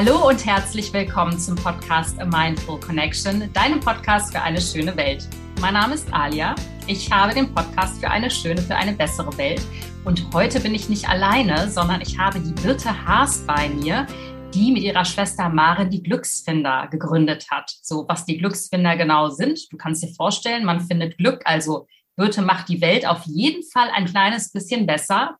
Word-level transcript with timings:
Hallo 0.00 0.28
und 0.28 0.46
herzlich 0.46 0.92
willkommen 0.92 1.36
zum 1.40 1.56
Podcast 1.56 2.20
A 2.20 2.24
Mindful 2.24 2.78
Connection, 2.78 3.52
deinem 3.52 3.80
Podcast 3.80 4.32
für 4.32 4.40
eine 4.40 4.60
schöne 4.60 4.96
Welt. 4.96 5.26
Mein 5.60 5.74
Name 5.74 5.94
ist 5.94 6.14
Alia. 6.14 6.54
Ich 6.86 7.10
habe 7.10 7.34
den 7.34 7.52
Podcast 7.52 7.98
für 7.98 8.08
eine 8.08 8.30
schöne, 8.30 8.62
für 8.62 8.76
eine 8.76 8.92
bessere 8.92 9.36
Welt. 9.36 9.60
Und 10.04 10.24
heute 10.32 10.60
bin 10.60 10.72
ich 10.72 10.88
nicht 10.88 11.08
alleine, 11.08 11.68
sondern 11.68 12.00
ich 12.00 12.16
habe 12.16 12.38
die 12.38 12.52
Birte 12.62 12.90
Haas 13.08 13.44
bei 13.44 13.70
mir, 13.70 14.06
die 14.54 14.70
mit 14.70 14.84
ihrer 14.84 15.04
Schwester 15.04 15.48
Maren 15.48 15.90
die 15.90 16.04
Glücksfinder 16.04 16.86
gegründet 16.92 17.48
hat. 17.50 17.68
So, 17.82 18.06
was 18.08 18.24
die 18.24 18.38
Glücksfinder 18.38 18.96
genau 18.96 19.30
sind, 19.30 19.60
du 19.72 19.76
kannst 19.76 20.04
dir 20.04 20.14
vorstellen, 20.14 20.64
man 20.64 20.80
findet 20.80 21.18
Glück, 21.18 21.42
also 21.44 21.88
Birte 22.14 22.42
macht 22.42 22.68
die 22.68 22.80
Welt 22.80 23.04
auf 23.04 23.24
jeden 23.24 23.64
Fall 23.64 23.90
ein 23.92 24.04
kleines 24.04 24.52
bisschen 24.52 24.86
besser, 24.86 25.38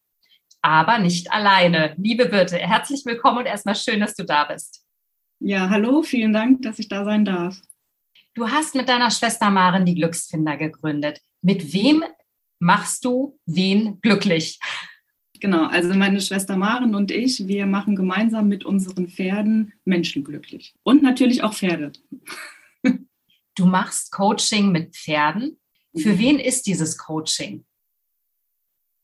aber 0.63 0.99
nicht 0.99 1.33
alleine. 1.33 1.95
Liebe 1.97 2.27
Birte, 2.27 2.59
herzlich 2.59 3.05
willkommen 3.05 3.39
und 3.39 3.47
erstmal 3.47 3.77
schön, 3.77 4.01
dass 4.01 4.15
du 4.15 4.25
da 4.25 4.45
bist. 4.45 4.85
Ja, 5.41 5.71
hallo, 5.71 6.03
vielen 6.03 6.33
Dank, 6.33 6.63
dass 6.63 6.79
ich 6.79 6.89
da 6.89 7.05
sein 7.05 7.25
darf. 7.25 7.61
Du 8.35 8.49
hast 8.49 8.75
mit 8.75 8.89
deiner 8.89 9.11
Schwester 9.11 9.51
Maren 9.51 9.85
die 9.85 9.95
Glücksfinder 9.95 10.57
gegründet. 10.57 11.21
Mit 11.43 11.73
wem 11.73 12.05
machst 12.59 13.05
du 13.05 13.39
wen 13.47 14.01
glücklich? 14.01 14.59
Genau, 15.41 15.67
also 15.67 15.95
meine 15.95 16.21
Schwester 16.21 16.57
Maren 16.57 16.95
und 16.95 17.11
ich, 17.11 17.47
wir 17.47 17.67
machen 17.67 17.95
gemeinsam 17.95 18.49
mit 18.49 18.65
unseren 18.65 19.09
Pferden 19.09 19.73
Menschen 19.85 20.25
glücklich. 20.25 20.75
Und 20.83 21.03
natürlich 21.03 21.43
auch 21.43 21.55
Pferde. 21.55 21.93
Du 23.55 23.67
machst 23.67 24.13
Coaching 24.13 24.71
mit 24.71 24.95
Pferden. 24.95 25.59
Für 25.97 26.17
wen 26.17 26.39
ist 26.39 26.69
dieses 26.69 26.97
Coaching? 26.97 27.65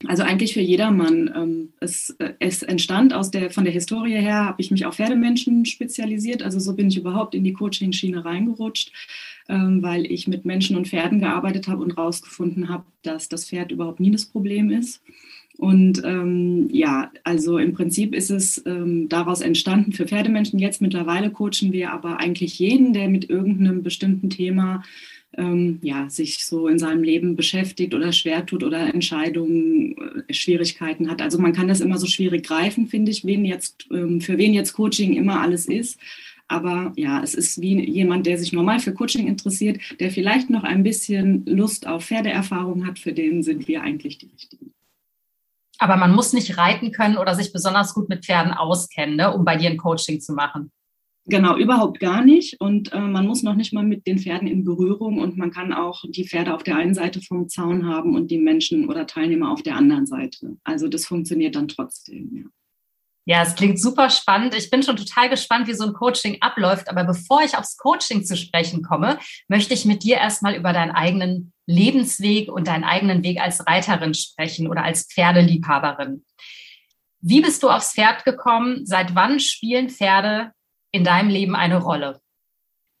Also 0.07 0.23
eigentlich 0.23 0.53
für 0.53 0.61
jedermann. 0.61 1.31
Ähm, 1.35 1.69
es, 1.79 2.11
äh, 2.19 2.33
es 2.39 2.63
entstand 2.63 3.13
aus 3.13 3.31
der, 3.31 3.51
von 3.51 3.63
der 3.63 3.73
Historie 3.73 4.15
her, 4.15 4.45
habe 4.45 4.61
ich 4.61 4.71
mich 4.71 4.85
auf 4.85 4.95
Pferdemenschen 4.95 5.65
spezialisiert. 5.65 6.43
Also 6.43 6.59
so 6.59 6.75
bin 6.75 6.87
ich 6.87 6.97
überhaupt 6.97 7.35
in 7.35 7.43
die 7.43 7.53
Coaching-Schiene 7.53 8.25
reingerutscht, 8.25 8.91
ähm, 9.49 9.81
weil 9.83 10.05
ich 10.05 10.27
mit 10.27 10.45
Menschen 10.45 10.77
und 10.77 10.87
Pferden 10.87 11.19
gearbeitet 11.19 11.67
habe 11.67 11.83
und 11.83 11.97
herausgefunden 11.97 12.69
habe, 12.69 12.85
dass 13.03 13.29
das 13.29 13.45
Pferd 13.45 13.71
überhaupt 13.71 13.99
nie 13.99 14.11
das 14.11 14.25
Problem 14.25 14.69
ist. 14.71 15.01
Und 15.57 16.01
ähm, 16.03 16.67
ja, 16.71 17.11
also 17.23 17.57
im 17.57 17.73
Prinzip 17.73 18.13
ist 18.13 18.29
es 18.29 18.61
ähm, 18.65 19.07
daraus 19.07 19.39
entstanden 19.41 19.93
für 19.93 20.05
Pferdemenschen. 20.05 20.59
Jetzt 20.59 20.81
mittlerweile 20.81 21.31
coachen 21.31 21.71
wir 21.71 21.93
aber 21.93 22.19
eigentlich 22.19 22.59
jeden, 22.59 22.91
der 22.91 23.07
mit 23.07 23.29
irgendeinem 23.29 23.81
bestimmten 23.81 24.29
Thema 24.29 24.83
ähm, 25.37 25.79
ja, 25.81 26.09
sich 26.09 26.45
so 26.45 26.67
in 26.67 26.79
seinem 26.79 27.03
Leben 27.03 27.35
beschäftigt 27.35 27.93
oder 27.93 28.11
schwer 28.13 28.45
tut 28.45 28.63
oder 28.63 28.93
Entscheidungen, 28.93 29.95
äh, 30.27 30.33
Schwierigkeiten 30.33 31.09
hat. 31.09 31.21
Also 31.21 31.39
man 31.39 31.53
kann 31.53 31.67
das 31.67 31.81
immer 31.81 31.97
so 31.97 32.07
schwierig 32.07 32.45
greifen, 32.45 32.87
finde 32.87 33.11
ich, 33.11 33.25
wen 33.25 33.45
jetzt, 33.45 33.87
ähm, 33.91 34.21
für 34.21 34.37
wen 34.37 34.53
jetzt 34.53 34.73
Coaching 34.73 35.13
immer 35.13 35.41
alles 35.41 35.67
ist. 35.67 35.99
Aber 36.47 36.93
ja, 36.95 37.23
es 37.23 37.33
ist 37.33 37.59
wie 37.59 37.83
jemand, 37.89 38.27
der 38.27 38.37
sich 38.37 38.53
normal 38.53 38.79
für 38.79 38.93
Coaching 38.93 39.27
interessiert, 39.27 39.79
der 39.99 40.11
vielleicht 40.11 40.49
noch 40.49 40.63
ein 40.63 40.83
bisschen 40.83 41.43
Lust 41.45 41.87
auf 41.87 42.05
Pferdeerfahrung 42.05 42.85
hat, 42.85 42.99
für 42.99 43.13
den 43.13 43.41
sind 43.41 43.67
wir 43.67 43.81
eigentlich 43.81 44.19
die 44.19 44.27
Richtigen. 44.27 44.71
Aber 45.79 45.97
man 45.97 46.13
muss 46.13 46.33
nicht 46.33 46.57
reiten 46.57 46.91
können 46.91 47.17
oder 47.17 47.35
sich 47.35 47.51
besonders 47.51 47.93
gut 47.93 48.09
mit 48.09 48.25
Pferden 48.25 48.53
auskennen, 48.53 49.15
ne, 49.15 49.33
um 49.33 49.43
bei 49.43 49.57
dir 49.57 49.69
ein 49.69 49.77
Coaching 49.77 50.21
zu 50.21 50.33
machen. 50.33 50.71
Genau, 51.27 51.57
überhaupt 51.57 51.99
gar 51.99 52.23
nicht. 52.23 52.61
Und 52.61 52.93
äh, 52.93 52.99
man 52.99 53.25
muss 53.25 53.41
noch 53.41 53.55
nicht 53.55 53.73
mal 53.73 53.83
mit 53.83 54.05
den 54.05 54.19
Pferden 54.19 54.47
in 54.47 54.63
Berührung 54.63 55.19
und 55.19 55.37
man 55.37 55.49
kann 55.49 55.73
auch 55.73 56.03
die 56.07 56.27
Pferde 56.27 56.53
auf 56.53 56.61
der 56.61 56.75
einen 56.75 56.93
Seite 56.93 57.19
vom 57.21 57.49
Zaun 57.49 57.87
haben 57.87 58.15
und 58.15 58.29
die 58.29 58.37
Menschen 58.37 58.87
oder 58.87 59.07
Teilnehmer 59.07 59.51
auf 59.51 59.63
der 59.63 59.75
anderen 59.75 60.05
Seite. 60.05 60.57
Also 60.63 60.87
das 60.87 61.05
funktioniert 61.05 61.55
dann 61.55 61.67
trotzdem, 61.67 62.29
ja. 62.35 62.43
Ja, 63.27 63.41
es 63.41 63.55
klingt 63.55 63.79
super 63.79 64.11
spannend. 64.11 64.53
Ich 64.53 64.69
bin 64.69 64.83
schon 64.83 64.97
total 64.97 65.29
gespannt, 65.29 65.67
wie 65.67 65.73
so 65.73 65.83
ein 65.83 65.93
Coaching 65.93 66.37
abläuft. 66.41 66.89
Aber 66.89 67.03
bevor 67.05 67.41
ich 67.41 67.57
aufs 67.57 67.75
Coaching 67.75 68.23
zu 68.23 68.37
sprechen 68.37 68.83
komme, 68.83 69.17
möchte 69.47 69.73
ich 69.73 69.83
mit 69.83 70.03
dir 70.03 70.17
erstmal 70.17 70.55
über 70.55 70.73
deinen 70.73 70.91
eigenen 70.91 71.51
Lebensweg 71.65 72.51
und 72.51 72.67
deinen 72.67 72.83
eigenen 72.83 73.23
Weg 73.23 73.41
als 73.41 73.65
Reiterin 73.65 74.13
sprechen 74.13 74.67
oder 74.67 74.83
als 74.83 75.07
Pferdeliebhaberin. 75.11 76.23
Wie 77.19 77.41
bist 77.41 77.63
du 77.63 77.69
aufs 77.71 77.93
Pferd 77.93 78.25
gekommen? 78.25 78.85
Seit 78.85 79.15
wann 79.15 79.39
spielen 79.39 79.89
Pferde 79.89 80.51
in 80.91 81.03
deinem 81.03 81.29
Leben 81.29 81.55
eine 81.55 81.77
Rolle? 81.81 82.21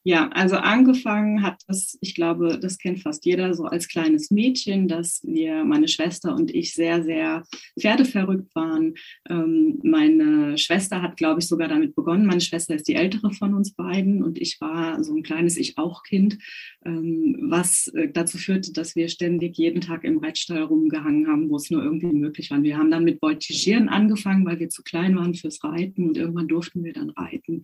Ja, 0.07 0.29
also 0.33 0.57
angefangen 0.57 1.41
hat 1.41 1.63
das, 1.67 1.97
ich 1.99 2.13
glaube, 2.13 2.59
das 2.61 2.77
kennt 2.77 3.01
fast 3.01 3.25
jeder, 3.25 3.55
so 3.55 3.63
als 3.63 3.87
kleines 3.87 4.29
Mädchen, 4.29 4.87
dass 4.87 5.21
wir, 5.23 5.63
meine 5.63 5.87
Schwester 5.87 6.35
und 6.35 6.53
ich, 6.53 6.75
sehr, 6.75 7.03
sehr 7.03 7.41
pferdeverrückt 7.79 8.53
waren. 8.53 8.93
Ähm, 9.27 9.79
meine 9.81 10.59
Schwester 10.59 11.01
hat, 11.01 11.17
glaube 11.17 11.39
ich, 11.39 11.47
sogar 11.47 11.69
damit 11.69 11.95
begonnen. 11.95 12.27
Meine 12.27 12.41
Schwester 12.41 12.75
ist 12.75 12.87
die 12.87 12.93
ältere 12.93 13.31
von 13.31 13.55
uns 13.55 13.73
beiden 13.73 14.21
und 14.21 14.37
ich 14.39 14.61
war 14.61 15.03
so 15.03 15.15
ein 15.15 15.23
kleines 15.23 15.57
Ich-auch-Kind, 15.57 16.37
ähm, 16.85 17.37
was 17.41 17.87
äh, 17.87 18.07
dazu 18.07 18.37
führte, 18.37 18.73
dass 18.73 18.95
wir 18.95 19.09
ständig 19.09 19.57
jeden 19.57 19.81
Tag 19.81 20.03
im 20.03 20.19
Reitstall 20.19 20.61
rumgehangen 20.61 21.27
haben, 21.27 21.49
wo 21.49 21.55
es 21.55 21.71
nur 21.71 21.81
irgendwie 21.81 22.13
möglich 22.13 22.51
war. 22.51 22.61
Wir 22.61 22.77
haben 22.77 22.91
dann 22.91 23.05
mit 23.05 23.23
Voltigieren 23.23 23.89
angefangen, 23.89 24.45
weil 24.45 24.59
wir 24.59 24.69
zu 24.69 24.83
klein 24.83 25.15
waren 25.15 25.33
fürs 25.33 25.63
Reiten 25.63 26.07
und 26.07 26.15
irgendwann 26.15 26.47
durften 26.47 26.83
wir 26.83 26.93
dann 26.93 27.09
reiten 27.09 27.63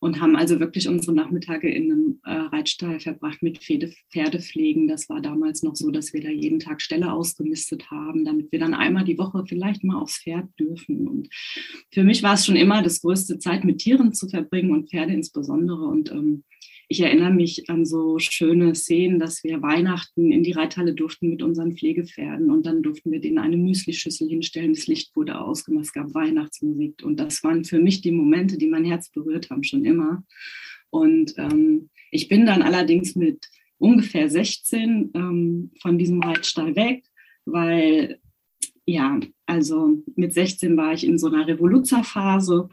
und 0.00 0.22
haben 0.22 0.36
also 0.36 0.58
wirklich 0.58 0.88
unsere 0.88 1.14
Nachmittage 1.14 1.68
in 1.68 1.81
in 1.82 1.92
einem 1.92 2.20
äh, 2.24 2.32
Reitstall 2.54 3.00
verbracht 3.00 3.42
mit 3.42 3.58
Pferde, 3.58 3.92
Pferdepflegen. 4.10 4.88
Das 4.88 5.08
war 5.08 5.20
damals 5.20 5.62
noch 5.62 5.76
so, 5.76 5.90
dass 5.90 6.12
wir 6.12 6.22
da 6.22 6.30
jeden 6.30 6.58
Tag 6.58 6.80
Ställe 6.80 7.12
ausgemistet 7.12 7.90
haben, 7.90 8.24
damit 8.24 8.52
wir 8.52 8.58
dann 8.58 8.74
einmal 8.74 9.04
die 9.04 9.18
Woche 9.18 9.44
vielleicht 9.46 9.84
mal 9.84 10.00
aufs 10.00 10.22
Pferd 10.22 10.48
dürfen. 10.58 11.08
Und 11.08 11.28
für 11.90 12.04
mich 12.04 12.22
war 12.22 12.34
es 12.34 12.46
schon 12.46 12.56
immer 12.56 12.82
das 12.82 13.02
größte 13.02 13.38
Zeit, 13.38 13.64
mit 13.64 13.78
Tieren 13.78 14.12
zu 14.12 14.28
verbringen 14.28 14.72
und 14.72 14.90
Pferde 14.90 15.12
insbesondere. 15.12 15.84
Und 15.86 16.10
ähm, 16.10 16.44
ich 16.92 17.00
erinnere 17.00 17.30
mich 17.30 17.70
an 17.70 17.86
so 17.86 18.18
schöne 18.18 18.74
Szenen, 18.74 19.18
dass 19.18 19.42
wir 19.44 19.62
Weihnachten 19.62 20.30
in 20.30 20.42
die 20.42 20.52
Reithalle 20.52 20.92
durften 20.92 21.30
mit 21.30 21.42
unseren 21.42 21.74
Pflegepferden 21.74 22.50
und 22.50 22.66
dann 22.66 22.82
durften 22.82 23.10
wir 23.10 23.18
denen 23.18 23.38
eine 23.38 23.56
Müslischüssel 23.56 24.28
hinstellen. 24.28 24.74
Das 24.74 24.86
Licht 24.88 25.16
wurde 25.16 25.40
ausgemacht, 25.40 25.86
es 25.86 25.94
gab 25.94 26.12
Weihnachtsmusik 26.12 27.02
und 27.02 27.18
das 27.18 27.42
waren 27.44 27.64
für 27.64 27.78
mich 27.78 28.02
die 28.02 28.12
Momente, 28.12 28.58
die 28.58 28.66
mein 28.66 28.84
Herz 28.84 29.10
berührt 29.10 29.48
haben, 29.48 29.64
schon 29.64 29.86
immer. 29.86 30.22
Und 30.92 31.34
ähm, 31.38 31.88
ich 32.10 32.28
bin 32.28 32.44
dann 32.44 32.60
allerdings 32.62 33.16
mit 33.16 33.48
ungefähr 33.78 34.28
16 34.28 35.10
ähm, 35.14 35.70
von 35.80 35.98
diesem 35.98 36.22
Reitstall 36.22 36.76
weg, 36.76 37.04
weil 37.46 38.20
ja, 38.84 39.18
also 39.46 40.02
mit 40.16 40.34
16 40.34 40.76
war 40.76 40.92
ich 40.92 41.06
in 41.06 41.18
so 41.18 41.28
einer 41.28 41.46
Revoluzerphase 41.46 42.68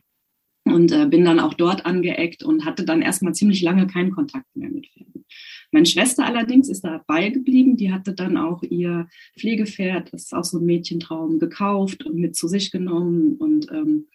und 0.66 0.92
äh, 0.92 1.06
bin 1.06 1.24
dann 1.24 1.40
auch 1.40 1.54
dort 1.54 1.86
angeeckt 1.86 2.44
und 2.44 2.66
hatte 2.66 2.84
dann 2.84 3.02
erstmal 3.02 3.34
ziemlich 3.34 3.62
lange 3.62 3.88
keinen 3.88 4.12
Kontakt 4.12 4.48
mehr 4.54 4.70
mit 4.70 4.88
Pferden. 4.88 5.26
Meine 5.72 5.86
Schwester 5.86 6.26
allerdings 6.26 6.68
ist 6.68 6.82
dabei 6.82 7.30
geblieben, 7.30 7.78
die 7.78 7.94
hatte 7.94 8.14
dann 8.14 8.36
auch 8.36 8.64
ihr 8.64 9.08
Pflegepferd, 9.38 10.12
das 10.12 10.24
ist 10.24 10.34
auch 10.34 10.44
so 10.44 10.58
ein 10.58 10.66
Mädchentraum, 10.66 11.40
gekauft 11.40 12.06
und 12.06 12.18
mit 12.18 12.36
zu 12.36 12.50
sich 12.50 12.70
genommen 12.72 13.38
und 13.38 13.72
ähm, 13.72 14.08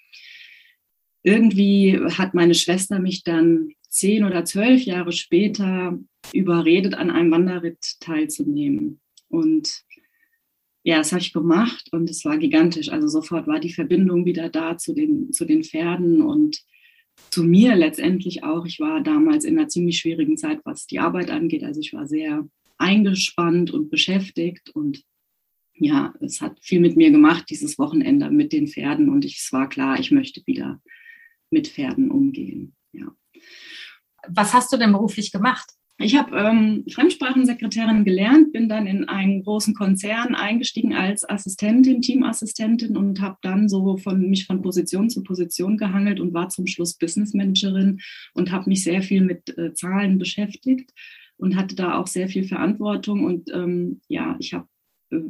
irgendwie 1.24 1.98
hat 1.98 2.34
meine 2.34 2.54
Schwester 2.54 3.00
mich 3.00 3.24
dann 3.24 3.70
zehn 3.94 4.24
oder 4.24 4.44
zwölf 4.44 4.82
Jahre 4.82 5.12
später 5.12 5.98
überredet, 6.32 6.94
an 6.94 7.10
einem 7.10 7.30
Wanderritt 7.30 8.00
teilzunehmen. 8.00 9.00
Und 9.28 9.84
ja, 10.82 10.98
das 10.98 11.12
habe 11.12 11.22
ich 11.22 11.32
gemacht 11.32 11.88
und 11.92 12.10
es 12.10 12.24
war 12.24 12.36
gigantisch. 12.36 12.88
Also 12.88 13.06
sofort 13.06 13.46
war 13.46 13.60
die 13.60 13.72
Verbindung 13.72 14.26
wieder 14.26 14.48
da 14.48 14.76
zu 14.76 14.94
den, 14.94 15.32
zu 15.32 15.44
den 15.44 15.62
Pferden 15.62 16.22
und 16.22 16.62
zu 17.30 17.44
mir 17.44 17.76
letztendlich 17.76 18.42
auch. 18.42 18.66
Ich 18.66 18.80
war 18.80 19.00
damals 19.00 19.44
in 19.44 19.56
einer 19.56 19.68
ziemlich 19.68 19.98
schwierigen 19.98 20.36
Zeit, 20.36 20.60
was 20.64 20.86
die 20.86 20.98
Arbeit 20.98 21.30
angeht. 21.30 21.62
Also 21.62 21.80
ich 21.80 21.92
war 21.92 22.08
sehr 22.08 22.48
eingespannt 22.76 23.70
und 23.70 23.90
beschäftigt 23.90 24.70
und 24.70 25.04
ja, 25.76 26.14
es 26.20 26.40
hat 26.40 26.58
viel 26.60 26.80
mit 26.80 26.96
mir 26.96 27.12
gemacht, 27.12 27.44
dieses 27.48 27.78
Wochenende 27.78 28.30
mit 28.30 28.52
den 28.52 28.66
Pferden 28.66 29.08
und 29.08 29.24
ich, 29.24 29.38
es 29.38 29.52
war 29.52 29.68
klar, 29.68 29.98
ich 30.00 30.10
möchte 30.10 30.42
wieder 30.46 30.82
mit 31.50 31.68
Pferden 31.68 32.10
umgehen. 32.10 32.74
Ja. 32.92 33.14
Was 34.28 34.54
hast 34.54 34.72
du 34.72 34.76
denn 34.76 34.92
beruflich 34.92 35.32
gemacht? 35.32 35.70
Ich 35.98 36.16
habe 36.16 36.36
ähm, 36.36 36.84
Fremdsprachensekretärin 36.92 38.04
gelernt, 38.04 38.52
bin 38.52 38.68
dann 38.68 38.88
in 38.88 39.08
einen 39.08 39.44
großen 39.44 39.74
Konzern 39.74 40.34
eingestiegen 40.34 40.92
als 40.92 41.28
Assistentin, 41.28 42.02
Teamassistentin 42.02 42.96
und 42.96 43.20
habe 43.20 43.36
dann 43.42 43.68
so 43.68 43.96
von 43.96 44.28
mich 44.28 44.46
von 44.46 44.60
Position 44.60 45.08
zu 45.08 45.22
Position 45.22 45.76
gehangelt 45.76 46.18
und 46.18 46.34
war 46.34 46.48
zum 46.48 46.66
Schluss 46.66 46.98
Business 46.98 47.32
Managerin 47.32 48.00
und 48.34 48.50
habe 48.50 48.68
mich 48.68 48.82
sehr 48.82 49.02
viel 49.02 49.20
mit 49.20 49.56
äh, 49.56 49.72
Zahlen 49.74 50.18
beschäftigt 50.18 50.90
und 51.36 51.54
hatte 51.54 51.76
da 51.76 51.96
auch 51.96 52.08
sehr 52.08 52.28
viel 52.28 52.44
Verantwortung 52.44 53.24
und 53.24 53.50
ähm, 53.54 54.00
ja, 54.08 54.36
ich 54.40 54.52
habe 54.52 54.66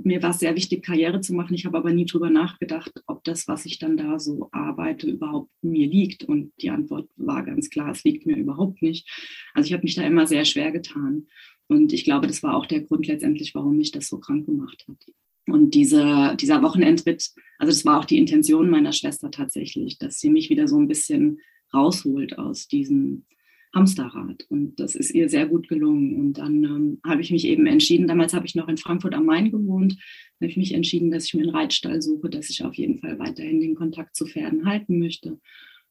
mir 0.02 0.22
war 0.22 0.30
es 0.30 0.38
sehr 0.38 0.56
wichtig, 0.56 0.84
Karriere 0.84 1.20
zu 1.20 1.34
machen. 1.34 1.54
Ich 1.54 1.66
habe 1.66 1.78
aber 1.78 1.92
nie 1.92 2.06
drüber 2.06 2.30
nachgedacht, 2.30 2.92
ob 3.06 3.24
das, 3.24 3.48
was 3.48 3.66
ich 3.66 3.78
dann 3.78 3.96
da 3.96 4.18
so 4.18 4.48
arbeite, 4.52 5.08
überhaupt 5.08 5.50
mir 5.62 5.86
liegt. 5.86 6.24
Und 6.24 6.52
die 6.60 6.70
Antwort 6.70 7.08
war 7.16 7.44
ganz 7.44 7.70
klar, 7.70 7.90
es 7.90 8.04
liegt 8.04 8.26
mir 8.26 8.36
überhaupt 8.36 8.82
nicht. 8.82 9.08
Also 9.54 9.66
ich 9.66 9.72
habe 9.72 9.84
mich 9.84 9.94
da 9.94 10.02
immer 10.02 10.26
sehr 10.26 10.44
schwer 10.44 10.72
getan. 10.72 11.26
Und 11.66 11.92
ich 11.92 12.04
glaube, 12.04 12.26
das 12.26 12.42
war 12.42 12.56
auch 12.56 12.66
der 12.66 12.82
Grund 12.82 13.06
letztendlich, 13.06 13.54
warum 13.54 13.76
mich 13.76 13.90
das 13.90 14.08
so 14.08 14.18
krank 14.18 14.46
gemacht 14.46 14.84
hat. 14.88 14.98
Und 15.46 15.74
diese, 15.74 16.36
dieser 16.40 16.62
Wochenendritt, 16.62 17.30
also 17.58 17.70
das 17.70 17.84
war 17.84 18.00
auch 18.00 18.04
die 18.04 18.18
Intention 18.18 18.70
meiner 18.70 18.92
Schwester 18.92 19.30
tatsächlich, 19.30 19.98
dass 19.98 20.18
sie 20.18 20.30
mich 20.30 20.50
wieder 20.50 20.68
so 20.68 20.78
ein 20.78 20.88
bisschen 20.88 21.40
rausholt 21.72 22.38
aus 22.38 22.68
diesem 22.68 23.24
Hamsterrad. 23.74 24.46
Und 24.48 24.78
das 24.78 24.94
ist 24.94 25.10
ihr 25.10 25.28
sehr 25.28 25.46
gut 25.46 25.68
gelungen. 25.68 26.16
Und 26.16 26.38
dann 26.38 26.64
ähm, 26.64 27.00
habe 27.04 27.22
ich 27.22 27.30
mich 27.30 27.46
eben 27.46 27.66
entschieden, 27.66 28.06
damals 28.06 28.34
habe 28.34 28.46
ich 28.46 28.54
noch 28.54 28.68
in 28.68 28.76
Frankfurt 28.76 29.14
am 29.14 29.26
Main 29.26 29.50
gewohnt, 29.50 29.96
habe 30.40 30.50
ich 30.50 30.56
mich 30.56 30.72
entschieden, 30.72 31.10
dass 31.10 31.26
ich 31.26 31.34
mir 31.34 31.42
einen 31.42 31.54
Reitstall 31.54 32.00
suche, 32.02 32.30
dass 32.30 32.50
ich 32.50 32.64
auf 32.64 32.74
jeden 32.74 32.98
Fall 32.98 33.18
weiterhin 33.18 33.60
den 33.60 33.74
Kontakt 33.74 34.16
zu 34.16 34.26
Pferden 34.26 34.66
halten 34.66 34.98
möchte. 34.98 35.38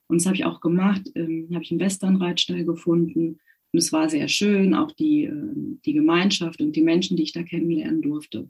Und 0.08 0.22
das 0.22 0.26
habe 0.26 0.36
ich 0.36 0.46
auch 0.46 0.62
gemacht. 0.62 1.04
Ähm, 1.16 1.50
habe 1.54 1.64
ich 1.64 1.72
einen 1.72 1.80
Western-Reitstall 1.80 2.66
gefunden. 2.66 3.40
Und 3.72 3.80
es 3.80 3.92
war 3.92 4.10
sehr 4.10 4.28
schön, 4.28 4.76
auch 4.76 4.92
die, 4.92 5.26
äh, 5.26 5.54
die 5.86 5.94
Gemeinschaft 5.94 6.62
und 6.62 6.76
die 6.76 6.84
Menschen, 6.84 7.18
die 7.18 7.24
ich 7.24 7.34
da 7.34 7.44
kennenlernen 7.44 8.02
durfte. 8.02 8.48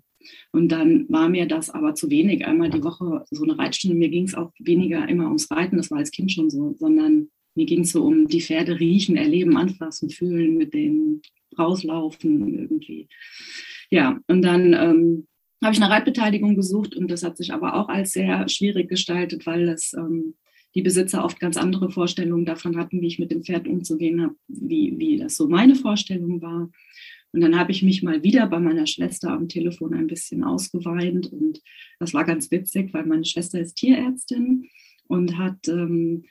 Und 0.51 0.71
dann 0.71 1.05
war 1.09 1.29
mir 1.29 1.47
das 1.47 1.69
aber 1.69 1.95
zu 1.95 2.09
wenig, 2.09 2.45
einmal 2.45 2.69
die 2.69 2.83
Woche 2.83 3.25
so 3.29 3.43
eine 3.43 3.57
Reitstunde. 3.57 3.95
Mir 3.95 4.09
ging 4.09 4.25
es 4.25 4.35
auch 4.35 4.51
weniger 4.59 5.07
immer 5.07 5.25
ums 5.25 5.51
Reiten, 5.51 5.77
das 5.77 5.91
war 5.91 5.97
als 5.97 6.11
Kind 6.11 6.31
schon 6.31 6.49
so, 6.49 6.75
sondern 6.77 7.29
mir 7.55 7.65
ging 7.65 7.81
es 7.81 7.91
so 7.91 8.03
um 8.03 8.27
die 8.27 8.41
Pferde 8.41 8.79
riechen, 8.79 9.15
erleben, 9.15 9.57
anfassen, 9.57 10.09
fühlen, 10.09 10.57
mit 10.57 10.73
denen 10.73 11.21
rauslaufen 11.57 12.57
irgendwie. 12.57 13.07
Ja, 13.89 14.19
und 14.27 14.41
dann 14.41 14.73
ähm, 14.73 15.27
habe 15.63 15.75
ich 15.75 15.81
eine 15.81 15.91
Reitbeteiligung 15.91 16.55
gesucht 16.55 16.95
und 16.95 17.09
das 17.09 17.23
hat 17.23 17.37
sich 17.37 17.53
aber 17.53 17.75
auch 17.75 17.89
als 17.89 18.11
sehr 18.13 18.47
schwierig 18.49 18.89
gestaltet, 18.89 19.45
weil 19.45 19.65
das 19.65 19.93
ähm, 19.93 20.35
die 20.75 20.81
Besitzer 20.81 21.23
oft 21.23 21.39
ganz 21.39 21.57
andere 21.57 21.91
Vorstellungen 21.91 22.45
davon 22.45 22.77
hatten, 22.77 23.01
wie 23.01 23.07
ich 23.07 23.19
mit 23.19 23.31
dem 23.31 23.43
Pferd 23.43 23.67
umzugehen 23.67 24.21
habe, 24.21 24.35
wie, 24.47 24.95
wie 24.97 25.17
das 25.17 25.35
so 25.35 25.47
meine 25.47 25.75
Vorstellung 25.75 26.41
war. 26.41 26.71
Und 27.31 27.41
dann 27.41 27.57
habe 27.57 27.71
ich 27.71 27.81
mich 27.81 28.03
mal 28.03 28.23
wieder 28.23 28.47
bei 28.47 28.59
meiner 28.59 28.85
Schwester 28.85 29.31
am 29.31 29.47
Telefon 29.47 29.93
ein 29.93 30.07
bisschen 30.07 30.43
ausgeweint 30.43 31.31
und 31.31 31.61
das 31.99 32.13
war 32.13 32.25
ganz 32.25 32.51
witzig, 32.51 32.93
weil 32.93 33.05
meine 33.05 33.25
Schwester 33.25 33.59
ist 33.59 33.75
Tierärztin 33.75 34.69
und 35.07 35.37
hat 35.37 35.67
ähm, 35.67 36.25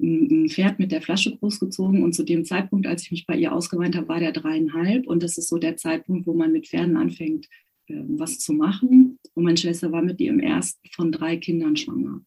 ein 0.00 0.48
Pferd 0.48 0.78
mit 0.78 0.92
der 0.92 1.02
Flasche 1.02 1.36
großgezogen 1.36 2.02
und 2.02 2.14
zu 2.14 2.24
dem 2.24 2.44
Zeitpunkt, 2.44 2.86
als 2.86 3.02
ich 3.02 3.10
mich 3.10 3.26
bei 3.26 3.36
ihr 3.36 3.52
ausgeweint 3.52 3.96
habe, 3.96 4.08
war 4.08 4.20
der 4.20 4.32
dreieinhalb 4.32 5.06
und 5.06 5.22
das 5.22 5.38
ist 5.38 5.48
so 5.48 5.58
der 5.58 5.76
Zeitpunkt, 5.76 6.26
wo 6.26 6.34
man 6.34 6.52
mit 6.52 6.68
Pferden 6.68 6.96
anfängt, 6.96 7.48
was 7.88 8.38
zu 8.38 8.52
machen. 8.52 9.18
Und 9.34 9.44
meine 9.44 9.56
Schwester 9.56 9.92
war 9.92 10.02
mit 10.02 10.20
ihrem 10.20 10.40
ersten 10.40 10.88
von 10.90 11.12
drei 11.12 11.36
Kindern 11.36 11.76
schwanger 11.76 12.22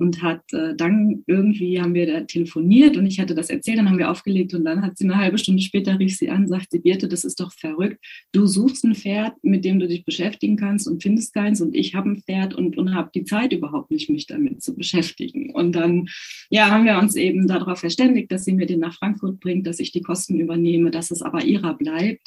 und 0.00 0.22
hat 0.22 0.52
äh, 0.52 0.74
dann 0.74 1.22
irgendwie 1.26 1.80
haben 1.80 1.94
wir 1.94 2.06
da 2.06 2.20
telefoniert 2.22 2.96
und 2.96 3.06
ich 3.06 3.20
hatte 3.20 3.34
das 3.34 3.50
erzählt, 3.50 3.78
dann 3.78 3.88
haben 3.88 3.98
wir 3.98 4.10
aufgelegt 4.10 4.54
und 4.54 4.64
dann 4.64 4.82
hat 4.82 4.96
sie 4.96 5.04
eine 5.04 5.18
halbe 5.18 5.36
Stunde 5.36 5.62
später 5.62 5.98
rief 5.98 6.16
sie 6.16 6.30
an, 6.30 6.48
sagte 6.48 6.80
Birte, 6.80 7.06
das 7.06 7.22
ist 7.22 7.38
doch 7.38 7.52
verrückt. 7.52 8.02
Du 8.32 8.46
suchst 8.46 8.82
ein 8.84 8.94
Pferd, 8.94 9.34
mit 9.42 9.64
dem 9.64 9.78
du 9.78 9.86
dich 9.86 10.04
beschäftigen 10.04 10.56
kannst 10.56 10.88
und 10.88 11.02
findest 11.02 11.34
keins 11.34 11.60
und 11.60 11.76
ich 11.76 11.94
habe 11.94 12.10
ein 12.10 12.22
Pferd 12.22 12.54
und, 12.54 12.78
und 12.78 12.94
habe 12.94 13.10
die 13.14 13.24
Zeit 13.24 13.52
überhaupt 13.52 13.90
nicht, 13.90 14.08
mich 14.08 14.26
damit 14.26 14.62
zu 14.62 14.74
beschäftigen. 14.74 15.50
Und 15.50 15.72
dann 15.72 16.08
ja, 16.48 16.70
haben 16.70 16.86
wir 16.86 16.98
uns 16.98 17.14
eben 17.14 17.46
darauf 17.46 17.80
verständigt, 17.80 18.32
dass 18.32 18.44
sie 18.44 18.54
mir 18.54 18.66
den 18.66 18.80
nach 18.80 18.94
Frankfurt 18.94 19.38
bringt, 19.38 19.66
dass 19.66 19.80
ich 19.80 19.92
die 19.92 20.02
Kosten 20.02 20.40
übernehme, 20.40 20.90
dass 20.90 21.10
es 21.10 21.20
aber 21.20 21.44
ihrer 21.44 21.74
bleibt. 21.74 22.26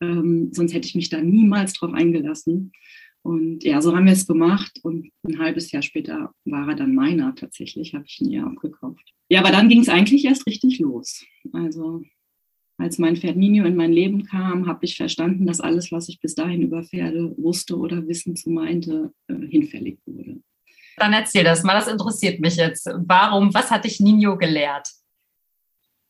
Ähm, 0.00 0.50
sonst 0.52 0.74
hätte 0.74 0.86
ich 0.86 0.94
mich 0.94 1.08
da 1.08 1.20
niemals 1.20 1.74
drauf 1.74 1.92
eingelassen. 1.92 2.72
Und 3.22 3.64
ja, 3.64 3.82
so 3.82 3.94
haben 3.94 4.06
wir 4.06 4.12
es 4.12 4.26
gemacht 4.26 4.78
und 4.82 5.10
ein 5.24 5.38
halbes 5.38 5.70
Jahr 5.72 5.82
später 5.82 6.32
war 6.44 6.68
er 6.68 6.76
dann 6.76 6.94
meiner 6.94 7.34
tatsächlich, 7.34 7.94
habe 7.94 8.04
ich 8.06 8.20
ihn 8.20 8.30
ihr 8.30 8.46
abgekauft. 8.46 9.12
Ja, 9.28 9.40
aber 9.40 9.50
dann 9.50 9.68
ging 9.68 9.80
es 9.80 9.88
eigentlich 9.88 10.24
erst 10.24 10.46
richtig 10.46 10.78
los. 10.78 11.24
Also 11.52 12.02
als 12.78 12.98
mein 12.98 13.16
Pferd 13.16 13.36
Nino 13.36 13.66
in 13.66 13.74
mein 13.74 13.92
Leben 13.92 14.24
kam, 14.24 14.68
habe 14.68 14.84
ich 14.84 14.96
verstanden, 14.96 15.46
dass 15.46 15.60
alles, 15.60 15.90
was 15.90 16.08
ich 16.08 16.20
bis 16.20 16.36
dahin 16.36 16.62
über 16.62 16.84
Pferde 16.84 17.34
wusste 17.36 17.76
oder 17.76 18.06
wissen 18.06 18.36
zu 18.36 18.50
meinte, 18.50 19.12
äh, 19.26 19.34
hinfällig 19.34 19.98
wurde. 20.06 20.40
Dann 20.96 21.12
erzähl 21.12 21.44
das 21.44 21.64
mal, 21.64 21.74
das 21.74 21.88
interessiert 21.88 22.40
mich 22.40 22.56
jetzt. 22.56 22.86
Warum, 22.86 23.52
was 23.52 23.70
hat 23.70 23.84
dich 23.84 23.98
Nino 24.00 24.38
gelehrt? 24.38 24.88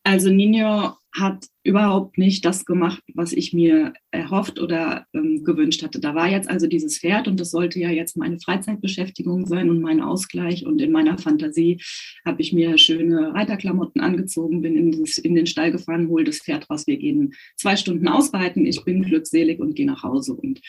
Also 0.05 0.31
Nino 0.31 0.98
hat 1.15 1.47
überhaupt 1.65 2.19
nicht 2.19 2.45
das 2.45 2.65
gemacht, 2.65 3.03
was 3.15 3.33
ich 3.33 3.53
mir 3.53 3.93
erhofft 4.11 4.61
oder 4.61 5.07
ähm, 5.15 5.43
gewünscht 5.45 5.83
hatte. 5.83 6.01
Da 6.01 6.15
war 6.15 6.29
jetzt 6.29 6.49
also 6.49 6.67
dieses 6.67 6.99
Pferd 6.99 7.29
und 7.29 7.41
das 7.41 7.51
sollte 7.51 7.79
ja 7.79 7.91
jetzt 7.91 8.17
meine 8.17 8.39
Freizeitbeschäftigung 8.39 9.47
sein 9.47 9.71
und 9.71 9.81
mein 9.81 10.01
Ausgleich. 10.01 10.65
Und 10.67 10.81
in 10.81 10.93
meiner 10.93 11.19
Fantasie 11.19 11.81
habe 12.25 12.41
ich 12.43 12.53
mir 12.53 12.79
schöne 12.79 13.35
Reiterklamotten 13.35 14.01
angezogen, 14.01 14.63
bin 14.63 14.77
in, 14.77 15.01
das, 15.01 15.19
in 15.19 15.35
den 15.35 15.47
Stall 15.47 15.73
gefahren, 15.73 16.09
hole 16.09 16.25
das 16.25 16.39
Pferd 16.39 16.69
raus. 16.71 16.87
Wir 16.87 16.99
gehen 16.99 17.35
zwei 17.57 17.77
Stunden 17.77 18.09
ausreiten, 18.09 18.67
ich 18.67 18.85
bin 18.85 19.03
glückselig 19.03 19.61
und 19.61 19.75
gehe 19.75 19.87
nach 19.87 20.03
Hause. 20.03 20.35
Und 20.35 20.61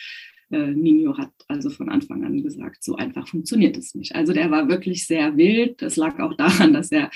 äh, 0.50 0.72
Nino 0.72 1.16
hat 1.16 1.30
also 1.48 1.70
von 1.70 1.88
Anfang 1.88 2.24
an 2.24 2.42
gesagt, 2.42 2.82
so 2.82 2.96
einfach 2.96 3.28
funktioniert 3.28 3.76
es 3.76 3.94
nicht. 3.94 4.14
Also 4.14 4.32
der 4.32 4.50
war 4.50 4.68
wirklich 4.68 5.06
sehr 5.06 5.36
wild. 5.36 5.80
Das 5.80 5.96
lag 5.96 6.18
auch 6.18 6.34
daran, 6.36 6.72
dass 6.72 6.90
er 6.90 7.10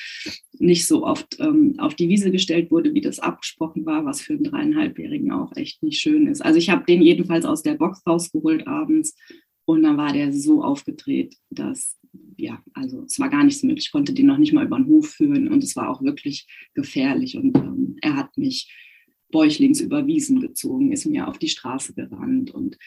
nicht 0.59 0.87
so 0.87 1.05
oft 1.05 1.39
ähm, 1.41 1.75
auf 1.79 1.95
die 1.95 2.09
Wiese 2.09 2.31
gestellt 2.31 2.71
wurde, 2.71 2.95
wie 2.95 3.01
das 3.01 3.19
abgesprochen 3.19 3.85
war, 3.87 4.05
was 4.05 4.21
für 4.21 4.35
einen 4.35 4.45
dreieinhalbjährigen 4.45 5.33
auch 5.33 5.55
echt 5.57 5.83
nicht 5.83 6.01
schön 6.01 6.27
ist. 6.27 6.43
Also 6.43 6.59
ich 6.59 6.71
habe 6.71 6.85
den 6.85 7.03
jedenfalls 7.03 7.45
aus 7.45 7.63
der 7.63 7.75
Box 7.75 8.07
rausgeholt 8.07 8.67
abends 8.67 9.17
und 9.65 9.83
dann 9.83 9.97
war 9.97 10.13
der 10.13 10.33
so 10.33 10.63
aufgedreht, 10.63 11.37
dass 11.51 11.99
ja, 12.37 12.63
also 12.75 13.03
es 13.03 13.19
war 13.19 13.29
gar 13.29 13.43
nichts 13.43 13.65
möglich. 13.65 13.87
Ich 13.87 13.93
konnte 13.93 14.13
den 14.13 14.27
noch 14.27 14.39
nicht 14.39 14.53
mal 14.53 14.67
über 14.67 14.77
den 14.77 14.87
Hof 14.87 15.09
führen 15.09 15.49
und 15.49 15.65
es 15.65 15.75
war 15.75 15.89
auch 15.89 16.03
wirklich 16.03 16.47
gefährlich 16.75 17.37
und 17.37 17.57
ähm, 17.57 17.97
er 18.01 18.17
hat 18.17 18.37
mich 18.37 18.73
bäuchlings 19.31 19.81
über 19.81 20.07
Wiesen 20.07 20.41
gezogen, 20.41 20.93
ist 20.93 21.07
mir 21.07 21.27
auf 21.27 21.39
die 21.39 21.49
Straße 21.49 21.93
gerannt 21.95 22.53
und 22.53 22.79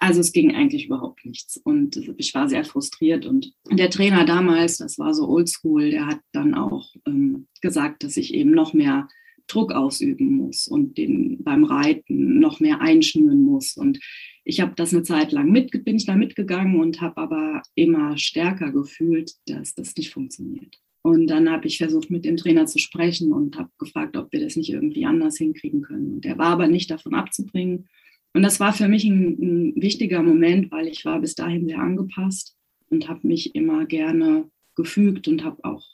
also 0.00 0.20
es 0.20 0.32
ging 0.32 0.54
eigentlich 0.54 0.86
überhaupt 0.86 1.24
nichts 1.24 1.58
und 1.58 1.96
ich 2.16 2.34
war 2.34 2.48
sehr 2.48 2.64
frustriert 2.64 3.26
und 3.26 3.52
der 3.70 3.90
Trainer 3.90 4.24
damals, 4.24 4.78
das 4.78 4.98
war 4.98 5.14
so 5.14 5.28
oldschool, 5.28 5.90
der 5.90 6.06
hat 6.06 6.20
dann 6.32 6.54
auch 6.54 6.88
ähm, 7.06 7.46
gesagt, 7.60 8.02
dass 8.02 8.16
ich 8.16 8.34
eben 8.34 8.50
noch 8.50 8.72
mehr 8.72 9.08
Druck 9.46 9.72
ausüben 9.72 10.36
muss 10.36 10.66
und 10.66 10.96
den 10.96 11.44
beim 11.44 11.64
Reiten 11.64 12.40
noch 12.40 12.60
mehr 12.60 12.80
einschnüren 12.80 13.42
muss 13.42 13.76
und 13.76 14.00
ich 14.42 14.60
habe 14.60 14.72
das 14.74 14.94
eine 14.94 15.02
Zeit 15.02 15.32
lang 15.32 15.50
mit, 15.50 15.70
bin 15.84 15.96
ich 15.96 16.06
da 16.06 16.16
mitgegangen 16.16 16.80
und 16.80 17.00
habe 17.00 17.18
aber 17.18 17.62
immer 17.74 18.16
stärker 18.16 18.72
gefühlt, 18.72 19.34
dass 19.46 19.74
das 19.74 19.94
nicht 19.96 20.12
funktioniert. 20.12 20.80
Und 21.02 21.28
dann 21.28 21.50
habe 21.50 21.66
ich 21.66 21.78
versucht, 21.78 22.10
mit 22.10 22.24
dem 22.24 22.36
Trainer 22.36 22.66
zu 22.66 22.78
sprechen 22.78 23.32
und 23.32 23.56
habe 23.56 23.70
gefragt, 23.78 24.16
ob 24.16 24.32
wir 24.32 24.40
das 24.40 24.56
nicht 24.56 24.70
irgendwie 24.70 25.06
anders 25.06 25.36
hinkriegen 25.38 25.82
können. 25.82 26.14
Und 26.14 26.26
er 26.26 26.36
war 26.36 26.48
aber 26.48 26.68
nicht 26.68 26.90
davon 26.90 27.14
abzubringen. 27.14 27.88
Und 28.32 28.42
das 28.42 28.60
war 28.60 28.72
für 28.72 28.88
mich 28.88 29.04
ein, 29.04 29.38
ein 29.40 29.82
wichtiger 29.82 30.22
Moment, 30.22 30.70
weil 30.70 30.86
ich 30.86 31.04
war 31.04 31.20
bis 31.20 31.34
dahin 31.34 31.66
sehr 31.66 31.78
angepasst 31.78 32.56
und 32.88 33.08
habe 33.08 33.26
mich 33.26 33.54
immer 33.54 33.86
gerne 33.86 34.48
gefügt 34.76 35.28
und 35.28 35.44
habe 35.44 35.62
auch, 35.64 35.84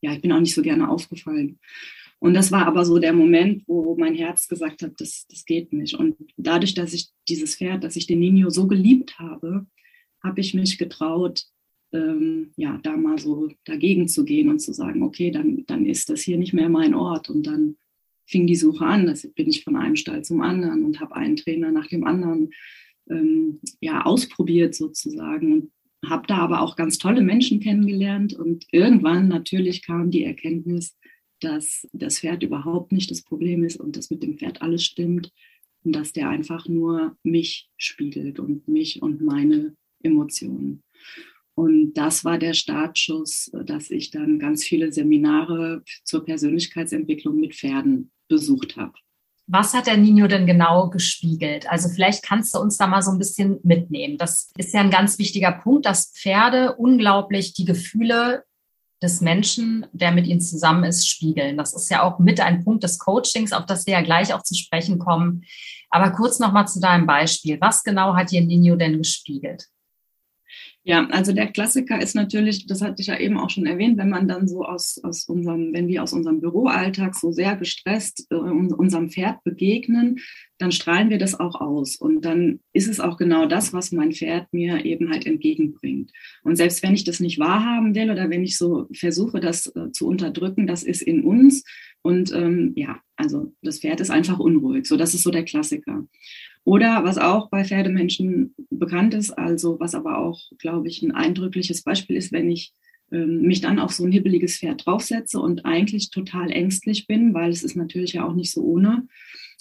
ja, 0.00 0.12
ich 0.12 0.20
bin 0.20 0.32
auch 0.32 0.40
nicht 0.40 0.54
so 0.54 0.62
gerne 0.62 0.88
aufgefallen. 0.88 1.58
Und 2.18 2.34
das 2.34 2.50
war 2.50 2.66
aber 2.66 2.84
so 2.84 2.98
der 2.98 3.12
Moment, 3.12 3.64
wo 3.66 3.96
mein 3.96 4.14
Herz 4.14 4.48
gesagt 4.48 4.82
hat, 4.82 4.92
das, 4.98 5.26
das 5.28 5.44
geht 5.44 5.72
nicht. 5.72 5.94
Und 5.94 6.16
dadurch, 6.36 6.74
dass 6.74 6.94
ich 6.94 7.10
dieses 7.28 7.56
Pferd, 7.56 7.84
dass 7.84 7.96
ich 7.96 8.06
den 8.06 8.20
Nino 8.20 8.50
so 8.50 8.66
geliebt 8.66 9.18
habe, 9.18 9.66
habe 10.22 10.40
ich 10.40 10.54
mich 10.54 10.78
getraut, 10.78 11.44
ähm, 11.92 12.52
ja, 12.56 12.80
da 12.82 12.96
mal 12.96 13.18
so 13.18 13.50
dagegen 13.64 14.08
zu 14.08 14.24
gehen 14.24 14.48
und 14.48 14.60
zu 14.60 14.72
sagen, 14.72 15.02
okay, 15.02 15.30
dann, 15.30 15.64
dann 15.66 15.86
ist 15.86 16.08
das 16.08 16.22
hier 16.22 16.38
nicht 16.38 16.54
mehr 16.54 16.68
mein 16.68 16.94
Ort. 16.94 17.28
Und 17.28 17.46
dann 17.46 17.76
fing 18.26 18.46
die 18.46 18.56
Suche 18.56 18.84
an. 18.84 19.06
Das 19.06 19.28
bin 19.34 19.48
ich 19.48 19.64
von 19.64 19.76
einem 19.76 19.96
Stall 19.96 20.24
zum 20.24 20.40
anderen 20.40 20.84
und 20.84 21.00
habe 21.00 21.16
einen 21.16 21.36
Trainer 21.36 21.70
nach 21.70 21.86
dem 21.86 22.04
anderen 22.04 22.50
ähm, 23.10 23.60
ja, 23.80 24.04
ausprobiert 24.04 24.74
sozusagen 24.74 25.52
und 25.52 25.72
habe 26.10 26.26
da 26.26 26.38
aber 26.38 26.60
auch 26.60 26.76
ganz 26.76 26.98
tolle 26.98 27.22
Menschen 27.22 27.60
kennengelernt. 27.60 28.34
Und 28.34 28.66
irgendwann 28.72 29.28
natürlich 29.28 29.82
kam 29.82 30.10
die 30.10 30.24
Erkenntnis, 30.24 30.96
dass 31.40 31.86
das 31.92 32.20
Pferd 32.20 32.42
überhaupt 32.42 32.92
nicht 32.92 33.10
das 33.10 33.22
Problem 33.22 33.64
ist 33.64 33.76
und 33.76 33.96
dass 33.96 34.10
mit 34.10 34.22
dem 34.22 34.38
Pferd 34.38 34.62
alles 34.62 34.84
stimmt 34.84 35.32
und 35.82 35.94
dass 35.94 36.12
der 36.12 36.28
einfach 36.28 36.68
nur 36.68 37.16
mich 37.22 37.68
spiegelt 37.76 38.38
und 38.38 38.66
mich 38.68 39.02
und 39.02 39.20
meine 39.20 39.76
Emotionen. 40.02 40.82
Und 41.54 41.94
das 41.94 42.24
war 42.24 42.38
der 42.38 42.54
Startschuss, 42.54 43.50
dass 43.64 43.90
ich 43.90 44.10
dann 44.10 44.38
ganz 44.38 44.64
viele 44.64 44.92
Seminare 44.92 45.82
zur 46.02 46.24
Persönlichkeitsentwicklung 46.24 47.38
mit 47.38 47.54
Pferden 47.54 48.10
besucht 48.28 48.76
habe. 48.76 48.94
Was 49.46 49.74
hat 49.74 49.86
der 49.86 49.98
Nino 49.98 50.26
denn 50.26 50.46
genau 50.46 50.88
gespiegelt? 50.88 51.70
Also 51.70 51.90
vielleicht 51.90 52.24
kannst 52.24 52.54
du 52.54 52.58
uns 52.58 52.78
da 52.78 52.86
mal 52.86 53.02
so 53.02 53.10
ein 53.10 53.18
bisschen 53.18 53.60
mitnehmen. 53.62 54.16
Das 54.16 54.50
ist 54.56 54.72
ja 54.72 54.80
ein 54.80 54.90
ganz 54.90 55.18
wichtiger 55.18 55.52
Punkt, 55.52 55.84
dass 55.84 56.12
Pferde 56.12 56.76
unglaublich 56.76 57.52
die 57.52 57.66
Gefühle 57.66 58.44
des 59.02 59.20
Menschen, 59.20 59.86
der 59.92 60.12
mit 60.12 60.26
ihnen 60.26 60.40
zusammen 60.40 60.84
ist, 60.84 61.06
spiegeln. 61.06 61.58
Das 61.58 61.74
ist 61.74 61.90
ja 61.90 62.02
auch 62.02 62.18
mit 62.18 62.40
ein 62.40 62.64
Punkt 62.64 62.84
des 62.84 62.98
Coachings, 62.98 63.52
auf 63.52 63.66
das 63.66 63.86
wir 63.86 63.92
ja 63.92 64.00
gleich 64.00 64.32
auch 64.32 64.42
zu 64.42 64.54
sprechen 64.54 64.98
kommen. 64.98 65.44
Aber 65.90 66.10
kurz 66.10 66.38
noch 66.38 66.52
mal 66.52 66.66
zu 66.66 66.80
deinem 66.80 67.06
Beispiel. 67.06 67.60
Was 67.60 67.84
genau 67.84 68.16
hat 68.16 68.30
dir 68.30 68.40
Nino 68.40 68.76
denn 68.76 68.96
gespiegelt? 68.96 69.66
Ja, 70.86 71.06
also 71.06 71.32
der 71.32 71.46
Klassiker 71.46 71.98
ist 71.98 72.14
natürlich, 72.14 72.66
das 72.66 72.82
hatte 72.82 73.00
ich 73.00 73.06
ja 73.06 73.18
eben 73.18 73.38
auch 73.38 73.48
schon 73.48 73.64
erwähnt, 73.64 73.96
wenn 73.96 74.10
man 74.10 74.28
dann 74.28 74.46
so 74.46 74.66
aus, 74.66 75.00
aus 75.02 75.24
unserem, 75.24 75.72
wenn 75.72 75.88
wir 75.88 76.02
aus 76.02 76.12
unserem 76.12 76.42
Büroalltag 76.42 77.14
so 77.14 77.32
sehr 77.32 77.56
gestresst 77.56 78.26
äh, 78.30 78.34
unserem 78.34 79.08
Pferd 79.08 79.42
begegnen, 79.44 80.18
dann 80.58 80.72
strahlen 80.72 81.08
wir 81.08 81.16
das 81.16 81.40
auch 81.40 81.58
aus. 81.58 81.96
Und 81.96 82.26
dann 82.26 82.60
ist 82.74 82.88
es 82.88 83.00
auch 83.00 83.16
genau 83.16 83.46
das, 83.46 83.72
was 83.72 83.92
mein 83.92 84.12
Pferd 84.12 84.52
mir 84.52 84.84
eben 84.84 85.10
halt 85.10 85.24
entgegenbringt. 85.24 86.12
Und 86.42 86.56
selbst 86.56 86.82
wenn 86.82 86.94
ich 86.94 87.04
das 87.04 87.18
nicht 87.18 87.38
wahrhaben 87.38 87.94
will 87.94 88.10
oder 88.10 88.28
wenn 88.28 88.44
ich 88.44 88.58
so 88.58 88.86
versuche, 88.92 89.40
das 89.40 89.74
äh, 89.74 89.90
zu 89.90 90.06
unterdrücken, 90.06 90.66
das 90.66 90.82
ist 90.82 91.00
in 91.00 91.24
uns. 91.24 91.64
Und 92.02 92.30
ähm, 92.34 92.72
ja, 92.76 93.00
also 93.16 93.54
das 93.62 93.78
Pferd 93.78 94.00
ist 94.00 94.10
einfach 94.10 94.38
unruhig. 94.38 94.84
So, 94.84 94.98
das 94.98 95.14
ist 95.14 95.22
so 95.22 95.30
der 95.30 95.44
Klassiker. 95.44 96.06
Oder 96.64 97.04
was 97.04 97.18
auch 97.18 97.50
bei 97.50 97.64
Pferdemenschen 97.64 98.54
bekannt 98.70 99.14
ist, 99.14 99.30
also 99.30 99.78
was 99.80 99.94
aber 99.94 100.18
auch, 100.18 100.40
glaube 100.58 100.88
ich, 100.88 101.02
ein 101.02 101.12
eindrückliches 101.12 101.82
Beispiel 101.82 102.16
ist, 102.16 102.32
wenn 102.32 102.50
ich 102.50 102.72
ähm, 103.12 103.42
mich 103.42 103.60
dann 103.60 103.78
auf 103.78 103.92
so 103.92 104.04
ein 104.04 104.12
hibbeliges 104.12 104.58
Pferd 104.58 104.86
draufsetze 104.86 105.38
und 105.38 105.66
eigentlich 105.66 106.10
total 106.10 106.50
ängstlich 106.50 107.06
bin, 107.06 107.34
weil 107.34 107.50
es 107.50 107.62
ist 107.62 107.76
natürlich 107.76 108.14
ja 108.14 108.26
auch 108.26 108.34
nicht 108.34 108.50
so 108.50 108.62
ohne. 108.62 109.06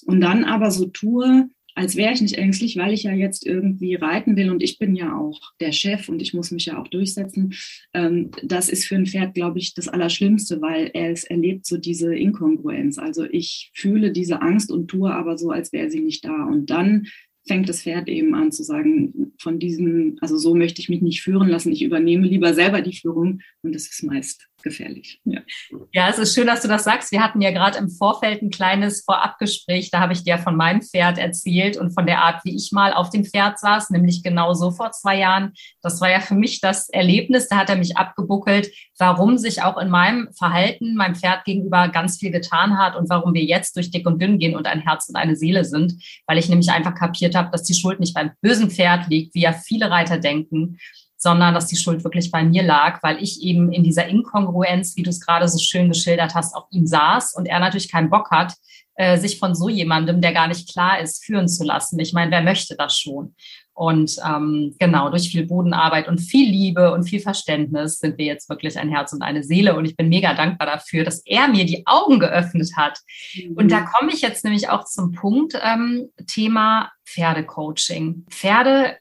Und 0.06 0.22
dann 0.22 0.46
aber 0.46 0.72
so 0.72 0.86
tue, 0.86 1.50
als 1.76 1.96
wäre 1.96 2.14
ich 2.14 2.22
nicht 2.22 2.38
ängstlich, 2.38 2.78
weil 2.78 2.94
ich 2.94 3.04
ja 3.04 3.14
jetzt 3.14 3.46
irgendwie 3.46 3.96
reiten 3.96 4.36
will 4.36 4.52
und 4.52 4.62
ich 4.62 4.78
bin 4.78 4.96
ja 4.96 5.18
auch 5.18 5.40
der 5.60 5.72
Chef 5.72 6.08
und 6.10 6.22
ich 6.22 6.34
muss 6.34 6.52
mich 6.52 6.66
ja 6.66 6.80
auch 6.80 6.88
durchsetzen. 6.88 7.54
Ähm, 7.94 8.32
das 8.44 8.70
ist 8.70 8.86
für 8.86 8.96
ein 8.96 9.06
Pferd, 9.06 9.34
glaube 9.34 9.60
ich, 9.60 9.74
das 9.74 9.88
Allerschlimmste, 9.88 10.62
weil 10.62 10.92
er 10.94 11.12
es 11.12 11.24
erlebt 11.24 11.66
so 11.66 11.78
diese 11.78 12.16
Inkongruenz. 12.16 12.98
Also 12.98 13.24
ich 13.24 13.72
fühle 13.74 14.12
diese 14.12 14.42
Angst 14.42 14.72
und 14.72 14.88
tue 14.88 15.12
aber 15.12 15.38
so, 15.38 15.50
als 15.50 15.74
wäre 15.74 15.90
sie 15.90 16.02
nicht 16.02 16.24
da. 16.26 16.44
Und 16.46 16.70
dann 16.70 17.08
fängt 17.48 17.68
das 17.68 17.82
Pferd 17.82 18.08
eben 18.08 18.36
an 18.36 18.52
zu 18.52 18.64
sagen, 18.64 19.34
von 19.38 19.60
diesem, 19.60 20.18
also 20.22 20.38
so 20.38 20.56
möchte 20.56 20.82
ich 20.82 20.90
mich 20.90 21.02
nicht 21.02 21.22
führen 21.22 21.50
lassen, 21.50 21.72
ich 21.72 21.82
übernehme 21.82 22.28
lieber 22.28 22.54
selber 22.54 22.82
die 22.82 22.96
Führung 22.96 23.42
und 23.62 23.76
das 23.76 23.88
ist 23.88 24.04
meist 24.04 24.48
gefährlich. 24.64 25.22
Ja. 25.26 25.42
ja, 25.92 26.10
es 26.10 26.18
ist 26.18 26.34
schön, 26.34 26.48
dass 26.48 26.62
du 26.62 26.68
das 26.68 26.84
sagst. 26.84 27.12
Wir 27.12 27.22
hatten 27.22 27.42
ja 27.42 27.52
gerade 27.52 27.78
im 27.78 27.90
Vorfeld 27.90 28.42
ein 28.42 28.50
kleines 28.50 29.04
Vorabgespräch. 29.04 29.92
Da 29.92 30.00
habe 30.00 30.14
ich 30.14 30.24
dir 30.24 30.38
von 30.38 30.56
meinem 30.56 30.82
Pferd 30.82 31.18
erzählt 31.18 31.78
und 31.78 31.92
von 31.92 32.06
der 32.06 32.24
Art, 32.24 32.44
wie 32.46 32.56
ich 32.56 32.72
mal 32.72 32.94
auf 32.94 33.10
dem 33.10 33.26
Pferd 33.26 33.60
saß, 33.60 33.92
nämlich 33.92 34.24
genau 34.24 34.54
so 34.54 34.72
vor 34.72 34.92
zwei 34.92 35.20
Jahren. 35.20 35.54
Das 35.82 36.02
war 36.02 36.10
ja 36.10 36.20
für 36.20 36.36
mich 36.36 36.62
das 36.62 36.90
Erlebnis. 36.90 37.48
Da 37.48 37.58
hat 37.58 37.70
er 37.70 37.76
mich 37.76 37.98
abgebuckelt, 37.98 38.72
warum 38.98 39.38
sich 39.38 39.62
auch 39.62 39.78
in 39.78 39.90
meinem 39.90 40.30
Verhalten 40.34 40.96
meinem 40.96 41.16
Pferd 41.16 41.46
gegenüber 41.46 41.90
ganz 41.90 42.18
viel 42.18 42.32
getan 42.32 42.78
hat 42.78 42.96
und 42.96 43.10
warum 43.10 43.34
wir 43.34 43.44
jetzt 43.44 43.76
durch 43.76 43.92
dick 43.92 44.08
und 44.08 44.22
dünn 44.22 44.40
gehen 44.40 44.56
und 44.56 44.68
ein 44.68 44.82
Herz 44.82 45.10
und 45.10 45.16
eine 45.16 45.36
Seele 45.36 45.66
sind, 45.66 45.94
weil 46.26 46.38
ich 46.38 46.50
nämlich 46.50 46.72
einfach 46.72 46.96
kapiert 46.96 47.36
habe, 47.36 47.52
dass 47.52 47.64
die 47.64 47.74
Schuld 47.74 48.00
nicht 48.00 48.14
beim 48.14 48.32
bösen 48.42 48.72
Pferd 48.72 49.10
liegt, 49.10 49.36
wie 49.36 49.42
ja 49.42 49.54
viele 49.54 49.92
Reiter 49.92 50.18
denken, 50.18 50.80
sondern 51.24 51.54
dass 51.54 51.68
die 51.68 51.78
Schuld 51.78 52.04
wirklich 52.04 52.32
bei 52.32 52.44
mir 52.44 52.64
lag, 52.64 53.02
weil 53.02 53.24
ich 53.24 53.42
eben 53.42 53.72
in 53.72 53.82
dieser 53.82 54.08
Inkongruenz, 54.08 54.98
wie 54.98 55.04
du 55.04 55.10
es 55.10 55.22
gerade 55.22 55.48
so 55.48 55.58
schön 55.58 55.88
geschildert 55.88 56.36
hast, 56.36 56.54
auf 56.54 56.66
ihm 56.70 56.86
saß 56.86 57.34
und 57.36 57.46
er 57.46 57.60
natürlich 57.60 57.90
keinen 57.90 58.10
Bock 58.10 58.30
hat, 58.30 58.54
äh, 58.96 59.18
sich 59.18 59.40
von 59.40 59.56
so 59.56 59.70
jemandem, 59.70 60.20
der 60.20 60.34
gar 60.34 60.50
nicht 60.50 60.70
klar 60.70 61.00
ist, 61.00 61.24
führen 61.24 61.48
zu 61.48 61.64
lassen. 61.64 61.98
Ich 62.00 62.12
meine, 62.12 62.30
wer 62.30 62.44
möchte 62.44 62.76
das 62.76 62.98
schon? 62.98 63.36
Und 63.74 64.18
ähm, 64.28 64.76
genau, 64.80 65.10
durch 65.10 65.32
viel 65.32 65.48
Bodenarbeit 65.48 66.10
und 66.10 66.20
viel 66.20 66.48
Liebe 66.48 66.92
und 66.92 67.04
viel 67.04 67.22
Verständnis 67.22 68.00
sind 68.00 68.18
wir 68.18 68.26
jetzt 68.26 68.50
wirklich 68.50 68.78
ein 68.78 68.90
Herz 68.90 69.14
und 69.14 69.22
eine 69.24 69.44
Seele. 69.44 69.78
Und 69.78 69.86
ich 69.86 69.96
bin 69.96 70.10
mega 70.10 70.34
dankbar 70.34 70.68
dafür, 70.68 71.06
dass 71.06 71.26
er 71.26 71.48
mir 71.48 71.66
die 71.66 71.88
Augen 71.88 72.20
geöffnet 72.20 72.72
hat. 72.76 73.00
Mhm. 73.34 73.54
Und 73.56 73.72
da 73.72 73.82
komme 73.82 74.12
ich 74.12 74.22
jetzt 74.22 74.44
nämlich 74.44 74.70
auch 74.70 74.84
zum 74.84 75.14
Punkt 75.14 75.58
ähm, 75.64 76.10
Thema 76.28 76.92
Pferdecoaching. 77.06 78.26
Pferde 78.30 78.98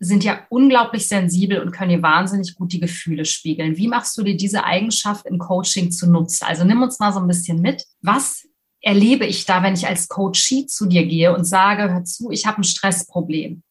sind 0.00 0.24
ja 0.24 0.46
unglaublich 0.48 1.06
sensibel 1.06 1.60
und 1.60 1.72
können 1.72 1.90
dir 1.90 2.02
wahnsinnig 2.02 2.54
gut 2.54 2.72
die 2.72 2.80
Gefühle 2.80 3.26
spiegeln. 3.26 3.76
Wie 3.76 3.86
machst 3.86 4.16
du 4.16 4.22
dir 4.22 4.36
diese 4.36 4.64
Eigenschaft 4.64 5.26
im 5.26 5.38
Coaching 5.38 5.90
zunutze? 5.90 6.46
Also 6.46 6.64
nimm 6.64 6.82
uns 6.82 6.98
mal 6.98 7.12
so 7.12 7.20
ein 7.20 7.26
bisschen 7.26 7.60
mit. 7.60 7.84
Was 8.00 8.48
erlebe 8.80 9.26
ich 9.26 9.44
da, 9.44 9.62
wenn 9.62 9.74
ich 9.74 9.86
als 9.86 10.08
Coachie 10.08 10.66
zu 10.66 10.86
dir 10.86 11.04
gehe 11.06 11.34
und 11.36 11.44
sage, 11.44 11.92
hör 11.92 12.04
zu, 12.04 12.30
ich 12.30 12.46
habe 12.46 12.62
ein 12.62 12.64
Stressproblem 12.64 13.62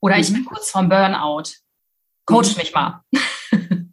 oder 0.00 0.18
ich 0.18 0.32
bin 0.32 0.40
mhm. 0.40 0.46
kurz 0.46 0.70
vorm 0.70 0.88
Burnout. 0.88 1.50
Coach 2.24 2.52
mhm. 2.52 2.58
mich 2.58 2.74
mal. 2.74 3.02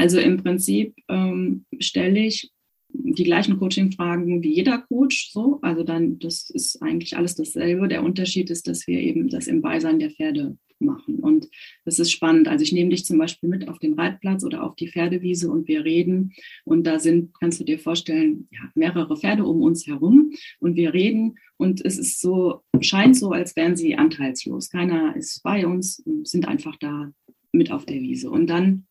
Also 0.00 0.18
im 0.18 0.42
Prinzip 0.42 0.94
ähm, 1.10 1.66
stelle 1.78 2.20
ich 2.20 2.50
die 2.92 3.24
gleichen 3.24 3.58
Coaching-Fragen 3.58 4.42
wie 4.42 4.54
jeder 4.54 4.78
Coach. 4.78 5.30
So, 5.32 5.58
also 5.62 5.84
dann, 5.84 6.18
das 6.18 6.50
ist 6.50 6.82
eigentlich 6.82 7.16
alles 7.16 7.34
dasselbe. 7.34 7.88
Der 7.88 8.02
Unterschied 8.02 8.50
ist, 8.50 8.68
dass 8.68 8.86
wir 8.86 9.00
eben 9.00 9.28
das 9.28 9.46
im 9.46 9.62
Beisein 9.62 9.98
der 9.98 10.10
Pferde 10.10 10.56
machen. 10.80 11.18
Und 11.18 11.48
das 11.84 11.98
ist 11.98 12.10
spannend. 12.10 12.48
Also 12.48 12.62
ich 12.62 12.72
nehme 12.72 12.90
dich 12.90 13.04
zum 13.04 13.18
Beispiel 13.18 13.48
mit 13.48 13.68
auf 13.68 13.78
den 13.78 13.94
Reitplatz 13.94 14.44
oder 14.44 14.64
auf 14.64 14.74
die 14.76 14.88
Pferdewiese 14.88 15.50
und 15.50 15.68
wir 15.68 15.84
reden. 15.84 16.32
Und 16.64 16.84
da 16.86 16.98
sind, 16.98 17.32
kannst 17.38 17.60
du 17.60 17.64
dir 17.64 17.78
vorstellen, 17.78 18.48
ja, 18.50 18.60
mehrere 18.74 19.16
Pferde 19.16 19.44
um 19.44 19.62
uns 19.62 19.86
herum 19.86 20.32
und 20.58 20.76
wir 20.76 20.94
reden. 20.94 21.36
Und 21.56 21.84
es 21.84 21.98
ist 21.98 22.20
so, 22.20 22.62
scheint 22.80 23.16
so, 23.16 23.32
als 23.32 23.56
wären 23.56 23.76
sie 23.76 23.96
anteilslos. 23.96 24.70
Keiner 24.70 25.14
ist 25.16 25.42
bei 25.42 25.66
uns, 25.66 26.02
sind 26.24 26.48
einfach 26.48 26.76
da 26.76 27.12
mit 27.52 27.70
auf 27.70 27.84
der 27.84 28.00
Wiese. 28.00 28.30
Und 28.30 28.48
dann 28.48 28.86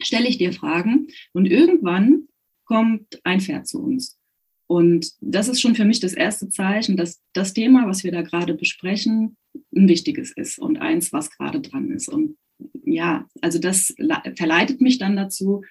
stelle 0.00 0.28
ich 0.28 0.38
dir 0.38 0.52
Fragen 0.52 1.08
und 1.32 1.46
irgendwann 1.46 2.28
kommt 2.64 3.20
ein 3.24 3.40
Pferd 3.40 3.66
zu 3.66 3.82
uns. 3.82 4.18
Und 4.66 5.12
das 5.20 5.48
ist 5.48 5.60
schon 5.60 5.74
für 5.74 5.84
mich 5.84 6.00
das 6.00 6.14
erste 6.14 6.48
Zeichen, 6.48 6.96
dass 6.96 7.20
das 7.34 7.52
Thema, 7.52 7.86
was 7.86 8.04
wir 8.04 8.12
da 8.12 8.22
gerade 8.22 8.54
besprechen, 8.54 9.36
ein 9.74 9.88
wichtiges 9.88 10.32
ist 10.32 10.58
und 10.58 10.78
eins, 10.78 11.12
was 11.12 11.30
gerade 11.30 11.60
dran 11.60 11.90
ist. 11.90 12.08
Und 12.08 12.36
ja, 12.84 13.26
also 13.42 13.58
das 13.58 13.94
verleitet 14.36 14.80
mich 14.80 14.98
dann 14.98 15.16
dazu, 15.16 15.62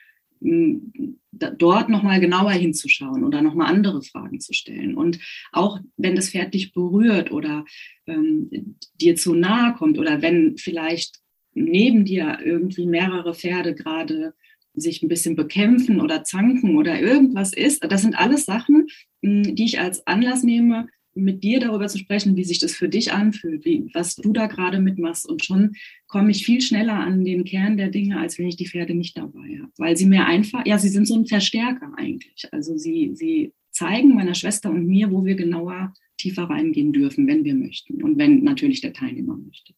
dort 1.31 1.89
nochmal 1.89 2.19
genauer 2.19 2.51
hinzuschauen 2.51 3.23
oder 3.23 3.41
nochmal 3.41 3.71
andere 3.73 4.01
Fragen 4.01 4.39
zu 4.39 4.53
stellen. 4.53 4.95
Und 4.95 5.19
auch 5.51 5.79
wenn 5.97 6.15
das 6.15 6.29
Pferd 6.29 6.53
dich 6.53 6.73
berührt 6.73 7.31
oder 7.31 7.65
ähm, 8.07 8.77
dir 8.99 9.15
zu 9.15 9.35
nahe 9.35 9.73
kommt 9.75 9.97
oder 9.97 10.21
wenn 10.21 10.57
vielleicht 10.57 11.19
neben 11.53 12.05
dir 12.05 12.39
irgendwie 12.43 12.85
mehrere 12.85 13.33
Pferde 13.33 13.75
gerade 13.75 14.33
sich 14.73 15.01
ein 15.01 15.09
bisschen 15.09 15.35
bekämpfen 15.35 15.99
oder 16.01 16.23
zanken 16.23 16.77
oder 16.77 16.99
irgendwas 16.99 17.53
ist. 17.53 17.83
Das 17.83 18.01
sind 18.01 18.15
alles 18.15 18.45
Sachen, 18.45 18.87
hm, 19.23 19.55
die 19.55 19.65
ich 19.65 19.79
als 19.79 20.05
Anlass 20.07 20.43
nehme, 20.43 20.87
mit 21.13 21.43
dir 21.43 21.59
darüber 21.59 21.87
zu 21.87 21.97
sprechen, 21.97 22.37
wie 22.37 22.43
sich 22.43 22.59
das 22.59 22.73
für 22.73 22.87
dich 22.87 23.11
anfühlt, 23.11 23.65
wie, 23.65 23.89
was 23.93 24.15
du 24.15 24.31
da 24.31 24.47
gerade 24.47 24.79
mitmachst. 24.79 25.27
Und 25.27 25.43
schon 25.43 25.73
komme 26.07 26.31
ich 26.31 26.45
viel 26.45 26.61
schneller 26.61 26.93
an 26.93 27.25
den 27.25 27.43
Kern 27.43 27.77
der 27.77 27.89
Dinge, 27.89 28.19
als 28.19 28.39
wenn 28.39 28.47
ich 28.47 28.55
die 28.55 28.67
Pferde 28.67 28.93
nicht 28.93 29.17
dabei 29.17 29.59
habe. 29.61 29.71
Weil 29.77 29.97
sie 29.97 30.05
mir 30.05 30.25
einfach, 30.25 30.65
ja, 30.65 30.77
sie 30.77 30.89
sind 30.89 31.07
so 31.07 31.15
ein 31.15 31.25
Verstärker 31.25 31.93
eigentlich. 31.97 32.47
Also 32.51 32.77
sie, 32.77 33.11
sie 33.13 33.51
zeigen 33.71 34.15
meiner 34.15 34.35
Schwester 34.35 34.69
und 34.69 34.87
mir, 34.87 35.11
wo 35.11 35.25
wir 35.25 35.35
genauer 35.35 35.93
tiefer 36.17 36.43
reingehen 36.43 36.93
dürfen, 36.93 37.27
wenn 37.27 37.43
wir 37.43 37.55
möchten 37.55 38.03
und 38.03 38.17
wenn 38.17 38.43
natürlich 38.43 38.81
der 38.81 38.93
Teilnehmer 38.93 39.35
möchte. 39.35 39.73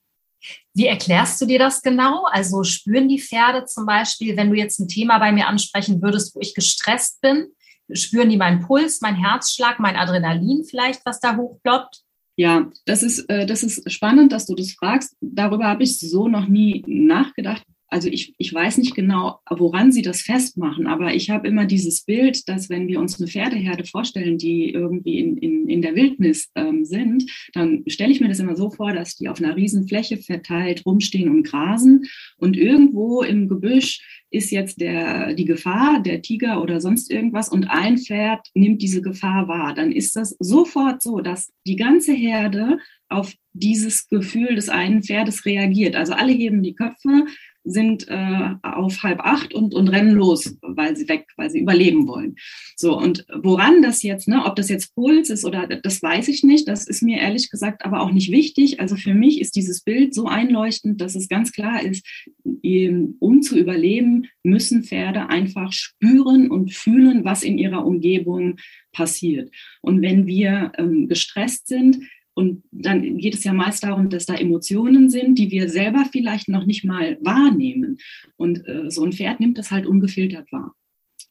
Wie 0.74 0.88
erklärst 0.88 1.40
du 1.42 1.46
dir 1.46 1.60
das 1.60 1.82
genau? 1.82 2.26
Also 2.26 2.64
spüren 2.64 3.08
die 3.08 3.22
Pferde 3.22 3.66
zum 3.66 3.86
Beispiel, 3.86 4.36
wenn 4.38 4.50
du 4.50 4.58
jetzt 4.58 4.80
ein 4.80 4.88
Thema 4.88 5.20
bei 5.20 5.32
mir 5.32 5.48
ansprechen 5.48 6.02
würdest, 6.02 6.36
wo 6.36 6.40
ich 6.40 6.54
gestresst 6.54 7.22
bin, 7.22 7.48
spüren 7.92 8.30
die 8.30 8.38
meinen 8.38 8.62
Puls, 8.62 9.02
meinen 9.02 9.24
Herzschlag, 9.24 9.80
mein 9.80 9.96
Adrenalin 9.96 10.64
vielleicht, 10.64 11.06
was 11.06 11.20
da 11.20 11.36
hochploppt? 11.36 12.02
Ja, 12.36 12.72
das 12.86 13.04
ist, 13.04 13.30
äh, 13.30 13.46
das 13.46 13.62
ist 13.62 13.92
spannend, 13.92 14.32
dass 14.32 14.48
du 14.48 14.56
das 14.56 14.72
fragst. 14.72 15.16
Darüber 15.22 15.66
habe 15.66 15.84
ich 15.84 16.00
so 16.00 16.28
noch 16.28 16.48
nie 16.48 16.84
nachgedacht 16.88 17.64
also 17.94 18.10
ich, 18.10 18.34
ich 18.40 18.52
weiß 18.52 18.80
nicht 18.80 18.96
genau, 18.96 19.40
woran 19.50 19.92
sie 19.92 20.02
das 20.02 20.22
festmachen, 20.22 20.88
aber 20.88 21.14
ich 21.14 21.30
habe 21.30 21.48
immer 21.48 21.66
dieses 21.66 22.04
Bild, 22.04 22.50
dass 22.50 22.68
wenn 22.68 22.88
wir 22.88 23.00
uns 23.00 23.20
eine 23.20 23.30
Pferdeherde 23.30 23.86
vorstellen, 23.86 24.40
die 24.40 24.72
irgendwie 24.72 25.20
in, 25.20 25.38
in, 25.38 25.70
in 25.70 25.84
der 25.84 25.96
Wildnis 25.96 26.50
ähm, 26.56 26.86
sind, 26.86 27.30
dann 27.54 27.84
stelle 27.86 28.12
ich 28.12 28.20
mir 28.20 28.30
das 28.30 28.40
immer 28.40 28.56
so 28.56 28.72
vor, 28.72 28.94
dass 28.94 29.16
die 29.16 29.30
auf 29.30 29.40
einer 29.40 29.56
riesen 29.56 29.88
Fläche 29.88 30.18
verteilt 30.18 30.88
rumstehen 30.88 31.30
und 31.30 31.44
grasen 31.44 32.06
und 32.38 32.58
irgendwo 32.58 33.22
im 33.22 33.48
Gebüsch 33.48 34.24
ist 34.32 34.50
jetzt 34.50 34.82
der, 34.82 35.36
die 35.36 35.46
Gefahr, 35.46 36.02
der 36.02 36.24
Tiger 36.24 36.64
oder 36.64 36.82
sonst 36.82 37.12
irgendwas 37.12 37.50
und 37.50 37.66
ein 37.70 38.00
Pferd 38.00 38.48
nimmt 38.56 38.82
diese 38.82 39.04
Gefahr 39.04 39.48
wahr. 39.48 39.76
Dann 39.76 39.92
ist 39.92 40.16
das 40.16 40.36
sofort 40.40 41.04
so, 41.04 41.20
dass 41.20 41.54
die 41.68 41.76
ganze 41.76 42.14
Herde 42.14 42.80
auf 43.10 43.32
dieses 43.54 44.08
Gefühl 44.08 44.56
des 44.56 44.70
einen 44.70 45.04
Pferdes 45.04 45.46
reagiert. 45.46 45.96
Also 45.96 46.14
alle 46.14 46.34
heben 46.34 46.64
die 46.64 46.74
Köpfe, 46.74 47.28
sind 47.64 48.08
äh, 48.10 48.56
auf 48.62 49.04
halb 49.04 49.22
acht 49.22 49.54
und, 49.54 49.74
und 49.74 49.88
rennen 49.88 50.16
los, 50.16 50.58
weil 50.62 50.96
sie 50.96 51.08
weg, 51.08 51.28
weil 51.38 51.50
sie 51.50 51.60
überleben 51.60 52.08
wollen. 52.08 52.36
So, 52.76 52.98
und 52.98 53.26
woran 53.34 53.82
das 53.82 54.04
jetzt, 54.04 54.28
ne, 54.28 54.46
ob 54.46 54.56
das 54.56 54.70
jetzt 54.70 54.94
Puls 54.96 55.30
ist 55.30 55.46
oder 55.46 55.68
das 55.68 56.02
weiß 56.02 56.28
ich 56.28 56.44
nicht, 56.44 56.68
das 56.68 56.88
ist 56.88 57.02
mir 57.02 57.20
ehrlich 57.20 57.50
gesagt 57.50 57.86
aber 57.86 58.02
auch 58.02 58.12
nicht 58.12 58.32
wichtig. 58.32 58.80
Also 58.80 58.96
für 58.96 59.14
mich 59.14 59.40
ist 59.40 59.56
dieses 59.56 59.82
Bild 59.82 60.14
so 60.14 60.28
einleuchtend, 60.28 61.00
dass 61.02 61.16
es 61.16 61.30
ganz 61.30 61.52
klar 61.52 61.82
ist, 61.84 62.06
um 62.44 63.42
zu 63.42 63.58
überleben, 63.58 64.28
müssen 64.44 64.84
Pferde 64.84 65.30
einfach 65.30 65.72
spüren 65.72 66.52
und 66.52 66.74
fühlen, 66.74 67.24
was 67.24 67.44
in 67.44 67.58
ihrer 67.58 67.86
Umgebung 67.86 68.58
passiert. 68.92 69.52
Und 69.82 70.02
wenn 70.02 70.28
wir 70.28 70.72
ähm, 70.78 71.08
gestresst 71.08 71.68
sind, 71.68 72.00
Und 72.36 72.64
dann 72.72 73.18
geht 73.18 73.36
es 73.36 73.44
ja 73.44 73.54
meist 73.54 73.84
darum, 73.84 74.10
dass 74.10 74.26
da 74.26 74.34
Emotionen 74.34 75.10
sind, 75.10 75.38
die 75.38 75.52
wir 75.52 75.70
selber 75.70 76.06
vielleicht 76.12 76.50
noch 76.50 76.66
nicht 76.66 76.84
mal 76.84 77.18
wahrnehmen. 77.22 78.00
Und 78.38 78.68
äh, 78.68 78.90
so 78.90 79.04
ein 79.04 79.14
Pferd 79.14 79.40
nimmt 79.40 79.58
das 79.58 79.72
halt 79.72 79.86
ungefiltert 79.86 80.52
wahr. 80.52 80.74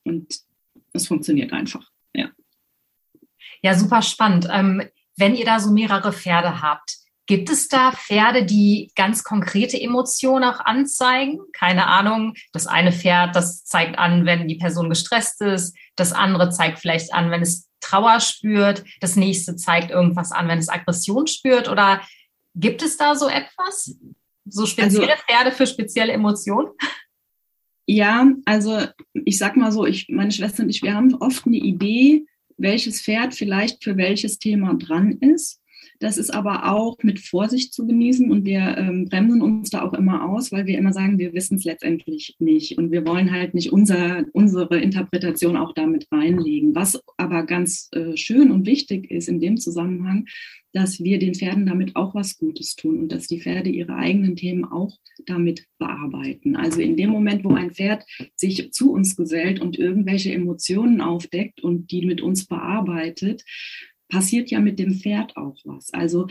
Und 0.04 0.40
es 0.92 1.06
funktioniert 1.06 1.52
einfach. 1.52 1.90
Ja. 2.14 2.30
Ja, 3.62 3.74
super 3.74 4.02
spannend. 4.02 4.48
Ähm, 4.50 4.82
wenn 5.16 5.34
ihr 5.34 5.44
da 5.44 5.58
so 5.58 5.72
mehrere 5.72 6.12
Pferde 6.12 6.62
habt, 6.62 7.02
Gibt 7.26 7.50
es 7.50 7.68
da 7.68 7.92
Pferde, 7.92 8.44
die 8.44 8.90
ganz 8.96 9.22
konkrete 9.22 9.80
Emotionen 9.80 10.44
auch 10.44 10.58
anzeigen? 10.60 11.38
Keine 11.52 11.86
Ahnung. 11.86 12.34
Das 12.52 12.66
eine 12.66 12.92
Pferd, 12.92 13.36
das 13.36 13.64
zeigt 13.64 13.96
an, 13.96 14.26
wenn 14.26 14.48
die 14.48 14.56
Person 14.56 14.90
gestresst 14.90 15.40
ist. 15.40 15.76
Das 15.94 16.12
andere 16.12 16.50
zeigt 16.50 16.80
vielleicht 16.80 17.14
an, 17.14 17.30
wenn 17.30 17.42
es 17.42 17.70
Trauer 17.82 18.20
spürt. 18.20 18.84
Das 19.00 19.16
nächste 19.16 19.56
zeigt 19.56 19.90
irgendwas 19.90 20.32
an, 20.32 20.48
wenn 20.48 20.58
es 20.58 20.68
Aggression 20.68 21.26
spürt. 21.26 21.68
Oder 21.68 22.00
gibt 22.54 22.82
es 22.82 22.96
da 22.96 23.14
so 23.14 23.28
etwas? 23.28 23.96
So 24.46 24.66
spezielle 24.66 25.12
also, 25.12 25.24
Pferde 25.26 25.52
für 25.52 25.66
spezielle 25.66 26.12
Emotionen? 26.12 26.68
Ja, 27.86 28.26
also 28.44 28.86
ich 29.12 29.38
sag 29.38 29.56
mal 29.56 29.72
so, 29.72 29.86
ich, 29.86 30.08
meine 30.08 30.32
Schwester 30.32 30.62
und 30.62 30.70
ich, 30.70 30.82
wir 30.82 30.94
haben 30.94 31.14
oft 31.14 31.46
eine 31.46 31.56
Idee, 31.56 32.26
welches 32.56 33.02
Pferd 33.02 33.34
vielleicht 33.34 33.82
für 33.82 33.96
welches 33.96 34.38
Thema 34.38 34.74
dran 34.74 35.12
ist. 35.18 35.61
Das 36.02 36.18
ist 36.18 36.34
aber 36.34 36.68
auch 36.72 36.96
mit 37.04 37.20
Vorsicht 37.20 37.72
zu 37.72 37.86
genießen 37.86 38.28
und 38.28 38.44
wir 38.44 38.76
ähm, 38.76 39.04
bremsen 39.04 39.40
uns 39.40 39.70
da 39.70 39.82
auch 39.82 39.94
immer 39.94 40.28
aus, 40.28 40.50
weil 40.50 40.66
wir 40.66 40.76
immer 40.76 40.92
sagen, 40.92 41.20
wir 41.20 41.32
wissen 41.32 41.58
es 41.58 41.64
letztendlich 41.64 42.34
nicht 42.40 42.76
und 42.76 42.90
wir 42.90 43.06
wollen 43.06 43.30
halt 43.30 43.54
nicht 43.54 43.72
unser, 43.72 44.24
unsere 44.32 44.80
Interpretation 44.80 45.56
auch 45.56 45.72
damit 45.74 46.08
reinlegen. 46.10 46.74
Was 46.74 47.00
aber 47.18 47.46
ganz 47.46 47.88
äh, 47.92 48.16
schön 48.16 48.50
und 48.50 48.66
wichtig 48.66 49.12
ist 49.12 49.28
in 49.28 49.38
dem 49.38 49.58
Zusammenhang, 49.58 50.26
dass 50.72 50.98
wir 50.98 51.20
den 51.20 51.34
Pferden 51.34 51.66
damit 51.66 51.94
auch 51.94 52.16
was 52.16 52.36
Gutes 52.36 52.74
tun 52.74 52.98
und 52.98 53.12
dass 53.12 53.28
die 53.28 53.40
Pferde 53.40 53.70
ihre 53.70 53.94
eigenen 53.94 54.34
Themen 54.34 54.64
auch 54.64 54.98
damit 55.26 55.66
bearbeiten. 55.78 56.56
Also 56.56 56.80
in 56.80 56.96
dem 56.96 57.10
Moment, 57.10 57.44
wo 57.44 57.54
ein 57.54 57.70
Pferd 57.70 58.04
sich 58.34 58.72
zu 58.72 58.92
uns 58.92 59.14
gesellt 59.14 59.60
und 59.60 59.78
irgendwelche 59.78 60.32
Emotionen 60.32 61.00
aufdeckt 61.00 61.62
und 61.62 61.92
die 61.92 62.06
mit 62.06 62.22
uns 62.22 62.46
bearbeitet, 62.46 63.44
passiert 64.12 64.50
ja 64.50 64.60
mit 64.60 64.78
dem 64.78 64.94
Pferd 64.94 65.36
auch 65.38 65.56
was. 65.64 65.92
Also 65.94 66.26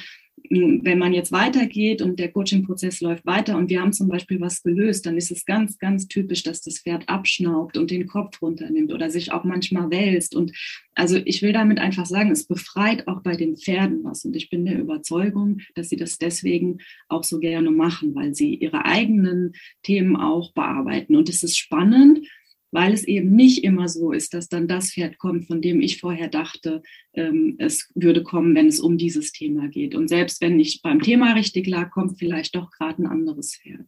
hm, 0.49 0.81
wenn 0.83 0.99
man 0.99 1.13
jetzt 1.13 1.31
weitergeht 1.31 2.01
und 2.01 2.19
der 2.19 2.31
Coaching-Prozess 2.31 3.01
läuft 3.01 3.25
weiter 3.25 3.57
und 3.57 3.69
wir 3.69 3.81
haben 3.81 3.91
zum 3.91 4.07
Beispiel 4.07 4.39
was 4.39 4.61
gelöst, 4.61 5.05
dann 5.05 5.17
ist 5.17 5.31
es 5.31 5.45
ganz, 5.45 5.79
ganz 5.79 6.07
typisch, 6.07 6.43
dass 6.43 6.61
das 6.61 6.79
Pferd 6.79 7.09
abschnaubt 7.09 7.77
und 7.77 7.89
den 7.89 8.05
Kopf 8.05 8.39
runternimmt 8.41 8.93
oder 8.93 9.09
sich 9.09 9.31
auch 9.31 9.43
manchmal 9.43 9.89
wälzt. 9.89 10.35
Und 10.35 10.51
also 10.93 11.17
ich 11.25 11.41
will 11.41 11.53
damit 11.53 11.79
einfach 11.79 12.05
sagen, 12.05 12.31
es 12.31 12.45
befreit 12.45 13.07
auch 13.07 13.21
bei 13.23 13.35
den 13.35 13.57
Pferden 13.57 14.03
was. 14.03 14.23
Und 14.23 14.35
ich 14.35 14.49
bin 14.49 14.65
der 14.65 14.79
Überzeugung, 14.79 15.61
dass 15.73 15.89
sie 15.89 15.97
das 15.97 16.19
deswegen 16.19 16.77
auch 17.09 17.23
so 17.23 17.39
gerne 17.39 17.71
machen, 17.71 18.13
weil 18.13 18.35
sie 18.35 18.53
ihre 18.55 18.85
eigenen 18.85 19.53
Themen 19.81 20.15
auch 20.15 20.53
bearbeiten. 20.53 21.15
Und 21.15 21.29
es 21.29 21.41
ist 21.41 21.57
spannend, 21.57 22.27
weil 22.71 22.93
es 22.93 23.03
eben 23.03 23.35
nicht 23.35 23.63
immer 23.63 23.87
so 23.87 24.11
ist, 24.11 24.33
dass 24.33 24.49
dann 24.49 24.67
das 24.67 24.91
Pferd 24.91 25.17
kommt, 25.17 25.47
von 25.47 25.61
dem 25.61 25.81
ich 25.81 25.99
vorher 25.99 26.29
dachte, 26.29 26.81
ähm, 27.13 27.55
es 27.59 27.91
würde 27.95 28.23
kommen, 28.23 28.55
wenn 28.55 28.67
es 28.67 28.79
um 28.79 28.97
dieses 28.97 29.31
Thema 29.31 29.67
geht. 29.67 29.93
Und 29.93 30.07
selbst 30.07 30.41
wenn 30.41 30.59
ich 30.59 30.81
beim 30.81 31.01
Thema 31.01 31.33
richtig 31.33 31.67
lag, 31.67 31.91
kommt 31.91 32.17
vielleicht 32.17 32.55
doch 32.55 32.71
gerade 32.71 33.03
ein 33.03 33.07
anderes 33.07 33.57
Pferd. 33.57 33.87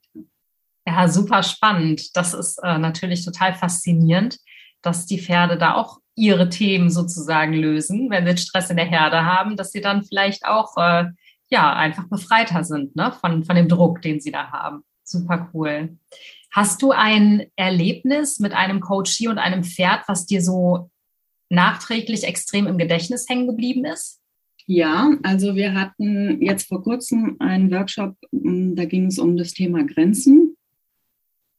Ja, 0.85 1.07
super 1.07 1.43
spannend. 1.43 2.15
Das 2.15 2.33
ist 2.33 2.59
äh, 2.61 2.77
natürlich 2.77 3.23
total 3.23 3.53
faszinierend, 3.53 4.37
dass 4.81 5.05
die 5.05 5.19
Pferde 5.19 5.57
da 5.57 5.75
auch 5.75 5.99
ihre 6.15 6.49
Themen 6.49 6.89
sozusagen 6.89 7.53
lösen, 7.53 8.09
wenn 8.09 8.27
sie 8.27 8.37
Stress 8.37 8.69
in 8.69 8.77
der 8.77 8.85
Herde 8.85 9.25
haben, 9.25 9.55
dass 9.55 9.71
sie 9.71 9.81
dann 9.81 10.03
vielleicht 10.03 10.45
auch 10.45 10.75
äh, 10.77 11.05
ja 11.49 11.73
einfach 11.73 12.07
befreiter 12.07 12.63
sind 12.63 12.95
ne, 12.95 13.13
von, 13.19 13.43
von 13.45 13.55
dem 13.55 13.69
Druck, 13.69 14.01
den 14.01 14.19
sie 14.19 14.31
da 14.31 14.51
haben. 14.51 14.83
Super 15.03 15.49
cool. 15.53 15.97
Hast 16.53 16.83
du 16.83 16.91
ein 16.91 17.47
Erlebnis 17.55 18.39
mit 18.39 18.53
einem 18.53 18.79
Coachie 18.79 19.27
und 19.27 19.39
einem 19.39 19.63
Pferd, 19.63 20.03
was 20.07 20.27
dir 20.27 20.39
so 20.39 20.91
nachträglich 21.49 22.23
extrem 22.25 22.67
im 22.67 22.77
Gedächtnis 22.77 23.27
hängen 23.27 23.47
geblieben 23.47 23.85
ist? 23.85 24.21
Ja, 24.67 25.11
also 25.23 25.55
wir 25.55 25.73
hatten 25.73 26.41
jetzt 26.41 26.67
vor 26.67 26.83
kurzem 26.83 27.37
einen 27.39 27.71
Workshop, 27.71 28.15
mm, 28.31 28.75
da 28.75 28.85
ging 28.85 29.07
es 29.07 29.17
um 29.17 29.35
das 29.35 29.53
Thema 29.53 29.83
Grenzen. 29.83 30.55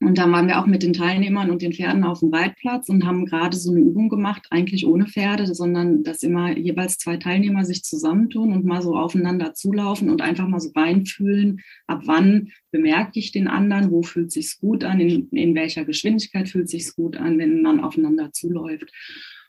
Und 0.05 0.19
da 0.19 0.31
waren 0.31 0.47
wir 0.47 0.61
auch 0.61 0.67
mit 0.67 0.83
den 0.83 0.93
Teilnehmern 0.93 1.51
und 1.51 1.63
den 1.63 1.73
Pferden 1.73 2.05
auf 2.05 2.21
dem 2.21 2.33
Reitplatz 2.33 2.89
und 2.91 3.07
haben 3.07 3.25
gerade 3.25 3.57
so 3.57 3.71
eine 3.71 3.81
Übung 3.81 4.11
gemacht, 4.11 4.47
eigentlich 4.51 4.87
ohne 4.87 5.07
Pferde, 5.07 5.53
sondern 5.55 6.03
dass 6.03 6.23
immer 6.23 6.57
jeweils 6.57 6.99
zwei 6.99 7.17
Teilnehmer 7.17 7.65
sich 7.65 7.85
zusammentun 7.85 8.53
und 8.53 8.67
mal 8.67 8.83
so 8.83 8.97
aufeinander 8.97 9.55
zulaufen 9.55 10.11
und 10.11 10.21
einfach 10.21 10.47
mal 10.47 10.61
so 10.61 10.71
reinfühlen, 10.75 11.61
ab 11.87 12.03
wann 12.05 12.51
bemerke 12.71 13.19
ich 13.19 13.33
den 13.33 13.49
anderen, 13.49 13.91
wo 13.91 14.03
fühlt 14.03 14.31
sich's 14.31 14.59
gut 14.59 14.85
an, 14.85 15.01
in, 15.01 15.29
in 15.31 15.55
welcher 15.55 15.85
Geschwindigkeit 15.85 16.49
fühlt 16.49 16.69
sich's 16.69 16.95
gut 16.95 17.17
an, 17.17 17.39
wenn 17.39 17.63
man 17.63 17.81
aufeinander 17.81 18.31
zuläuft. 18.33 18.93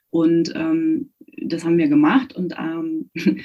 Und 0.09 0.53
ähm, 0.55 1.11
das 1.41 1.65
haben 1.65 1.77
wir 1.77 1.89
gemacht 1.89 2.33
und 2.33 2.55
ähm, 2.57 3.09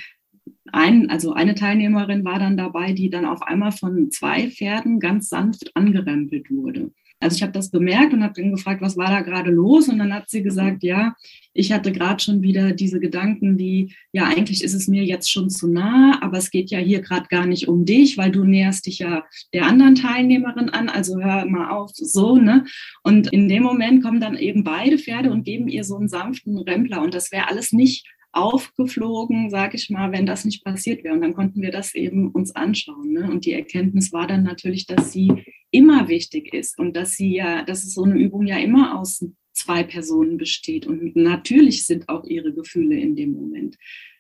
ein, 0.73 1.11
also 1.11 1.33
eine 1.33 1.55
Teilnehmerin 1.55 2.25
war 2.25 2.39
dann 2.39 2.57
dabei, 2.57 2.93
die 2.93 3.11
dann 3.11 3.25
auf 3.25 3.43
einmal 3.43 3.73
von 3.73 4.11
zwei 4.11 4.49
Pferden 4.51 5.01
ganz 5.01 5.29
sanft 5.29 5.75
angerempelt 5.75 6.51
wurde. 6.51 6.93
Also 7.21 7.37
ich 7.37 7.43
habe 7.43 7.53
das 7.53 7.71
bemerkt 7.71 8.15
und 8.15 8.23
habe 8.23 8.35
dann 8.35 8.51
gefragt, 8.51 8.81
was 8.81 8.97
war 8.97 9.11
da 9.11 9.21
gerade 9.21 9.51
los? 9.51 9.89
Und 9.89 9.99
dann 9.99 10.13
hat 10.13 10.31
sie 10.31 10.43
gesagt, 10.43 10.83
ja, 10.83 11.15
ich 11.53 11.71
hatte 11.73 11.93
gerade 11.93 12.23
schon 12.23 12.43
wieder 12.43 12.73
diese 12.73 12.99
Gedanken 12.99 13.59
wie, 13.59 13.95
ja, 14.13 14.25
eigentlich 14.25 14.65
ist 14.65 14.75
es 14.75 14.89
mir 14.89 15.05
jetzt 15.05 15.31
schon 15.31 15.51
zu 15.51 15.69
nah, 15.69 16.19
aber 16.23 16.39
es 16.39 16.51
geht 16.51 16.71
ja 16.71 16.79
hier 16.79 17.01
gerade 17.01 17.27
gar 17.29 17.47
nicht 17.47 17.69
um 17.69 17.85
dich, 17.85 18.17
weil 18.17 18.31
du 18.31 18.45
näherst 18.45 18.87
dich 18.87 19.01
ja 19.01 19.25
der 19.53 19.67
anderen 19.67 19.97
Teilnehmerin 19.97 20.71
an, 20.71 20.89
also 20.89 21.21
hör 21.21 21.45
mal 21.47 21.71
auf, 21.71 21.91
so, 21.95 22.37
ne? 22.37 22.65
Und 23.03 23.33
in 23.33 23.49
dem 23.49 23.63
Moment 23.63 24.03
kommen 24.03 24.21
dann 24.21 24.37
eben 24.37 24.65
beide 24.65 24.97
Pferde 24.99 25.31
und 25.31 25.45
geben 25.45 25.69
ihr 25.69 25.85
so 25.85 25.97
einen 25.97 26.09
sanften 26.09 26.57
Rempler 26.59 27.03
und 27.03 27.15
das 27.15 27.33
wäre 27.33 27.49
alles 27.49 27.73
nicht 27.73 28.07
aufgeflogen, 28.33 29.51
sag 29.51 29.75
ich 29.75 29.91
mal, 29.91 30.13
wenn 30.13 30.27
das 30.27 30.45
nicht 30.45 30.65
passiert 30.65 31.03
wäre. 31.03 31.15
Und 31.15 31.23
dann 31.23 31.35
konnten 31.35 31.63
wir 31.63 31.73
das 31.73 31.95
eben 31.95 32.31
uns 32.31 32.55
anschauen. 32.55 33.13
Ne? 33.13 33.31
Und 33.31 33.45
die 33.45 33.53
Erkenntnis 33.53 34.13
war 34.13 34.27
dann 34.27 34.45
natürlich, 34.45 34.87
dass 34.87 35.13
sie 35.13 35.45
immer 35.71 36.09
wichtig 36.09 36.53
ist 36.55 36.79
und 36.79 36.97
dass 36.97 37.13
sie 37.13 37.35
ja, 37.35 37.63
dass 37.63 37.85
es 37.85 37.95
so 37.95 38.05
eine 38.05 38.19
Übung 38.19 38.47
ja 38.47 38.59
immer 38.59 38.99
aus 38.99 39.25
zwei 39.53 39.83
Personen 39.83 40.39
besteht. 40.39 40.87
Und 40.87 41.17
natürlich 41.17 41.87
sind 41.87 42.09
auch 42.09 42.25
ihre 42.25 42.53
Gefühle 42.53 42.99
in 42.99 43.17
dem 43.17 43.33
Moment 43.33 43.77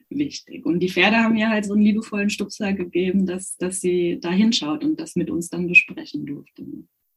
wichtig. 0.08 0.66
Und 0.66 0.80
die 0.80 0.88
Pferde 0.88 1.18
haben 1.18 1.34
mir 1.34 1.48
halt 1.48 1.64
so 1.64 1.74
einen 1.74 1.82
liebevollen 1.82 2.30
Stupser 2.30 2.72
gegeben, 2.72 3.26
dass, 3.26 3.56
dass 3.56 3.80
sie 3.80 4.18
da 4.20 4.30
hinschaut 4.30 4.82
und 4.82 4.98
das 4.98 5.14
mit 5.14 5.30
uns 5.30 5.48
dann 5.50 5.68
besprechen 5.68 6.26
durfte. 6.26 6.64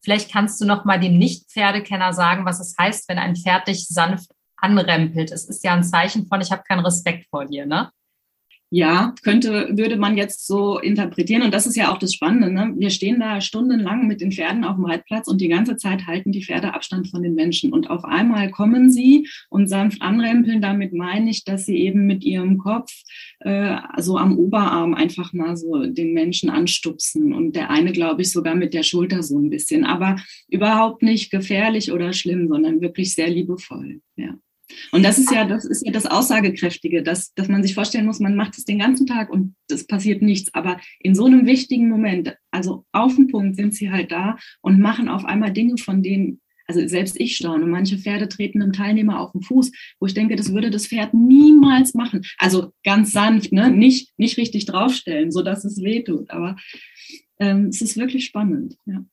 Vielleicht 0.02 0.32
kannst 0.32 0.62
du 0.62 0.66
noch 0.66 0.86
mal 0.86 1.00
dem 1.00 1.18
Nicht-Pferdekenner 1.18 2.14
sagen, 2.14 2.46
was 2.46 2.60
es 2.60 2.76
heißt, 2.78 3.10
wenn 3.10 3.18
ein 3.18 3.36
Pferd 3.36 3.68
dich 3.68 3.88
sanft 3.88 4.30
anrempelt. 4.58 5.32
Es 5.32 5.46
ist 5.46 5.64
ja 5.64 5.74
ein 5.74 5.84
Zeichen 5.84 6.26
von, 6.28 6.42
ich 6.42 6.52
habe 6.52 6.64
keinen 6.64 6.86
Respekt 6.86 7.28
vor 7.30 7.46
dir, 7.46 7.66
ne? 7.66 7.92
Ja, 8.76 9.14
könnte, 9.22 9.70
würde 9.74 9.98
man 9.98 10.18
jetzt 10.18 10.48
so 10.48 10.80
interpretieren. 10.80 11.44
Und 11.44 11.54
das 11.54 11.68
ist 11.68 11.76
ja 11.76 11.94
auch 11.94 12.00
das 12.00 12.12
Spannende. 12.12 12.52
Ne? 12.52 12.74
Wir 12.76 12.90
stehen 12.90 13.20
da 13.20 13.40
stundenlang 13.40 14.08
mit 14.08 14.20
den 14.20 14.32
Pferden 14.32 14.64
auf 14.64 14.78
dem 14.78 14.86
Reitplatz 14.86 15.28
und 15.28 15.42
die 15.42 15.48
ganze 15.48 15.78
Zeit 15.78 16.08
halten 16.08 16.32
die 16.32 16.44
Pferde 16.44 16.74
Abstand 16.74 17.08
von 17.08 17.22
den 17.22 17.36
Menschen. 17.36 17.72
Und 17.72 17.92
auf 17.92 18.04
einmal 18.04 18.50
kommen 18.50 18.90
sie 18.90 19.30
und 19.52 19.68
sanft 19.68 20.02
anrempeln. 20.02 20.60
Damit 20.60 20.92
meine 20.92 21.30
ich, 21.30 21.44
dass 21.44 21.68
sie 21.68 21.78
eben 21.78 22.08
mit 22.08 22.24
ihrem 22.24 22.58
Kopf 22.58 22.92
äh, 23.42 23.78
so 24.00 24.18
am 24.18 24.40
Oberarm 24.40 24.96
einfach 24.96 25.34
mal 25.34 25.56
so 25.56 25.86
den 25.86 26.14
Menschen 26.14 26.50
anstupsen. 26.50 27.32
Und 27.32 27.56
der 27.56 27.70
eine, 27.70 27.92
glaube 27.92 28.24
ich, 28.24 28.32
sogar 28.32 28.56
mit 28.56 28.74
der 28.74 28.82
Schulter 28.82 29.22
so 29.22 29.38
ein 29.38 29.52
bisschen. 29.52 29.86
Aber 29.86 30.16
überhaupt 30.48 31.04
nicht 31.04 31.30
gefährlich 31.30 31.92
oder 31.92 32.12
schlimm, 32.12 32.48
sondern 32.48 32.82
wirklich 32.82 33.14
sehr 33.14 33.30
liebevoll. 33.30 34.02
Ja. 34.16 34.34
Und 34.92 35.04
das 35.04 35.18
ist 35.18 35.32
ja, 35.32 35.46
das 35.46 35.66
ist 35.66 35.86
ja 35.86 35.92
das 35.92 36.06
Aussagekräftige, 36.06 37.04
dass, 37.04 37.34
dass 37.34 37.48
man 37.48 37.64
sich 37.64 37.74
vorstellen 37.74 38.06
muss, 38.06 38.20
man 38.20 38.36
macht 38.36 38.58
es 38.58 38.66
den 38.66 38.80
ganzen 38.80 39.08
Tag 39.08 39.30
und 39.30 39.56
es 39.70 39.88
passiert 39.88 40.22
nichts. 40.22 40.54
Aber 40.54 40.80
in 41.00 41.16
so 41.16 41.26
einem 41.26 41.46
wichtigen 41.46 41.90
Moment, 41.90 42.36
also 42.52 42.86
auf 42.92 43.16
dem 43.16 43.28
Punkt 43.28 43.56
sind 43.56 43.74
sie 43.74 43.92
halt 43.92 44.12
da 44.12 44.38
und 44.62 44.80
machen 44.80 45.10
auf 45.10 45.26
einmal 45.26 45.52
Dinge, 45.52 45.78
von 45.78 46.04
denen, 46.04 46.42
also 46.68 46.86
selbst 46.88 47.20
ich 47.20 47.36
staune. 47.36 47.66
Manche 47.66 47.98
Pferde 47.98 48.28
treten 48.30 48.62
einem 48.62 48.74
Teilnehmer 48.74 49.20
auf 49.20 49.32
den 49.32 49.42
Fuß, 49.42 49.72
wo 50.00 50.06
ich 50.06 50.14
denke, 50.14 50.36
das 50.36 50.54
würde 50.54 50.72
das 50.72 50.88
Pferd 50.88 51.14
niemals 51.14 51.94
machen. 51.94 52.24
Also 52.38 52.72
ganz 52.84 53.12
sanft, 53.12 53.52
ne? 53.52 53.70
nicht, 53.70 54.12
nicht 54.18 54.38
richtig 54.38 54.66
draufstellen, 54.66 55.32
so 55.32 55.42
dass 55.42 55.66
es 55.66 55.82
wehtut. 55.82 56.30
Aber 56.30 56.56
ähm, 57.40 57.68
es 57.68 57.82
ist 57.82 57.98
wirklich 57.98 58.26
spannend. 58.26 58.76
Ja. 58.86 59.04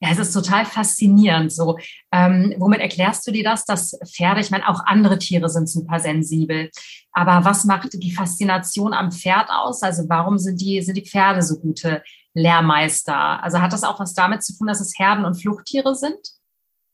Ja, 0.00 0.10
es 0.12 0.18
ist 0.18 0.32
total 0.32 0.64
faszinierend. 0.64 1.52
So, 1.52 1.76
ähm, 2.12 2.54
womit 2.58 2.80
erklärst 2.80 3.26
du 3.26 3.32
dir 3.32 3.42
das, 3.42 3.64
dass 3.64 3.98
Pferde? 4.06 4.40
Ich 4.40 4.50
meine, 4.50 4.68
auch 4.68 4.84
andere 4.86 5.18
Tiere 5.18 5.48
sind 5.48 5.68
super 5.68 5.98
sensibel. 5.98 6.70
Aber 7.12 7.44
was 7.44 7.64
macht 7.64 7.90
die 7.92 8.12
Faszination 8.12 8.92
am 8.92 9.10
Pferd 9.10 9.50
aus? 9.50 9.82
Also, 9.82 10.04
warum 10.08 10.38
sind 10.38 10.60
die 10.60 10.82
sind 10.82 10.96
die 10.96 11.08
Pferde 11.08 11.42
so 11.42 11.58
gute 11.58 12.02
Lehrmeister? 12.32 13.42
Also, 13.42 13.60
hat 13.60 13.72
das 13.72 13.82
auch 13.82 13.98
was 13.98 14.14
damit 14.14 14.44
zu 14.44 14.56
tun, 14.56 14.68
dass 14.68 14.80
es 14.80 14.96
Herden- 14.96 15.24
und 15.24 15.34
Fluchttiere 15.34 15.96
sind? 15.96 16.38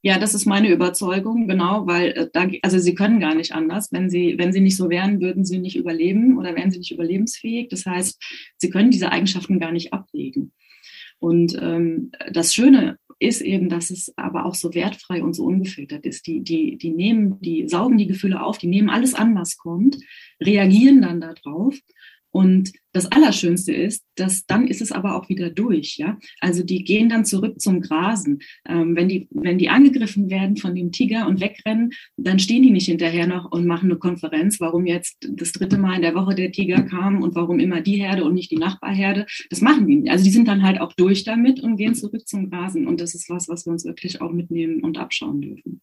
Ja, 0.06 0.18
das 0.18 0.34
ist 0.34 0.44
meine 0.44 0.68
Überzeugung, 0.68 1.48
genau, 1.48 1.86
weil 1.86 2.08
äh, 2.10 2.28
da, 2.30 2.46
also 2.60 2.78
sie 2.78 2.94
können 2.94 3.20
gar 3.20 3.34
nicht 3.34 3.52
anders. 3.52 3.90
Wenn 3.90 4.10
sie, 4.10 4.36
wenn 4.36 4.52
sie 4.52 4.60
nicht 4.60 4.76
so 4.76 4.90
wären, 4.90 5.20
würden 5.22 5.46
sie 5.46 5.58
nicht 5.58 5.76
überleben 5.76 6.38
oder 6.38 6.54
wären 6.54 6.70
sie 6.70 6.78
nicht 6.78 6.92
überlebensfähig. 6.92 7.68
Das 7.68 7.86
heißt, 7.86 8.22
sie 8.58 8.68
können 8.68 8.90
diese 8.90 9.12
Eigenschaften 9.12 9.58
gar 9.58 9.72
nicht 9.72 9.94
ablegen. 9.94 10.52
Und 11.18 11.56
ähm, 11.60 12.12
das 12.32 12.54
Schöne 12.54 12.98
ist 13.18 13.40
eben, 13.40 13.68
dass 13.68 13.90
es 13.90 14.12
aber 14.16 14.44
auch 14.44 14.54
so 14.54 14.74
wertfrei 14.74 15.22
und 15.22 15.34
so 15.34 15.44
ungefiltert 15.44 16.04
ist. 16.04 16.26
Die, 16.26 16.42
die, 16.42 16.76
die 16.76 16.90
nehmen, 16.90 17.40
die 17.40 17.68
saugen 17.68 17.96
die 17.96 18.06
Gefühle 18.06 18.42
auf, 18.42 18.58
die 18.58 18.66
nehmen 18.66 18.90
alles 18.90 19.14
an, 19.14 19.34
was 19.34 19.56
kommt, 19.56 19.98
reagieren 20.40 21.02
dann 21.02 21.20
darauf 21.20 21.78
und 22.34 22.72
das 22.92 23.06
Allerschönste 23.12 23.72
ist, 23.72 24.04
dass 24.16 24.44
dann 24.44 24.66
ist 24.66 24.82
es 24.82 24.90
aber 24.90 25.14
auch 25.14 25.28
wieder 25.28 25.50
durch, 25.50 25.98
ja. 25.98 26.18
Also 26.40 26.64
die 26.64 26.82
gehen 26.82 27.08
dann 27.08 27.24
zurück 27.24 27.60
zum 27.60 27.80
Grasen. 27.80 28.40
Ähm, 28.68 28.96
wenn 28.96 29.08
die, 29.08 29.28
wenn 29.30 29.56
die 29.56 29.68
angegriffen 29.68 30.28
werden 30.30 30.56
von 30.56 30.74
dem 30.74 30.90
Tiger 30.90 31.28
und 31.28 31.40
wegrennen, 31.40 31.92
dann 32.16 32.40
stehen 32.40 32.64
die 32.64 32.72
nicht 32.72 32.86
hinterher 32.86 33.28
noch 33.28 33.52
und 33.52 33.66
machen 33.66 33.88
eine 33.88 34.00
Konferenz, 34.00 34.58
warum 34.58 34.84
jetzt 34.84 35.16
das 35.30 35.52
dritte 35.52 35.78
Mal 35.78 35.94
in 35.94 36.02
der 36.02 36.16
Woche 36.16 36.34
der 36.34 36.50
Tiger 36.50 36.82
kam 36.82 37.22
und 37.22 37.36
warum 37.36 37.60
immer 37.60 37.80
die 37.80 38.02
Herde 38.02 38.24
und 38.24 38.34
nicht 38.34 38.50
die 38.50 38.56
Nachbarherde. 38.56 39.26
Das 39.48 39.60
machen 39.60 39.86
die 39.86 39.94
nicht. 39.94 40.10
Also 40.10 40.24
die 40.24 40.30
sind 40.30 40.48
dann 40.48 40.64
halt 40.64 40.80
auch 40.80 40.92
durch 40.92 41.22
damit 41.22 41.60
und 41.60 41.76
gehen 41.76 41.94
zurück 41.94 42.26
zum 42.26 42.50
Grasen. 42.50 42.88
Und 42.88 43.00
das 43.00 43.14
ist 43.14 43.30
was, 43.30 43.48
was 43.48 43.64
wir 43.64 43.72
uns 43.72 43.84
wirklich 43.84 44.20
auch 44.20 44.32
mitnehmen 44.32 44.82
und 44.82 44.98
abschauen 44.98 45.40
dürfen. 45.40 45.82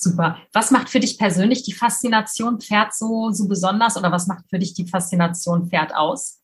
Super. 0.00 0.38
Was 0.52 0.70
macht 0.70 0.90
für 0.90 1.00
dich 1.00 1.18
persönlich 1.18 1.64
die 1.64 1.72
Faszination 1.72 2.60
Pferd 2.60 2.94
so, 2.94 3.32
so 3.32 3.48
besonders 3.48 3.96
oder 3.96 4.12
was 4.12 4.28
macht 4.28 4.48
für 4.48 4.60
dich 4.60 4.72
die 4.72 4.86
Faszination 4.86 5.68
Pferd 5.68 5.92
aus? 5.92 6.40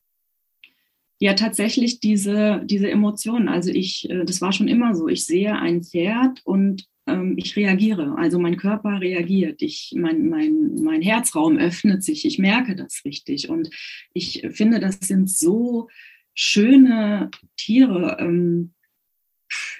Ja, 1.20 1.34
tatsächlich 1.34 2.00
diese, 2.00 2.62
diese 2.64 2.90
Emotionen. 2.90 3.48
Also 3.48 3.70
ich, 3.70 4.10
äh, 4.10 4.24
das 4.24 4.40
war 4.40 4.50
schon 4.50 4.66
immer 4.66 4.96
so. 4.96 5.06
Ich 5.06 5.24
sehe 5.24 5.54
ein 5.54 5.84
Pferd 5.84 6.40
und 6.44 6.88
ähm, 7.06 7.34
ich 7.36 7.54
reagiere. 7.54 8.16
Also 8.18 8.40
mein 8.40 8.56
Körper 8.56 9.00
reagiert. 9.00 9.62
Ich, 9.62 9.94
mein, 9.96 10.28
mein, 10.28 10.74
mein 10.82 11.00
Herzraum 11.00 11.56
öffnet 11.56 12.02
sich. 12.02 12.24
Ich 12.24 12.40
merke 12.40 12.74
das 12.74 13.02
richtig. 13.04 13.50
Und 13.50 13.70
ich 14.14 14.44
finde, 14.50 14.80
das 14.80 14.98
sind 14.98 15.30
so 15.30 15.88
schöne 16.34 17.30
Tiere. 17.56 18.16
Ähm, 18.18 18.73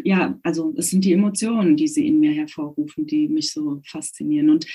ja, 0.03 0.39
also 0.43 0.75
es 0.77 0.91
sind 0.91 1.05
die 1.05 1.13
Emotionen, 1.13 1.77
die 1.77 1.89
sie 1.89 2.07
in 2.07 2.21
mir 2.21 2.33
hervorrufen, 2.33 3.07
die 3.07 3.29
mich 3.29 3.53
so 3.53 3.81
faszinieren. 3.87 4.51
Und 4.51 4.67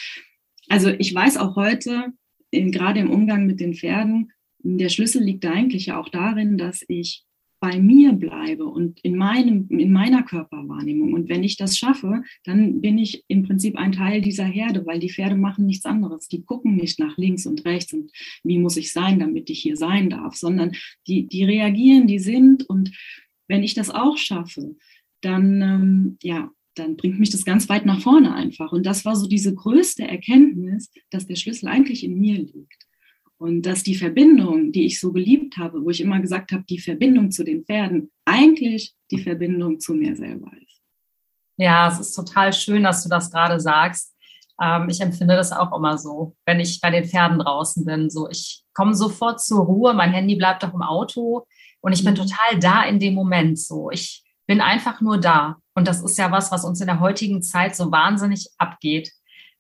also 0.68 0.90
ich 0.90 1.14
weiß 1.14 1.38
auch 1.38 1.56
heute, 1.56 2.14
in, 2.52 2.72
gerade 2.72 3.00
im 3.00 3.12
Umgang 3.12 3.46
mit 3.46 3.60
den 3.60 3.74
Pferden, 3.74 4.32
der 4.62 4.90
Schlüssel 4.90 5.24
liegt 5.24 5.46
eigentlich 5.46 5.88
ja 5.88 6.00
auch 6.00 6.10
darin, 6.10 6.58
dass 6.58 6.84
ich 6.88 7.26
bei 7.62 7.80
mir 7.80 8.14
bleibe 8.14 8.66
und 8.66 9.00
in, 9.02 9.18
meinem, 9.18 9.68
in 9.70 9.92
meiner 9.92 10.24
Körperwahrnehmung. 10.24 11.14
Und 11.14 11.28
wenn 11.28 11.44
ich 11.44 11.58
das 11.58 11.78
schaffe, 11.78 12.24
dann 12.46 12.80
bin 12.80 12.98
ich 12.98 13.26
im 13.28 13.44
Prinzip 13.44 13.76
ein 13.76 13.92
Teil 13.92 14.22
dieser 14.22 14.46
Herde, 14.46 14.86
weil 14.86 15.00
die 15.00 15.10
Pferde 15.10 15.36
machen 15.36 15.66
nichts 15.66 15.86
anderes. 15.86 16.30
Die 16.30 16.44
gucken 16.44 16.78
nicht 16.78 17.00
nach 17.00 17.18
links 17.18 17.46
und 17.46 17.66
rechts 17.66 17.92
und 17.94 18.12
wie 18.44 18.60
muss 18.60 18.78
ich 18.78 18.94
sein, 18.94 19.20
damit 19.20 19.50
ich 19.50 19.60
hier 19.60 19.76
sein 19.76 20.10
darf, 20.10 20.36
sondern 20.36 20.72
die, 21.08 21.28
die 21.28 21.44
reagieren, 21.44 22.08
die 22.08 22.20
sind. 22.20 22.64
Und 22.64 22.92
wenn 23.50 23.64
ich 23.64 23.74
das 23.74 23.90
auch 23.90 24.18
schaffe, 24.18 24.76
dann, 25.22 25.62
ähm, 25.62 26.18
ja, 26.24 26.50
dann 26.76 26.96
bringt 26.96 27.20
mich 27.20 27.32
das 27.32 27.44
ganz 27.44 27.68
weit 27.68 27.86
nach 27.86 28.00
vorne 28.00 28.34
einfach. 28.34 28.72
Und 28.72 28.86
das 28.86 29.04
war 29.04 29.16
so 29.16 29.28
diese 29.28 29.54
größte 29.54 30.08
Erkenntnis, 30.08 30.92
dass 31.10 31.28
der 31.28 31.36
Schlüssel 31.36 31.68
eigentlich 31.68 32.06
in 32.06 32.18
mir 32.18 32.38
liegt. 32.38 32.88
Und 33.38 33.64
dass 33.64 33.84
die 33.84 33.96
Verbindung, 33.96 34.72
die 34.72 34.86
ich 34.86 35.00
so 35.00 35.12
geliebt 35.12 35.58
habe, 35.58 35.84
wo 35.84 35.90
ich 35.90 36.02
immer 36.02 36.20
gesagt 36.20 36.52
habe, 36.52 36.64
die 36.70 36.80
Verbindung 36.80 37.32
zu 37.32 37.44
den 37.44 37.66
Pferden, 37.66 38.12
eigentlich 38.26 38.94
die 39.12 39.20
Verbindung 39.20 39.80
zu 39.80 39.94
mir 39.94 40.16
selber 40.16 40.52
ist. 40.62 40.82
Ja, 41.58 41.90
es 41.90 42.00
ist 42.00 42.14
total 42.14 42.54
schön, 42.54 42.84
dass 42.84 43.04
du 43.04 43.10
das 43.10 43.32
gerade 43.32 43.60
sagst. 43.60 44.16
Ähm, 44.62 44.88
ich 44.90 45.02
empfinde 45.02 45.36
das 45.36 45.52
auch 45.52 45.76
immer 45.76 45.98
so, 45.98 46.36
wenn 46.46 46.60
ich 46.60 46.80
bei 46.82 46.92
den 46.92 47.06
Pferden 47.06 47.40
draußen 47.40 47.84
bin. 47.84 48.10
So, 48.10 48.30
ich 48.30 48.64
komme 48.74 48.94
sofort 48.94 49.42
zur 49.42 49.66
Ruhe, 49.66 49.94
mein 49.94 50.12
Handy 50.12 50.36
bleibt 50.36 50.64
doch 50.64 50.74
im 50.74 50.82
Auto 50.82 51.46
und 51.82 51.94
ich 51.94 52.04
bin 52.04 52.14
mhm. 52.14 52.18
total 52.18 52.60
da 52.60 52.84
in 52.84 53.00
dem 53.00 53.14
Moment. 53.14 53.60
So, 53.60 53.92
ich 53.92 54.24
bin 54.48 54.62
einfach 54.62 55.02
nur 55.02 55.20
da. 55.20 55.58
Und 55.76 55.88
das 55.88 56.02
ist 56.02 56.18
ja 56.18 56.32
was, 56.32 56.52
was 56.52 56.66
uns 56.66 56.82
in 56.82 56.88
der 56.88 57.00
heutigen 57.00 57.42
Zeit 57.42 57.76
so 57.76 57.92
wahnsinnig 57.92 58.50
abgeht. 58.58 59.12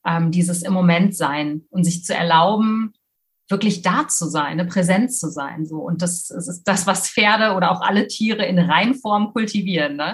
Ähm, 0.05 0.31
dieses 0.31 0.63
im 0.63 0.73
Moment 0.73 1.15
sein 1.15 1.63
und 1.69 1.83
sich 1.83 2.03
zu 2.05 2.13
erlauben, 2.13 2.93
wirklich 3.49 3.81
da 3.81 4.07
zu 4.07 4.27
sein, 4.27 4.59
eine 4.59 4.65
Präsenz 4.65 5.19
zu 5.19 5.29
sein. 5.29 5.65
So. 5.65 5.77
Und 5.77 6.01
das, 6.01 6.27
das 6.27 6.47
ist 6.47 6.63
das, 6.63 6.87
was 6.87 7.09
Pferde 7.09 7.55
oder 7.55 7.71
auch 7.71 7.81
alle 7.81 8.07
Tiere 8.07 8.45
in 8.45 8.59
Reinform 8.59 9.33
kultivieren. 9.33 9.97
Ne? 9.97 10.13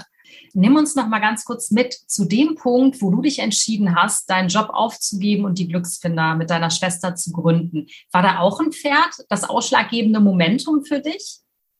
Nimm 0.53 0.75
uns 0.75 0.95
noch 0.95 1.07
mal 1.07 1.19
ganz 1.19 1.45
kurz 1.45 1.69
mit 1.69 1.93
zu 1.93 2.25
dem 2.25 2.55
Punkt, 2.55 3.01
wo 3.01 3.11
du 3.11 3.21
dich 3.21 3.39
entschieden 3.39 3.95
hast, 3.95 4.29
deinen 4.29 4.49
Job 4.49 4.69
aufzugeben 4.71 5.45
und 5.45 5.59
die 5.59 5.67
Glücksfinder 5.67 6.35
mit 6.35 6.49
deiner 6.49 6.71
Schwester 6.71 7.15
zu 7.15 7.31
gründen. 7.31 7.87
War 8.11 8.21
da 8.21 8.39
auch 8.39 8.59
ein 8.59 8.71
Pferd 8.71 9.25
das 9.29 9.43
ausschlaggebende 9.43 10.19
Momentum 10.19 10.83
für 10.83 10.99
dich? 10.99 11.39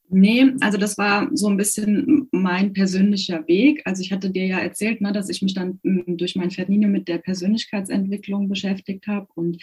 Nee, 0.10 0.52
also 0.62 0.78
das 0.78 0.98
war 1.00 1.30
so 1.34 1.48
ein 1.48 1.58
bisschen 1.58 2.28
mein 2.32 2.74
persönlicher 2.74 3.48
Weg. 3.48 3.82
Also 3.86 4.02
ich 4.02 4.12
hatte 4.12 4.30
dir 4.30 4.46
ja 4.46 4.60
erzählt, 4.60 5.02
ne, 5.02 5.12
dass 5.12 5.30
ich 5.30 5.42
mich 5.42 5.56
dann 5.56 5.80
hm, 5.84 6.18
durch 6.18 6.36
mein 6.36 6.52
Ferdinand 6.52 6.94
mit 6.94 7.08
der 7.08 7.18
Persönlichkeitsentwicklung 7.18 8.48
beschäftigt 8.48 9.08
habe 9.08 9.28
und 9.34 9.58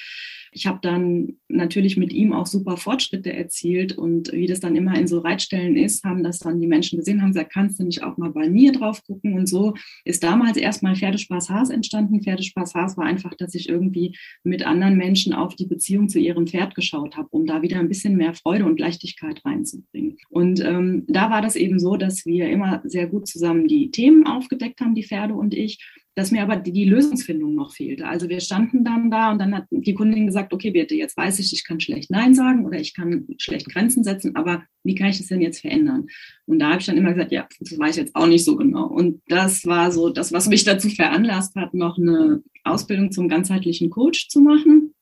ich 0.51 0.67
habe 0.67 0.81
dann 0.83 1.37
natürlich 1.49 1.97
mit 1.97 2.13
ihm 2.13 2.33
auch 2.33 2.47
super 2.47 2.77
Fortschritte 2.77 3.33
erzielt 3.33 3.97
und 3.97 4.33
wie 4.33 4.47
das 4.47 4.61
dann 4.61 4.77
immer 4.77 4.99
in 4.99 5.07
so 5.07 5.21
Reitstellen 5.21 5.77
ist, 5.77 6.05
haben 6.05 6.23
das 6.23 6.41
dann 6.41 6.61
die 6.61 6.67
Menschen 6.67 6.99
gesehen, 6.99 7.23
haben 7.23 7.33
gesagt, 7.33 7.53
kannst 7.53 7.79
du 7.79 7.85
nicht 7.85 8.03
auch 8.03 8.17
mal 8.19 8.31
bei 8.31 8.51
mir 8.51 8.73
drauf 8.73 9.03
gucken 9.05 9.35
und 9.35 9.49
so 9.49 9.75
ist 10.05 10.25
damals 10.25 10.57
erstmal 10.57 10.97
Pferdespaß 10.97 11.51
Haas 11.51 11.71
entstanden. 11.71 12.23
Pferdespaß 12.23 12.75
Haas 12.75 12.97
war 12.97 13.07
einfach, 13.07 13.35
dass 13.35 13.55
ich 13.55 13.69
irgendwie 13.69 14.17
mit 14.43 14.67
anderen 14.67 14.97
Menschen 14.97 15.33
auf 15.33 15.55
die 15.55 15.67
Beziehung 15.67 16.09
zu 16.09 16.19
ihrem 16.19 16.47
Pferd 16.47 16.75
geschaut 16.75 17.17
habe, 17.17 17.29
um 17.31 17.47
da 17.47 17.63
wieder 17.63 17.79
ein 17.79 17.89
bisschen 17.89 18.17
mehr 18.17 18.35
Freude 18.35 18.65
und 18.65 18.81
Leichtigkeit 18.81 19.43
reinzubringen. 19.45 20.19
Und 20.33 20.65
ähm, 20.65 21.05
da 21.09 21.29
war 21.29 21.43
das 21.43 21.57
eben 21.57 21.79
so, 21.79 21.97
dass 21.97 22.25
wir 22.25 22.49
immer 22.49 22.81
sehr 22.85 23.07
gut 23.07 23.29
zusammen 23.29 23.69
die 23.69 23.91
Themen 23.91 24.27
aufgedeckt 24.27 24.81
haben, 24.81 24.95
die 24.95 25.05
Pferde 25.05 25.35
und 25.35 25.53
ich, 25.53 25.79
dass 26.15 26.31
mir 26.31 26.43
aber 26.43 26.57
die, 26.57 26.73
die 26.73 26.87
Lösungsfindung 26.87 27.55
noch 27.55 27.75
fehlte. 27.75 28.07
Also 28.07 28.31
wir 28.31 28.41
standen 28.41 28.83
dann 28.83 29.11
da 29.11 29.31
und 29.31 29.39
dann 29.39 29.55
hat 29.55 29.67
die 29.71 29.93
Kundin 29.93 30.25
gesagt, 30.27 30.55
okay, 30.55 30.71
bitte, 30.71 30.95
jetzt 30.95 31.19
weiß 31.19 31.39
ich, 31.39 31.53
ich 31.53 31.65
kann 31.65 31.81
schlecht 31.81 32.11
Nein 32.11 32.35
sagen 32.35 32.65
oder 32.65 32.81
ich 32.81 32.95
kann 32.95 33.27
schlecht 33.37 33.69
Grenzen 33.69 34.05
setzen, 34.05 34.35
aber 34.35 34.63
wie 34.85 34.95
kann 34.95 35.11
ich 35.11 35.19
das 35.19 35.27
denn 35.27 35.43
jetzt 35.43 35.61
verändern? 35.61 36.07
Und 36.47 36.61
da 36.61 36.71
habe 36.71 36.81
ich 36.81 36.87
dann 36.87 36.97
immer 36.97 37.13
gesagt, 37.13 37.33
ja, 37.33 37.47
das 37.61 37.79
weiß 37.79 37.97
ich 37.97 38.03
jetzt 38.05 38.17
auch 38.17 38.27
nicht 38.27 38.47
so 38.47 38.57
genau. 38.57 38.87
Und 38.87 39.21
das 39.29 39.67
war 39.67 39.93
so 39.93 40.09
das, 40.09 40.33
was 40.33 40.49
mich 40.49 40.65
dazu 40.65 40.89
veranlasst 40.89 41.55
hat, 41.57 41.75
noch 41.75 41.99
eine 41.99 42.43
Ausbildung 42.65 43.13
zum 43.13 43.29
ganzheitlichen 43.29 43.91
Coach 43.91 44.31
zu 44.31 44.41
machen 44.41 44.95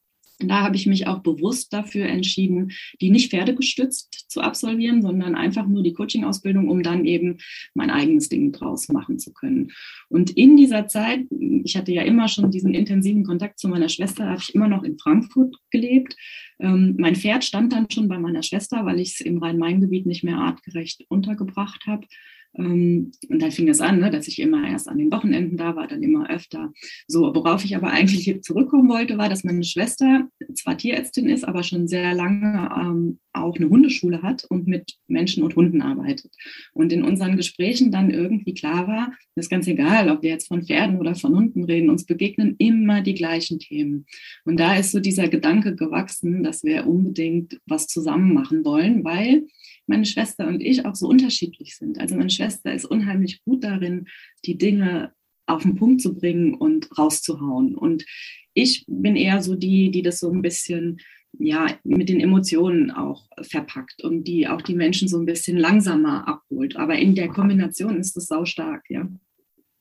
da 0.48 0.62
habe 0.62 0.76
ich 0.76 0.86
mich 0.86 1.06
auch 1.06 1.20
bewusst 1.20 1.72
dafür 1.72 2.06
entschieden, 2.06 2.72
die 3.00 3.10
nicht 3.10 3.30
pferdegestützt 3.30 4.26
zu 4.28 4.40
absolvieren, 4.40 5.02
sondern 5.02 5.34
einfach 5.34 5.66
nur 5.66 5.82
die 5.82 5.92
Coaching-Ausbildung, 5.92 6.68
um 6.68 6.82
dann 6.82 7.04
eben 7.04 7.38
mein 7.74 7.90
eigenes 7.90 8.28
Ding 8.28 8.52
draus 8.52 8.88
machen 8.88 9.18
zu 9.18 9.32
können. 9.32 9.72
Und 10.08 10.30
in 10.30 10.56
dieser 10.56 10.86
Zeit, 10.86 11.26
ich 11.64 11.76
hatte 11.76 11.92
ja 11.92 12.02
immer 12.02 12.28
schon 12.28 12.50
diesen 12.50 12.74
intensiven 12.74 13.24
Kontakt 13.24 13.58
zu 13.58 13.68
meiner 13.68 13.88
Schwester, 13.88 14.26
habe 14.26 14.40
ich 14.40 14.54
immer 14.54 14.68
noch 14.68 14.82
in 14.82 14.98
Frankfurt 14.98 15.56
gelebt. 15.70 16.16
Ähm, 16.58 16.96
mein 16.98 17.16
Pferd 17.16 17.44
stand 17.44 17.72
dann 17.72 17.90
schon 17.90 18.08
bei 18.08 18.18
meiner 18.18 18.42
Schwester, 18.42 18.84
weil 18.84 19.00
ich 19.00 19.14
es 19.14 19.20
im 19.20 19.38
Rhein-Main-Gebiet 19.38 20.06
nicht 20.06 20.24
mehr 20.24 20.38
artgerecht 20.38 21.04
untergebracht 21.08 21.86
habe. 21.86 22.06
Ähm, 22.56 23.12
und 23.28 23.42
dann 23.42 23.50
fing 23.50 23.68
es 23.68 23.80
an, 23.80 24.00
ne, 24.00 24.10
dass 24.10 24.28
ich 24.28 24.38
immer 24.40 24.68
erst 24.68 24.88
an 24.88 24.98
den 24.98 25.12
Wochenenden 25.12 25.56
da 25.56 25.76
war, 25.76 25.86
dann 25.86 26.02
immer 26.02 26.28
öfter. 26.30 26.72
So, 27.06 27.34
worauf 27.34 27.64
ich 27.64 27.76
aber 27.76 27.90
eigentlich 27.90 28.42
zurückkommen 28.42 28.88
wollte, 28.88 29.18
war, 29.18 29.28
dass 29.28 29.44
meine 29.44 29.64
Schwester 29.64 30.28
zwar 30.54 30.76
Tierärztin 30.76 31.28
ist, 31.28 31.44
aber 31.44 31.62
schon 31.62 31.86
sehr 31.88 32.14
lange 32.14 32.70
ähm, 32.76 33.18
auch 33.32 33.56
eine 33.56 33.68
Hundeschule 33.68 34.22
hat 34.22 34.44
und 34.44 34.66
mit 34.66 34.98
Menschen 35.06 35.42
und 35.42 35.54
Hunden 35.54 35.82
arbeitet. 35.82 36.32
Und 36.72 36.92
in 36.92 37.04
unseren 37.04 37.36
Gesprächen 37.36 37.92
dann 37.92 38.10
irgendwie 38.10 38.54
klar 38.54 38.88
war, 38.88 39.12
das 39.34 39.46
ist 39.46 39.50
ganz 39.50 39.66
egal, 39.68 40.10
ob 40.10 40.22
wir 40.22 40.30
jetzt 40.30 40.48
von 40.48 40.64
Pferden 40.64 40.98
oder 40.98 41.14
von 41.14 41.34
Hunden 41.34 41.64
reden, 41.64 41.90
uns 41.90 42.04
begegnen 42.04 42.56
immer 42.58 43.02
die 43.02 43.14
gleichen 43.14 43.58
Themen. 43.58 44.06
Und 44.44 44.58
da 44.58 44.76
ist 44.76 44.90
so 44.90 45.00
dieser 45.00 45.28
Gedanke 45.28 45.76
gewachsen, 45.76 46.42
dass 46.42 46.64
wir 46.64 46.86
unbedingt 46.86 47.60
was 47.66 47.86
zusammen 47.86 48.34
machen 48.34 48.64
wollen, 48.64 49.04
weil 49.04 49.46
meine 49.90 50.06
Schwester 50.06 50.46
und 50.46 50.60
ich 50.60 50.86
auch 50.86 50.94
so 50.94 51.08
unterschiedlich 51.08 51.76
sind. 51.76 51.98
Also 52.00 52.16
meine 52.16 52.30
Schwester 52.30 52.72
ist 52.72 52.84
unheimlich 52.84 53.42
gut 53.44 53.64
darin, 53.64 54.06
die 54.46 54.56
Dinge 54.56 55.12
auf 55.46 55.62
den 55.62 55.74
Punkt 55.74 56.00
zu 56.00 56.14
bringen 56.14 56.54
und 56.54 56.96
rauszuhauen. 56.96 57.74
Und 57.74 58.06
ich 58.54 58.84
bin 58.86 59.16
eher 59.16 59.42
so 59.42 59.56
die, 59.56 59.90
die 59.90 60.02
das 60.02 60.20
so 60.20 60.30
ein 60.32 60.42
bisschen 60.42 61.00
ja, 61.38 61.78
mit 61.84 62.08
den 62.08 62.20
Emotionen 62.20 62.90
auch 62.90 63.28
verpackt 63.42 64.02
und 64.02 64.24
die 64.24 64.48
auch 64.48 64.62
die 64.62 64.74
Menschen 64.74 65.08
so 65.08 65.18
ein 65.18 65.26
bisschen 65.26 65.56
langsamer 65.56 66.26
abholt. 66.26 66.76
Aber 66.76 66.96
in 66.96 67.14
der 67.14 67.28
Kombination 67.28 67.98
ist 67.98 68.16
das 68.16 68.26
sau 68.26 68.44
stark, 68.44 68.84
ja. 68.88 69.08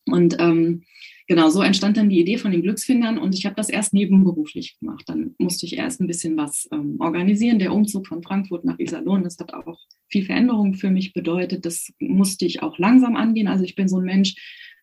Und 0.05 0.37
ähm, 0.39 0.83
genau, 1.29 1.49
so 1.49 1.61
entstand 1.61 1.95
dann 1.95 2.09
die 2.09 2.19
Idee 2.19 2.37
von 2.37 2.51
den 2.51 2.63
Glücksfindern 2.63 3.17
und 3.17 3.33
ich 3.35 3.45
habe 3.45 3.55
das 3.55 3.69
erst 3.69 3.93
nebenberuflich 3.93 4.77
gemacht. 4.79 5.05
Dann 5.07 5.35
musste 5.37 5.65
ich 5.65 5.77
erst 5.77 6.01
ein 6.01 6.07
bisschen 6.07 6.35
was 6.35 6.67
ähm, 6.73 6.97
organisieren. 6.99 7.59
Der 7.59 7.71
Umzug 7.71 8.07
von 8.07 8.23
Frankfurt 8.23 8.65
nach 8.65 8.79
Iserlohn, 8.79 9.23
das 9.23 9.37
hat 9.39 9.53
auch 9.53 9.79
viel 10.09 10.25
Veränderung 10.25 10.73
für 10.73 10.89
mich 10.89 11.13
bedeutet. 11.13 11.65
Das 11.65 11.93
musste 11.99 12.45
ich 12.45 12.63
auch 12.63 12.77
langsam 12.79 13.15
angehen. 13.15 13.47
Also 13.47 13.63
ich 13.63 13.75
bin 13.75 13.87
so 13.87 13.97
ein 13.99 14.05
Mensch, 14.05 14.35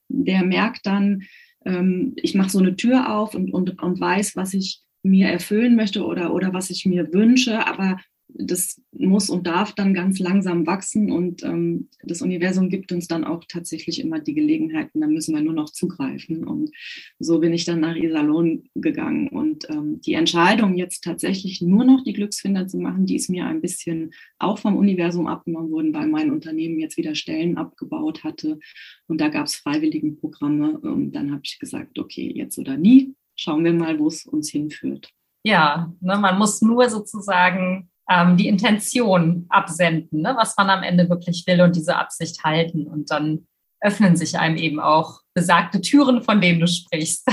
der 0.08 0.44
merkt 0.44 0.86
dann, 0.86 1.24
ähm, 1.66 2.14
ich 2.16 2.34
mache 2.34 2.50
so 2.50 2.60
eine 2.60 2.76
Tür 2.76 3.12
auf 3.12 3.34
und, 3.34 3.52
und, 3.52 3.82
und 3.82 4.00
weiß, 4.00 4.36
was 4.36 4.54
ich 4.54 4.80
mir 5.02 5.28
erfüllen 5.28 5.74
möchte 5.74 6.04
oder, 6.04 6.32
oder 6.32 6.54
was 6.54 6.70
ich 6.70 6.86
mir 6.86 7.12
wünsche, 7.12 7.66
aber 7.66 8.00
das 8.28 8.80
muss 8.92 9.30
und 9.30 9.46
darf 9.46 9.72
dann 9.72 9.94
ganz 9.94 10.18
langsam 10.18 10.66
wachsen 10.66 11.10
und 11.10 11.42
ähm, 11.42 11.88
das 12.02 12.22
Universum 12.22 12.68
gibt 12.68 12.92
uns 12.92 13.08
dann 13.08 13.24
auch 13.24 13.44
tatsächlich 13.48 14.00
immer 14.00 14.20
die 14.20 14.34
Gelegenheiten, 14.34 15.00
da 15.00 15.06
müssen 15.06 15.34
wir 15.34 15.42
nur 15.42 15.52
noch 15.52 15.70
zugreifen. 15.70 16.44
Und 16.44 16.70
so 17.18 17.38
bin 17.38 17.52
ich 17.52 17.64
dann 17.64 17.80
nach 17.80 17.96
Iserlohn 17.96 18.68
gegangen. 18.74 19.28
Und 19.28 19.68
ähm, 19.70 20.00
die 20.00 20.14
Entscheidung, 20.14 20.76
jetzt 20.76 21.04
tatsächlich 21.04 21.60
nur 21.62 21.84
noch 21.84 22.02
die 22.04 22.12
Glücksfinder 22.12 22.66
zu 22.66 22.78
machen, 22.78 23.06
die 23.06 23.16
ist 23.16 23.30
mir 23.30 23.46
ein 23.46 23.60
bisschen 23.60 24.12
auch 24.38 24.58
vom 24.58 24.76
Universum 24.76 25.26
abgenommen 25.26 25.70
worden, 25.70 25.94
weil 25.94 26.08
mein 26.08 26.30
Unternehmen 26.30 26.78
jetzt 26.78 26.96
wieder 26.96 27.14
Stellen 27.14 27.56
abgebaut 27.56 28.24
hatte. 28.24 28.58
Und 29.06 29.20
da 29.20 29.28
gab 29.28 29.46
es 29.46 29.56
Freiwilligenprogramme. 29.56 30.78
Und 30.78 31.12
dann 31.12 31.30
habe 31.30 31.42
ich 31.44 31.58
gesagt, 31.58 31.98
okay, 31.98 32.32
jetzt 32.34 32.58
oder 32.58 32.76
nie, 32.76 33.14
schauen 33.36 33.64
wir 33.64 33.72
mal, 33.72 33.98
wo 33.98 34.08
es 34.08 34.26
uns 34.26 34.50
hinführt. 34.50 35.10
Ja, 35.44 35.94
ne, 36.00 36.18
man 36.18 36.38
muss 36.38 36.60
nur 36.60 36.88
sozusagen 36.90 37.88
ähm, 38.10 38.36
die 38.36 38.48
Intention 38.48 39.46
absenden, 39.48 40.22
ne, 40.22 40.34
was 40.36 40.56
man 40.56 40.70
am 40.70 40.82
Ende 40.82 41.08
wirklich 41.08 41.44
will 41.46 41.60
und 41.60 41.76
diese 41.76 41.96
Absicht 41.96 42.44
halten. 42.44 42.86
Und 42.86 43.10
dann 43.10 43.46
öffnen 43.80 44.16
sich 44.16 44.38
einem 44.38 44.56
eben 44.56 44.80
auch 44.80 45.20
besagte 45.34 45.80
Türen, 45.80 46.22
von 46.22 46.40
denen 46.40 46.60
du 46.60 46.66
sprichst. 46.66 47.28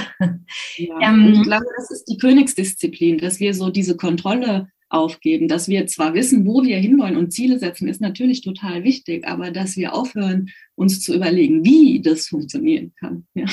Ja, 0.78 1.00
ähm, 1.02 1.34
ich 1.34 1.44
glaube, 1.44 1.66
das 1.78 1.92
ist 1.92 2.06
die 2.06 2.18
Königsdisziplin, 2.18 3.18
dass 3.18 3.40
wir 3.40 3.54
so 3.54 3.70
diese 3.70 3.98
Kontrolle 3.98 4.68
aufgeben, 4.94 5.48
dass 5.48 5.68
wir 5.68 5.88
zwar 5.88 6.14
wissen, 6.14 6.46
wo 6.46 6.64
wir 6.64 6.78
hinwollen 6.78 7.18
und 7.18 7.34
Ziele 7.34 7.58
setzen, 7.58 7.88
ist 7.88 8.00
natürlich 8.00 8.42
total 8.42 8.84
wichtig, 8.84 9.28
aber 9.28 9.52
dass 9.52 9.76
wir 9.76 9.94
aufhören, 9.94 10.50
uns 10.76 11.02
zu 11.02 11.14
überlegen, 11.14 11.66
wie 11.66 12.02
das 12.02 12.28
funktionieren 12.28 12.94
kann. 13.00 13.26
Ja. 13.34 13.46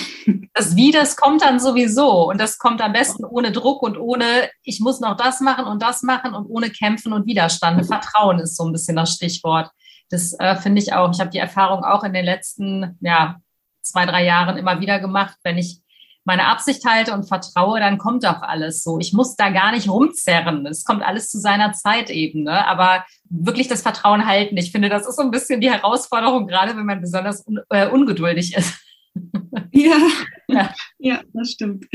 Das 0.54 0.76
Wie, 0.76 0.90
das 0.90 1.16
kommt 1.16 1.42
dann 1.42 1.60
sowieso 1.60 2.28
und 2.28 2.40
das 2.40 2.58
kommt 2.58 2.82
am 2.82 2.92
besten 2.92 3.24
ohne 3.24 3.52
Druck 3.52 3.82
und 3.82 3.96
ohne, 3.96 4.24
ich 4.62 4.80
muss 4.80 5.00
noch 5.00 5.16
das 5.16 5.40
machen 5.40 5.64
und 5.64 5.80
das 5.80 6.02
machen 6.02 6.34
und 6.34 6.46
ohne 6.46 6.70
Kämpfen 6.70 7.12
und 7.12 7.26
Widerstand. 7.26 7.86
Vertrauen 7.86 8.40
ist 8.40 8.56
so 8.56 8.64
ein 8.64 8.72
bisschen 8.72 8.96
das 8.96 9.14
Stichwort. 9.14 9.70
Das 10.10 10.34
äh, 10.38 10.56
finde 10.56 10.82
ich 10.82 10.92
auch. 10.92 11.10
Ich 11.12 11.20
habe 11.20 11.30
die 11.30 11.38
Erfahrung 11.38 11.84
auch 11.84 12.04
in 12.04 12.12
den 12.12 12.24
letzten 12.24 12.98
ja, 13.00 13.40
zwei, 13.80 14.06
drei 14.06 14.24
Jahren 14.24 14.58
immer 14.58 14.80
wieder 14.80 14.98
gemacht, 14.98 15.36
wenn 15.44 15.56
ich 15.56 15.80
meine 16.24 16.46
Absicht 16.46 16.84
halte 16.84 17.12
und 17.12 17.28
vertraue, 17.28 17.80
dann 17.80 17.98
kommt 17.98 18.26
auch 18.26 18.42
alles 18.42 18.82
so. 18.82 18.98
Ich 18.98 19.12
muss 19.12 19.36
da 19.36 19.50
gar 19.50 19.72
nicht 19.72 19.88
rumzerren. 19.88 20.66
Es 20.66 20.84
kommt 20.84 21.02
alles 21.02 21.28
zu 21.30 21.38
seiner 21.38 21.72
Zeit 21.72 22.10
eben. 22.10 22.44
Ne? 22.44 22.66
Aber 22.66 23.04
wirklich 23.28 23.68
das 23.68 23.82
Vertrauen 23.82 24.26
halten. 24.26 24.56
Ich 24.56 24.72
finde, 24.72 24.88
das 24.88 25.06
ist 25.06 25.16
so 25.16 25.22
ein 25.22 25.30
bisschen 25.30 25.60
die 25.60 25.70
Herausforderung, 25.70 26.46
gerade 26.46 26.76
wenn 26.76 26.86
man 26.86 27.00
besonders 27.00 27.46
un 27.46 27.60
äh, 27.70 27.88
ungeduldig 27.88 28.54
ist. 28.56 28.74
Ja, 29.72 29.96
ja, 30.48 30.74
ja, 30.98 31.20
das 31.32 31.52
stimmt. 31.52 31.86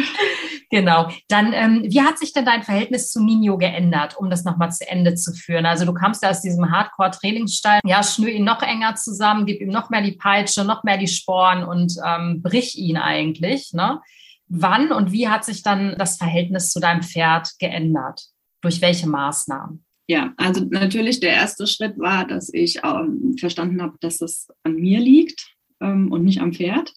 Genau. 0.69 1.09
Dann, 1.27 1.53
ähm, 1.53 1.83
wie 1.85 2.01
hat 2.01 2.17
sich 2.17 2.33
denn 2.33 2.45
dein 2.45 2.63
Verhältnis 2.63 3.11
zu 3.11 3.23
Nino 3.23 3.57
geändert, 3.57 4.17
um 4.17 4.29
das 4.29 4.43
nochmal 4.43 4.71
zu 4.71 4.87
Ende 4.89 5.15
zu 5.15 5.33
führen? 5.33 5.65
Also 5.65 5.85
du 5.85 5.93
kamst 5.93 6.23
ja 6.23 6.29
aus 6.29 6.41
diesem 6.41 6.71
Hardcore-Trainingsstall, 6.71 7.79
ja, 7.85 8.03
schnür 8.03 8.29
ihn 8.29 8.43
noch 8.43 8.61
enger 8.61 8.95
zusammen, 8.95 9.45
gib 9.45 9.61
ihm 9.61 9.69
noch 9.69 9.89
mehr 9.89 10.01
die 10.01 10.13
Peitsche, 10.13 10.65
noch 10.65 10.83
mehr 10.83 10.97
die 10.97 11.07
Sporen 11.07 11.63
und 11.63 11.95
ähm, 12.05 12.41
brich 12.41 12.77
ihn 12.77 12.97
eigentlich. 12.97 13.71
Ne? 13.73 14.01
Wann 14.47 14.91
und 14.91 15.11
wie 15.11 15.27
hat 15.27 15.43
sich 15.43 15.63
dann 15.63 15.95
das 15.97 16.17
Verhältnis 16.17 16.71
zu 16.71 16.79
deinem 16.79 17.01
Pferd 17.01 17.49
geändert? 17.59 18.21
Durch 18.61 18.81
welche 18.81 19.07
Maßnahmen? 19.07 19.85
Ja, 20.07 20.33
also 20.37 20.65
natürlich 20.69 21.19
der 21.19 21.31
erste 21.31 21.65
Schritt 21.65 21.97
war, 21.97 22.27
dass 22.27 22.53
ich 22.53 22.81
ähm, 22.83 23.35
verstanden 23.39 23.81
habe, 23.81 23.97
dass 24.01 24.19
das 24.19 24.47
an 24.63 24.75
mir 24.75 24.99
liegt 24.99 25.55
ähm, 25.81 26.11
und 26.11 26.23
nicht 26.23 26.41
am 26.41 26.53
Pferd. 26.53 26.93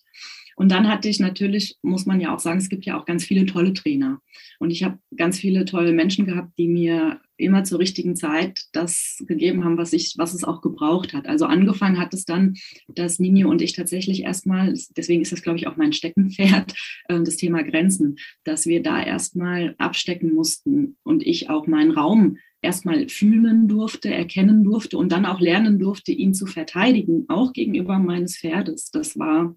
Und 0.59 0.73
dann 0.73 0.89
hatte 0.89 1.09
ich 1.09 1.21
natürlich, 1.21 1.77
muss 1.83 2.05
man 2.05 2.21
ja 2.21 2.35
auch 2.35 2.41
sagen, 2.41 2.59
es 2.59 2.69
gibt 2.69 2.85
ja 2.85 2.99
auch 2.99 3.05
ganz 3.05 3.25
viele 3.25 3.47
tolle 3.47 3.73
Trainer. 3.75 4.21
Und 4.59 4.73
ich 4.73 4.83
habe 4.83 4.99
ganz 5.17 5.39
viele 5.39 5.65
tolle 5.65 5.93
Menschen 5.93 6.27
gehabt, 6.27 6.59
die 6.59 6.67
mir 6.67 7.21
immer 7.37 7.63
zur 7.63 7.79
richtigen 7.79 8.17
Zeit 8.17 8.65
das 8.73 9.23
gegeben 9.29 9.63
haben, 9.63 9.79
was 9.79 9.93
ich, 9.93 10.15
was 10.19 10.35
es 10.35 10.43
auch 10.43 10.61
gebraucht 10.61 11.15
hat. 11.15 11.29
Also 11.29 11.47
angefangen 11.47 12.01
hat 12.01 12.13
es 12.13 12.25
dann, 12.25 12.57
dass 12.89 13.21
Nini 13.21 13.45
und 13.45 13.63
ich 13.63 13.75
tatsächlich 13.75 14.25
erstmal, 14.25 14.75
deswegen 14.97 15.23
ist 15.23 15.31
das, 15.31 15.43
glaube 15.43 15.59
ich, 15.61 15.69
auch 15.69 15.77
mein 15.77 15.93
Steckenpferd, 15.93 16.75
äh, 17.09 17.23
das 17.23 17.37
Thema 17.37 17.63
Grenzen, 17.63 18.17
dass 18.43 18.67
wir 18.67 18.83
da 18.83 19.01
erstmal 19.01 19.77
abstecken 19.79 20.35
mussten 20.35 20.97
und 21.05 21.25
ich 21.25 21.51
auch 21.51 21.69
meinen 21.69 21.93
Raum 21.93 22.39
erstmal 22.63 23.09
fühlen 23.09 23.69
durfte, 23.69 24.13
erkennen 24.13 24.65
durfte 24.65 24.99
und 24.99 25.13
dann 25.13 25.25
auch 25.25 25.39
lernen 25.39 25.79
durfte, 25.79 26.11
ihn 26.11 26.35
zu 26.35 26.47
verteidigen, 26.47 27.27
auch 27.29 27.53
gegenüber 27.53 28.01
meines 28.01 28.39
Pferdes. 28.39 28.91
Das 28.91 29.17
war 29.17 29.55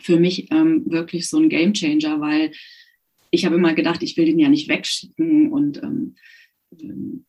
für 0.00 0.18
mich 0.18 0.50
ähm, 0.50 0.84
wirklich 0.86 1.28
so 1.28 1.38
ein 1.38 1.48
Gamechanger, 1.48 2.20
weil 2.20 2.52
ich 3.30 3.44
habe 3.44 3.56
immer 3.56 3.74
gedacht, 3.74 4.02
ich 4.02 4.16
will 4.16 4.26
den 4.26 4.38
ja 4.38 4.48
nicht 4.48 4.68
wegschicken 4.68 5.50
und 5.52 5.82
ähm, 5.82 6.14
ähm, 6.80 7.24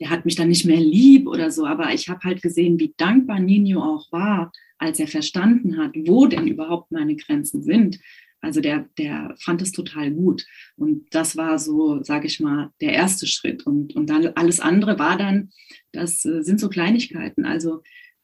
der 0.00 0.10
hat 0.10 0.24
mich 0.24 0.34
dann 0.34 0.48
nicht 0.48 0.64
mehr 0.64 0.80
lieb 0.80 1.26
oder 1.26 1.50
so. 1.50 1.66
Aber 1.66 1.92
ich 1.92 2.08
habe 2.08 2.20
halt 2.24 2.42
gesehen, 2.42 2.80
wie 2.80 2.94
dankbar 2.96 3.38
Nino 3.38 3.82
auch 3.82 4.10
war, 4.10 4.50
als 4.78 4.98
er 4.98 5.06
verstanden 5.06 5.76
hat, 5.76 5.92
wo 5.94 6.26
denn 6.26 6.46
überhaupt 6.46 6.90
meine 6.90 7.16
Grenzen 7.16 7.62
sind. 7.62 8.00
Also 8.40 8.62
der, 8.62 8.88
der 8.96 9.34
fand 9.38 9.60
es 9.60 9.72
total 9.72 10.10
gut. 10.10 10.46
Und 10.76 11.14
das 11.14 11.36
war 11.36 11.58
so, 11.58 12.02
sage 12.02 12.26
ich 12.26 12.40
mal, 12.40 12.70
der 12.80 12.94
erste 12.94 13.26
Schritt. 13.26 13.66
Und, 13.66 13.94
und 13.94 14.08
dann 14.08 14.28
alles 14.28 14.60
andere 14.60 14.98
war 14.98 15.18
dann, 15.18 15.50
das 15.92 16.24
äh, 16.24 16.42
sind 16.42 16.58
so 16.58 16.70
Kleinigkeiten. 16.70 17.44
Also 17.44 17.82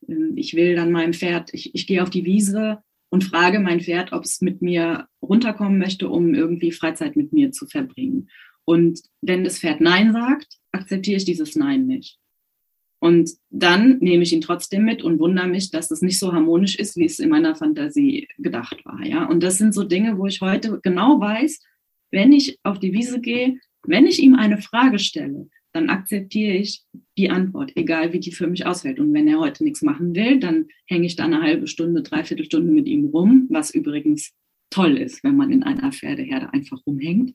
ähm, 0.09 0.33
ich 0.37 0.55
will 0.55 0.75
dann 0.75 0.91
meinem 0.91 1.13
Pferd, 1.13 1.53
ich, 1.53 1.75
ich 1.75 1.87
gehe 1.87 2.03
auf 2.03 2.09
die 2.09 2.25
Wiese 2.25 2.79
und 3.17 3.25
frage 3.25 3.61
mein 3.61 3.81
Pferd, 3.81 4.13
ob 4.13 4.25
es 4.25 4.43
mit 4.43 4.61
mir 4.61 5.09
runterkommen 5.23 5.79
möchte, 5.79 6.11
um 6.11 6.35
irgendwie 6.35 6.71
Freizeit 6.71 7.17
mit 7.17 7.33
mir 7.33 7.51
zu 7.51 7.65
verbringen. 7.67 8.29
Und 8.67 9.01
wenn 9.23 9.43
das 9.43 9.59
Pferd 9.59 9.81
Nein 9.81 10.13
sagt, 10.13 10.59
akzeptiere 10.71 11.17
ich 11.17 11.25
dieses 11.25 11.57
Nein 11.57 11.87
nicht. 11.87 12.19
Und 12.99 13.31
dann 13.49 14.01
nehme 14.01 14.23
ich 14.23 14.35
ihn 14.35 14.43
trotzdem 14.43 14.85
mit 14.85 15.03
und 15.03 15.19
wundere 15.19 15.49
mich, 15.49 15.71
dass 15.71 15.91
es 15.91 16.03
nicht 16.03 16.19
so 16.19 16.35
harmonisch 16.35 16.77
ist, 16.77 16.99
wie 16.99 17.07
es 17.07 17.19
in 17.19 17.31
meiner 17.31 17.55
Fantasie 17.55 18.29
gedacht 18.37 18.85
war. 18.85 19.03
Ja? 19.03 19.25
Und 19.25 19.43
das 19.43 19.57
sind 19.57 19.73
so 19.73 19.85
Dinge, 19.85 20.19
wo 20.19 20.27
ich 20.27 20.43
heute 20.43 20.79
genau 20.83 21.19
weiß, 21.19 21.63
wenn 22.11 22.35
ich 22.35 22.59
auf 22.65 22.79
die 22.81 22.93
Wiese 22.93 23.23
gehe, 23.23 23.59
wenn 23.83 24.07
ich 24.07 24.23
ihm 24.23 24.35
eine 24.35 24.59
Frage 24.59 24.99
stelle, 24.99 25.49
dann 25.77 25.91
akzeptiere 25.91 26.55
ich 26.55 26.83
die 27.17 27.31
Antwort, 27.31 27.73
egal 27.77 28.13
wie 28.13 28.21
die 28.21 28.33
für 28.33 28.47
mich 28.47 28.67
ausfällt. 28.67 28.99
Und 28.99 29.13
wenn 29.15 29.29
er 29.29 29.39
heute 29.39 29.63
nichts 29.63 29.83
machen 29.83 30.15
will, 30.15 30.41
dann 30.41 30.67
hänge 30.87 31.07
ich 31.07 31.17
da 31.17 31.25
eine 31.25 31.43
halbe 31.43 31.67
Stunde, 31.67 32.03
dreiviertel 32.03 32.47
Stunde 32.47 32.73
mit 32.73 32.89
ihm 32.89 33.07
rum, 33.07 33.47
was 33.51 33.71
übrigens 33.71 34.33
toll 34.71 34.97
ist, 34.97 35.23
wenn 35.23 35.37
man 35.37 35.53
in 35.53 35.63
einer 35.63 35.93
Pferdeherde 35.93 36.53
einfach 36.53 36.79
rumhängt. 36.87 37.33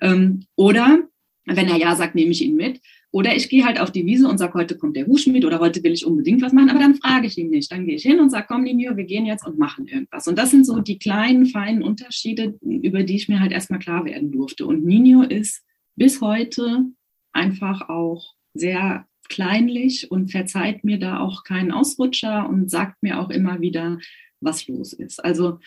Ähm, 0.00 0.44
oder 0.56 1.08
wenn 1.46 1.68
er 1.68 1.78
ja 1.78 1.96
sagt, 1.96 2.14
nehme 2.14 2.30
ich 2.30 2.42
ihn 2.42 2.54
mit. 2.54 2.80
Oder 3.12 3.34
ich 3.34 3.48
gehe 3.48 3.64
halt 3.64 3.80
auf 3.80 3.90
die 3.90 4.06
Wiese 4.06 4.28
und 4.28 4.38
sage, 4.38 4.54
heute 4.54 4.76
kommt 4.76 4.96
der 4.96 5.06
Hufschmied 5.06 5.44
oder 5.44 5.58
heute 5.58 5.82
will 5.82 5.92
ich 5.92 6.06
unbedingt 6.06 6.42
was 6.42 6.52
machen, 6.52 6.70
aber 6.70 6.78
dann 6.78 6.94
frage 6.94 7.26
ich 7.26 7.36
ihn 7.38 7.50
nicht. 7.50 7.72
Dann 7.72 7.86
gehe 7.86 7.96
ich 7.96 8.02
hin 8.02 8.20
und 8.20 8.30
sage, 8.30 8.46
komm, 8.48 8.64
Linio, 8.64 8.96
wir 8.96 9.04
gehen 9.04 9.26
jetzt 9.26 9.44
und 9.44 9.58
machen 9.58 9.88
irgendwas. 9.88 10.28
Und 10.28 10.38
das 10.38 10.52
sind 10.52 10.64
so 10.64 10.78
die 10.78 10.98
kleinen, 10.98 11.46
feinen 11.46 11.82
Unterschiede, 11.82 12.56
über 12.60 13.02
die 13.02 13.16
ich 13.16 13.28
mir 13.28 13.40
halt 13.40 13.50
erstmal 13.50 13.80
klar 13.80 14.04
werden 14.04 14.30
durfte. 14.30 14.64
Und 14.64 14.84
Nino 14.84 15.22
ist 15.22 15.64
bis 15.96 16.20
heute 16.20 16.84
einfach 17.32 17.88
auch 17.88 18.34
sehr 18.54 19.06
kleinlich 19.28 20.10
und 20.10 20.30
verzeiht 20.30 20.84
mir 20.84 20.98
da 20.98 21.20
auch 21.20 21.44
keinen 21.44 21.72
Ausrutscher 21.72 22.48
und 22.48 22.70
sagt 22.70 23.02
mir 23.02 23.20
auch 23.20 23.30
immer 23.30 23.60
wieder, 23.60 23.98
was 24.40 24.66
los 24.68 24.92
ist. 24.92 25.24
Also 25.24 25.58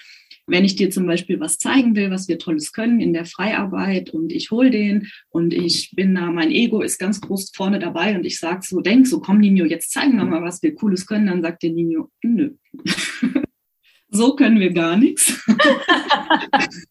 wenn 0.45 0.65
ich 0.65 0.76
dir 0.76 0.89
zum 0.89 1.08
Beispiel 1.08 1.39
was 1.39 1.58
zeigen 1.58 1.95
will, 1.95 2.12
was 2.12 2.28
wir 2.28 2.38
Tolles 2.38 2.73
können 2.73 2.99
in 2.99 3.13
der 3.13 3.26
Freiarbeit 3.26 4.10
und 4.10 4.34
ich 4.34 4.52
hole 4.52 4.71
den 4.71 5.08
und 5.30 5.54
ich 5.54 5.91
bin 5.95 6.13
da, 6.15 6.32
mein 6.32 6.52
Ego 6.52 6.82
ist 6.82 6.99
ganz 6.99 7.21
groß 7.21 7.52
vorne 7.56 7.80
dabei 7.80 8.15
und 8.15 8.26
ich 8.26 8.39
sage 8.39 8.62
so, 8.63 8.82
denk 8.82 9.08
so, 9.08 9.21
komm 9.21 9.39
Nino, 9.39 9.63
jetzt 9.65 9.91
zeigen 9.91 10.17
wir 10.17 10.26
mal, 10.26 10.41
was 10.41 10.62
wir 10.62 10.76
Cooles 10.76 11.06
können, 11.06 11.28
dann 11.28 11.41
sagt 11.41 11.63
der 11.63 11.71
Nino, 11.71 12.12
nö. 12.23 12.56
so 14.10 14.36
können 14.36 14.60
wir 14.60 14.73
gar 14.73 14.97
nichts. 14.97 15.41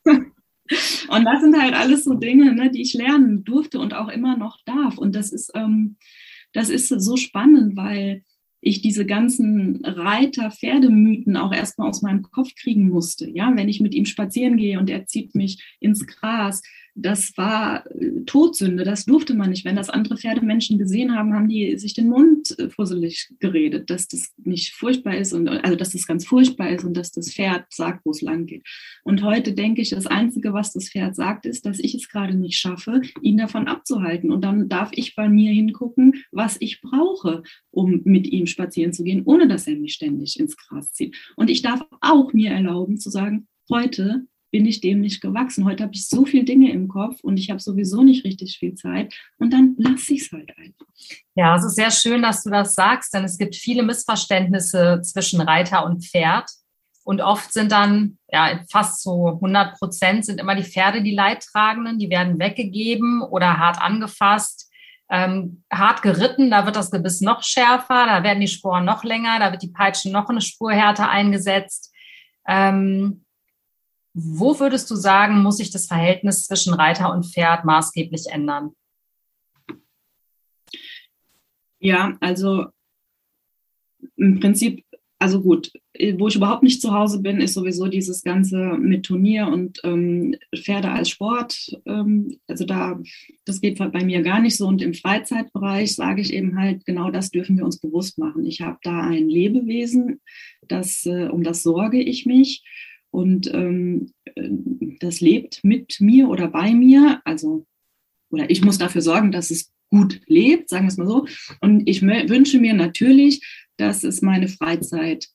Und 1.08 1.24
das 1.24 1.40
sind 1.40 1.60
halt 1.60 1.74
alles 1.74 2.04
so 2.04 2.14
Dinge, 2.14 2.54
ne, 2.54 2.70
die 2.70 2.82
ich 2.82 2.94
lernen 2.94 3.44
durfte 3.44 3.78
und 3.78 3.94
auch 3.94 4.08
immer 4.08 4.36
noch 4.36 4.58
darf. 4.64 4.98
Und 4.98 5.14
das 5.14 5.32
ist, 5.32 5.52
ähm, 5.54 5.96
das 6.52 6.68
ist 6.68 6.88
so 6.88 7.16
spannend, 7.16 7.76
weil 7.76 8.22
ich 8.60 8.80
diese 8.80 9.04
ganzen 9.04 9.84
Reiter-Pferdemythen 9.84 11.36
auch 11.36 11.52
erstmal 11.52 11.88
aus 11.88 12.00
meinem 12.00 12.22
Kopf 12.22 12.54
kriegen 12.54 12.88
musste. 12.88 13.28
Ja, 13.28 13.52
wenn 13.56 13.68
ich 13.68 13.80
mit 13.80 13.92
ihm 13.92 14.04
spazieren 14.04 14.56
gehe 14.56 14.78
und 14.78 14.88
er 14.88 15.04
zieht 15.06 15.34
mich 15.34 15.76
ins 15.80 16.06
Gras, 16.06 16.62
das 16.94 17.36
war 17.36 17.86
äh, 17.90 18.22
Todsünde, 18.26 18.84
das 18.84 19.04
durfte 19.04 19.34
man 19.34 19.50
nicht. 19.50 19.64
Wenn 19.64 19.76
das 19.76 19.88
andere 19.88 20.16
Pferdemenschen 20.16 20.78
gesehen 20.78 21.14
haben, 21.14 21.34
haben 21.34 21.48
die 21.48 21.78
sich 21.78 21.94
den 21.94 22.08
Mund 22.08 22.58
äh, 22.58 22.68
fusselig 22.68 23.30
geredet, 23.40 23.88
dass 23.90 24.08
das 24.08 24.32
nicht 24.44 24.74
furchtbar 24.74 25.16
ist 25.16 25.32
und 25.32 25.48
also 25.48 25.76
dass 25.76 25.92
das 25.92 26.06
ganz 26.06 26.26
furchtbar 26.26 26.70
ist 26.70 26.84
und 26.84 26.94
dass 26.94 27.10
das 27.12 27.32
Pferd 27.32 27.64
sagt, 27.70 28.04
wo 28.04 28.10
es 28.10 28.20
lang 28.20 28.46
geht. 28.46 28.66
Und 29.04 29.22
heute 29.22 29.54
denke 29.54 29.80
ich, 29.80 29.90
das 29.90 30.06
Einzige, 30.06 30.52
was 30.52 30.72
das 30.72 30.90
Pferd 30.90 31.16
sagt, 31.16 31.46
ist, 31.46 31.64
dass 31.64 31.78
ich 31.78 31.94
es 31.94 32.08
gerade 32.08 32.34
nicht 32.34 32.58
schaffe, 32.58 33.00
ihn 33.22 33.38
davon 33.38 33.68
abzuhalten. 33.68 34.30
Und 34.30 34.42
dann 34.42 34.68
darf 34.68 34.90
ich 34.92 35.16
bei 35.16 35.28
mir 35.28 35.52
hingucken, 35.52 36.22
was 36.30 36.56
ich 36.60 36.80
brauche, 36.80 37.42
um 37.70 38.02
mit 38.04 38.26
ihm 38.26 38.46
spazieren 38.46 38.92
zu 38.92 39.02
gehen, 39.02 39.22
ohne 39.24 39.48
dass 39.48 39.66
er 39.66 39.76
mich 39.76 39.94
ständig 39.94 40.38
ins 40.38 40.56
Gras 40.56 40.92
zieht. 40.92 41.16
Und 41.36 41.48
ich 41.48 41.62
darf 41.62 41.82
auch 42.00 42.32
mir 42.32 42.50
erlauben 42.50 42.98
zu 42.98 43.10
sagen, 43.10 43.48
heute 43.70 44.26
bin 44.52 44.66
ich 44.66 44.80
dem 44.80 45.00
nicht 45.00 45.20
gewachsen. 45.20 45.64
Heute 45.64 45.82
habe 45.82 45.94
ich 45.94 46.06
so 46.06 46.26
viele 46.26 46.44
Dinge 46.44 46.70
im 46.70 46.86
Kopf 46.86 47.24
und 47.24 47.38
ich 47.38 47.50
habe 47.50 47.58
sowieso 47.58 48.02
nicht 48.02 48.24
richtig 48.24 48.58
viel 48.58 48.74
Zeit 48.74 49.12
und 49.38 49.52
dann 49.52 49.74
lasse 49.78 50.14
ich 50.14 50.22
es 50.22 50.30
halt 50.30 50.56
einfach. 50.58 50.86
Ja, 51.34 51.56
es 51.56 51.64
ist 51.64 51.74
sehr 51.76 51.90
schön, 51.90 52.22
dass 52.22 52.44
du 52.44 52.50
das 52.50 52.74
sagst, 52.74 53.14
denn 53.14 53.24
es 53.24 53.38
gibt 53.38 53.56
viele 53.56 53.82
Missverständnisse 53.82 55.00
zwischen 55.02 55.40
Reiter 55.40 55.84
und 55.84 56.04
Pferd. 56.04 56.48
Und 57.04 57.20
oft 57.20 57.52
sind 57.52 57.72
dann, 57.72 58.18
ja, 58.28 58.60
fast 58.70 59.02
so 59.02 59.26
100 59.26 59.76
Prozent 59.76 60.24
sind 60.24 60.38
immer 60.38 60.54
die 60.54 60.62
Pferde 60.62 61.02
die 61.02 61.14
Leidtragenden, 61.14 61.98
die 61.98 62.10
werden 62.10 62.38
weggegeben 62.38 63.22
oder 63.22 63.58
hart 63.58 63.80
angefasst. 63.80 64.70
Ähm, 65.10 65.64
hart 65.70 66.02
geritten, 66.02 66.50
da 66.50 66.64
wird 66.64 66.76
das 66.76 66.90
Gebiss 66.90 67.20
noch 67.20 67.42
schärfer, 67.42 68.06
da 68.06 68.22
werden 68.22 68.40
die 68.40 68.48
Sporen 68.48 68.84
noch 68.84 69.02
länger, 69.02 69.40
da 69.40 69.50
wird 69.50 69.62
die 69.62 69.72
Peitsche 69.72 70.10
noch 70.10 70.28
eine 70.28 70.40
Spur 70.40 70.72
härter 70.72 71.10
eingesetzt. 71.10 71.92
Ähm, 72.46 73.24
wo 74.14 74.58
würdest 74.60 74.90
du 74.90 74.94
sagen, 74.94 75.42
muss 75.42 75.56
sich 75.56 75.70
das 75.70 75.86
Verhältnis 75.86 76.44
zwischen 76.44 76.74
Reiter 76.74 77.12
und 77.12 77.26
Pferd 77.26 77.64
maßgeblich 77.64 78.26
ändern? 78.30 78.70
Ja, 81.78 82.16
also 82.20 82.66
im 84.16 84.38
Prinzip, 84.40 84.84
also 85.18 85.40
gut, 85.40 85.72
wo 86.16 86.28
ich 86.28 86.36
überhaupt 86.36 86.62
nicht 86.62 86.80
zu 86.80 86.92
Hause 86.92 87.20
bin, 87.20 87.40
ist 87.40 87.54
sowieso 87.54 87.86
dieses 87.86 88.22
Ganze 88.22 88.56
mit 88.56 89.04
Turnier 89.04 89.46
und 89.46 89.80
ähm, 89.84 90.36
Pferde 90.54 90.90
als 90.90 91.10
Sport. 91.10 91.80
Ähm, 91.86 92.38
also 92.46 92.64
da, 92.64 93.00
das 93.44 93.60
geht 93.60 93.78
bei 93.78 94.04
mir 94.04 94.22
gar 94.22 94.40
nicht 94.40 94.56
so. 94.56 94.66
Und 94.66 94.82
im 94.82 94.94
Freizeitbereich 94.94 95.94
sage 95.94 96.20
ich 96.20 96.32
eben 96.32 96.58
halt, 96.58 96.84
genau 96.84 97.10
das 97.10 97.30
dürfen 97.30 97.56
wir 97.56 97.64
uns 97.64 97.78
bewusst 97.78 98.18
machen. 98.18 98.44
Ich 98.46 98.60
habe 98.60 98.78
da 98.82 99.00
ein 99.00 99.28
Lebewesen, 99.28 100.20
das, 100.66 101.04
äh, 101.06 101.28
um 101.28 101.42
das 101.42 101.62
sorge 101.62 102.00
ich 102.00 102.26
mich 102.26 102.62
und 103.12 103.52
ähm, 103.52 104.12
das 105.00 105.20
lebt 105.20 105.62
mit 105.62 106.00
mir 106.00 106.28
oder 106.28 106.48
bei 106.48 106.72
mir. 106.72 107.20
Also, 107.24 107.66
oder 108.30 108.50
ich 108.50 108.64
muss 108.64 108.78
dafür 108.78 109.02
sorgen, 109.02 109.30
dass 109.30 109.50
es 109.50 109.70
gut 109.90 110.20
lebt, 110.26 110.70
sagen 110.70 110.86
wir 110.86 110.88
es 110.88 110.96
mal 110.96 111.06
so. 111.06 111.26
Und 111.60 111.86
ich 111.86 112.02
wünsche 112.02 112.58
mir 112.58 112.72
natürlich, 112.72 113.68
dass 113.76 114.02
es 114.02 114.22
meine 114.22 114.48
Freizeit 114.48 115.28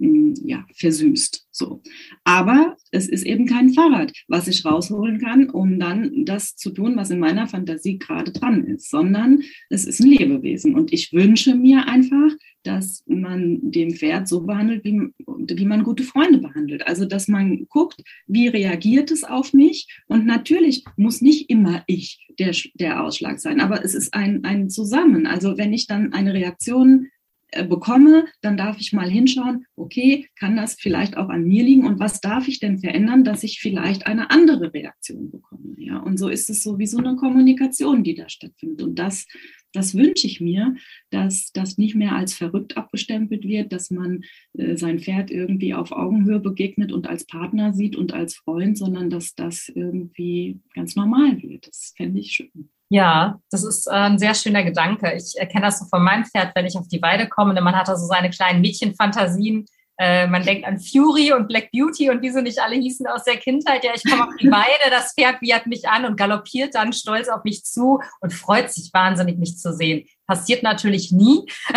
ja, 0.00 0.64
versüßt. 0.74 1.46
So. 1.50 1.82
Aber 2.24 2.76
es 2.90 3.08
ist 3.08 3.24
eben 3.24 3.46
kein 3.46 3.70
Fahrrad, 3.70 4.12
was 4.28 4.48
ich 4.48 4.64
rausholen 4.64 5.18
kann, 5.18 5.50
um 5.50 5.78
dann 5.78 6.24
das 6.24 6.56
zu 6.56 6.70
tun, 6.70 6.96
was 6.96 7.10
in 7.10 7.18
meiner 7.18 7.46
Fantasie 7.48 7.98
gerade 7.98 8.32
dran 8.32 8.64
ist, 8.64 8.90
sondern 8.90 9.42
es 9.68 9.84
ist 9.84 10.00
ein 10.00 10.10
Lebewesen. 10.10 10.74
Und 10.74 10.92
ich 10.92 11.12
wünsche 11.12 11.54
mir 11.54 11.86
einfach, 11.88 12.30
dass 12.62 13.02
man 13.06 13.70
dem 13.70 13.90
Pferd 13.90 14.28
so 14.28 14.42
behandelt, 14.42 14.84
wie, 14.84 15.00
wie 15.26 15.64
man 15.64 15.84
gute 15.84 16.02
Freunde 16.02 16.38
behandelt. 16.38 16.86
Also, 16.86 17.06
dass 17.06 17.28
man 17.28 17.66
guckt, 17.68 18.02
wie 18.26 18.48
reagiert 18.48 19.10
es 19.10 19.24
auf 19.24 19.52
mich. 19.52 19.88
Und 20.06 20.26
natürlich 20.26 20.84
muss 20.96 21.20
nicht 21.20 21.50
immer 21.50 21.82
ich 21.86 22.26
der, 22.38 22.54
der 22.74 23.02
Ausschlag 23.02 23.40
sein, 23.40 23.60
aber 23.60 23.84
es 23.84 23.94
ist 23.94 24.14
ein, 24.14 24.44
ein 24.44 24.70
Zusammen. 24.70 25.26
Also, 25.26 25.56
wenn 25.56 25.72
ich 25.72 25.86
dann 25.86 26.12
eine 26.12 26.34
Reaktion 26.34 27.08
bekomme, 27.68 28.26
dann 28.42 28.56
darf 28.56 28.78
ich 28.78 28.92
mal 28.92 29.08
hinschauen, 29.08 29.64
okay, 29.74 30.28
kann 30.36 30.56
das 30.56 30.74
vielleicht 30.74 31.16
auch 31.16 31.28
an 31.28 31.44
mir 31.44 31.64
liegen 31.64 31.86
und 31.86 31.98
was 31.98 32.20
darf 32.20 32.46
ich 32.46 32.60
denn 32.60 32.78
verändern, 32.78 33.24
dass 33.24 33.42
ich 33.42 33.60
vielleicht 33.60 34.06
eine 34.06 34.30
andere 34.30 34.72
Reaktion 34.74 35.30
bekomme. 35.30 35.74
Ja, 35.78 35.98
und 35.98 36.18
so 36.18 36.28
ist 36.28 36.50
es 36.50 36.62
so 36.62 36.78
wie 36.78 36.86
so 36.86 36.98
eine 36.98 37.16
Kommunikation, 37.16 38.04
die 38.04 38.14
da 38.14 38.28
stattfindet. 38.28 38.82
Und 38.82 38.98
das, 38.98 39.26
das 39.72 39.94
wünsche 39.94 40.26
ich 40.26 40.40
mir, 40.40 40.74
dass 41.10 41.50
das 41.52 41.78
nicht 41.78 41.94
mehr 41.94 42.14
als 42.14 42.34
verrückt 42.34 42.76
abgestempelt 42.76 43.44
wird, 43.44 43.72
dass 43.72 43.90
man 43.90 44.24
äh, 44.54 44.76
sein 44.76 44.98
Pferd 44.98 45.30
irgendwie 45.30 45.74
auf 45.74 45.92
Augenhöhe 45.92 46.40
begegnet 46.40 46.92
und 46.92 47.06
als 47.06 47.26
Partner 47.26 47.72
sieht 47.72 47.96
und 47.96 48.12
als 48.12 48.36
Freund, 48.36 48.76
sondern 48.76 49.08
dass 49.08 49.34
das 49.34 49.70
irgendwie 49.74 50.60
ganz 50.74 50.96
normal 50.96 51.42
wird. 51.42 51.66
Das 51.66 51.94
fände 51.96 52.20
ich 52.20 52.32
schön. 52.32 52.70
Ja, 52.90 53.38
das 53.50 53.64
ist 53.64 53.86
äh, 53.86 53.90
ein 53.90 54.18
sehr 54.18 54.34
schöner 54.34 54.64
Gedanke. 54.64 55.12
Ich 55.14 55.38
erkenne 55.38 55.66
das 55.66 55.78
so 55.78 55.86
von 55.86 56.02
meinem 56.02 56.24
Pferd, 56.24 56.52
wenn 56.54 56.66
ich 56.66 56.76
auf 56.76 56.88
die 56.88 57.02
Weide 57.02 57.28
komme. 57.28 57.54
Denn 57.54 57.64
man 57.64 57.76
hat 57.76 57.88
da 57.88 57.96
so 57.96 58.06
seine 58.06 58.30
kleinen 58.30 58.62
Mädchenfantasien. 58.62 59.66
Äh, 60.00 60.28
man 60.28 60.44
denkt 60.44 60.64
an 60.64 60.78
Fury 60.78 61.32
und 61.32 61.48
Black 61.48 61.70
Beauty 61.72 62.08
und 62.08 62.22
wie 62.22 62.30
sie 62.30 62.40
nicht 62.40 62.60
alle 62.60 62.76
hießen 62.76 63.06
aus 63.08 63.24
der 63.24 63.36
Kindheit. 63.36 63.84
Ja, 63.84 63.90
ich 63.94 64.08
komme 64.08 64.28
auf 64.28 64.36
die 64.40 64.46
Weide, 64.50 64.90
das 64.90 65.12
Pferd 65.12 65.42
wiehert 65.42 65.66
mich 65.66 65.88
an 65.88 66.04
und 66.04 66.16
galoppiert 66.16 66.76
dann 66.76 66.92
stolz 66.92 67.28
auf 67.28 67.42
mich 67.42 67.64
zu 67.64 68.00
und 68.20 68.32
freut 68.32 68.70
sich 68.70 68.90
wahnsinnig, 68.92 69.38
mich 69.38 69.58
zu 69.58 69.74
sehen. 69.74 70.06
Passiert 70.26 70.62
natürlich 70.62 71.12
nie. 71.12 71.46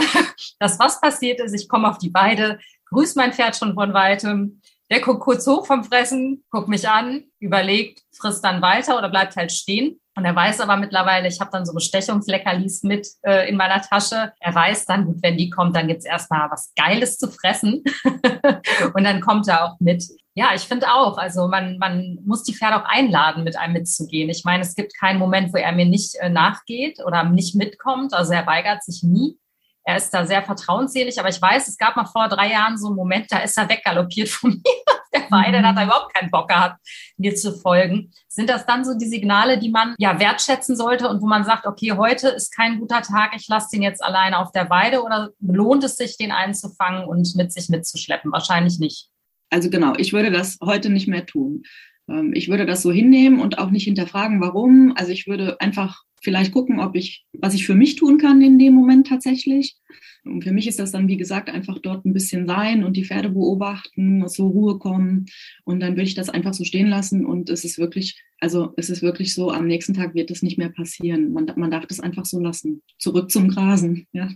Das, 0.60 0.78
was 0.78 1.02
passiert 1.02 1.40
ist, 1.40 1.54
ich 1.54 1.68
komme 1.68 1.90
auf 1.90 1.98
die 1.98 2.14
Weide, 2.14 2.60
grüße 2.92 3.18
mein 3.18 3.34
Pferd 3.34 3.56
schon 3.56 3.74
von 3.74 3.96
weitem. 3.96 4.62
Der 4.92 5.00
guckt 5.00 5.22
kurz 5.22 5.48
hoch 5.48 5.66
vom 5.66 5.84
Fressen, 5.84 6.44
guckt 6.52 6.68
mich 6.68 6.88
an, 6.88 7.24
überlegt, 7.40 8.02
frisst 8.16 8.44
dann 8.44 8.62
weiter 8.62 8.98
oder 8.98 9.10
bleibt 9.10 9.36
halt 9.36 9.52
stehen. 9.52 10.00
Und 10.22 10.26
er 10.26 10.36
weiß 10.36 10.60
aber 10.60 10.78
mittlerweile, 10.78 11.28
ich 11.28 11.40
habe 11.40 11.50
dann 11.52 11.66
so 11.66 11.74
Bestechungsleckerlis 11.74 12.84
mit 12.84 13.08
äh, 13.24 13.50
in 13.50 13.58
meiner 13.58 13.82
Tasche. 13.82 14.34
Er 14.40 14.54
weiß 14.54 14.86
dann, 14.86 15.06
gut, 15.06 15.24
wenn 15.24 15.36
die 15.36 15.50
kommt, 15.50 15.76
dann 15.76 15.88
gibt's 15.88 16.06
erstmal 16.06 16.48
was 16.52 16.72
Geiles 16.76 17.18
zu 17.18 17.28
fressen. 17.28 17.84
und 18.94 19.04
dann 19.04 19.20
kommt 19.20 19.48
er 19.48 19.66
auch 19.66 19.80
mit. 19.80 20.04
Ja, 20.36 20.52
ich 20.54 20.62
finde 20.62 20.94
auch, 20.94 21.18
also 21.18 21.48
man, 21.48 21.80
man 21.80 22.20
muss 22.24 22.44
die 22.44 22.54
Pferde 22.54 22.76
auch 22.76 22.86
einladen, 22.86 23.44
mit 23.44 23.58
einem 23.58 23.74
mitzugehen. 23.74 24.30
Ich 24.30 24.44
meine, 24.46 24.62
es 24.62 24.76
gibt 24.76 24.96
keinen 24.96 25.18
Moment, 25.18 25.52
wo 25.54 25.58
er 25.58 25.72
mir 25.72 25.88
nicht 25.88 26.14
äh, 26.20 26.30
nachgeht 26.30 27.00
oder 27.04 27.24
nicht 27.24 27.56
mitkommt. 27.56 28.14
Also 28.14 28.34
er 28.34 28.46
weigert 28.46 28.84
sich 28.84 29.02
nie. 29.02 29.40
Er 29.84 29.98
ist 29.98 30.12
da 30.12 30.26
sehr 30.26 30.44
vertrauensselig, 30.44 31.20
aber 31.20 31.30
ich 31.30 31.42
weiß, 31.42 31.68
es 31.68 31.78
gab 31.78 31.96
mal 31.96 32.06
vor 32.06 32.30
drei 32.30 32.52
Jahren 32.52 32.78
so 32.78 32.88
einen 32.88 32.96
Moment, 32.96 33.32
da 33.32 33.40
ist 33.40 33.58
er 33.58 33.68
weggaloppiert 33.68 34.30
von 34.30 34.52
mir 34.64 34.94
der 35.14 35.30
Weide, 35.32 35.60
mhm. 35.60 35.66
hat 35.66 35.78
er 35.78 35.84
überhaupt 35.86 36.14
keinen 36.14 36.32
Bock 36.32 36.50
gehabt, 36.50 36.80
mir 37.18 37.36
zu 37.36 37.54
folgen. 37.54 38.12
Sind 38.28 38.50
das 38.50 38.66
dann 38.66 38.86
so 38.86 38.98
die 38.98 39.08
Signale, 39.08 39.58
die 39.58 39.70
man 39.70 39.96
ja 39.98 40.20
wertschätzen 40.20 40.76
sollte 40.76 41.10
und 41.10 41.22
wo 41.22 41.28
man 41.28 41.44
sagt, 41.44 41.66
okay, 41.66 41.94
heute 41.94 42.30
ist 42.30 42.56
kein 42.56 42.80
guter 42.80 43.02
Tag, 43.02 43.32
ich 43.36 43.48
lasse 43.48 43.70
den 43.74 43.82
jetzt 43.82 44.04
alleine 44.04 44.40
auf 44.40 44.52
der 44.52 44.70
Weide 44.70 45.04
oder 45.04 45.30
lohnt 45.40 45.84
es 45.84 45.98
sich, 45.98 46.18
den 46.18 46.32
einzufangen 46.32 47.06
und 47.06 47.36
mit 47.36 47.52
sich 47.52 47.70
mitzuschleppen? 47.70 48.32
Wahrscheinlich 48.32 48.80
nicht. 48.80 49.10
Also 49.50 49.70
genau, 49.70 49.94
ich 49.98 50.14
würde 50.14 50.32
das 50.32 50.58
heute 50.64 50.90
nicht 50.90 51.08
mehr 51.08 51.26
tun. 51.26 51.64
Ähm, 52.08 52.32
ich 52.34 52.50
würde 52.50 52.66
das 52.66 52.82
so 52.82 52.92
hinnehmen 52.92 53.40
und 53.42 53.58
auch 53.58 53.70
nicht 53.70 53.84
hinterfragen, 53.84 54.40
warum. 54.42 54.94
Also 54.96 55.12
ich 55.12 55.28
würde 55.28 55.60
einfach 55.60 56.04
vielleicht 56.22 56.52
gucken, 56.52 56.80
ob 56.80 56.96
ich, 56.96 57.26
was 57.34 57.54
ich 57.54 57.66
für 57.66 57.76
mich 57.76 57.96
tun 57.96 58.18
kann 58.18 58.42
in 58.42 58.60
dem 58.60 58.74
Moment 58.74 59.08
tatsächlich. 59.08 59.76
Und 60.24 60.44
für 60.44 60.52
mich 60.52 60.68
ist 60.68 60.80
das 60.80 60.92
dann, 60.92 61.08
wie 61.08 61.18
gesagt, 61.18 61.50
einfach 61.50 61.80
dort 61.80 62.06
ein 62.06 62.14
bisschen 62.14 62.46
sein 62.46 62.84
und 62.84 62.96
die 62.96 63.06
Pferde 63.06 63.30
beobachten, 63.30 64.28
zur 64.28 64.50
Ruhe 64.50 64.78
kommen. 64.78 65.26
Und 65.64 65.80
dann 65.80 65.94
würde 65.94 66.04
ich 66.04 66.14
das 66.14 66.30
einfach 66.30 66.54
so 66.54 66.64
stehen 66.64 66.88
lassen. 66.88 67.26
Und 67.26 67.50
es 67.50 67.66
ist 67.66 67.80
wirklich, 67.80 68.22
also 68.40 68.74
es 68.78 68.90
ist 68.90 69.02
wirklich 69.02 69.34
so, 69.34 69.52
am 69.52 69.66
nächsten 69.66 69.96
Tag 69.96 70.14
wird 70.14 70.30
das 70.30 70.44
nicht 70.44 70.60
mehr 70.60 70.70
passieren. 70.70 71.34
Man, 71.34 71.52
man 71.56 71.72
darf 71.72 71.88
das 71.88 72.00
einfach 72.00 72.26
so 72.26 72.40
lassen. 72.40 72.84
Zurück 73.00 73.32
zum 73.32 73.50
Grasen, 73.50 74.08
ja. 74.12 74.30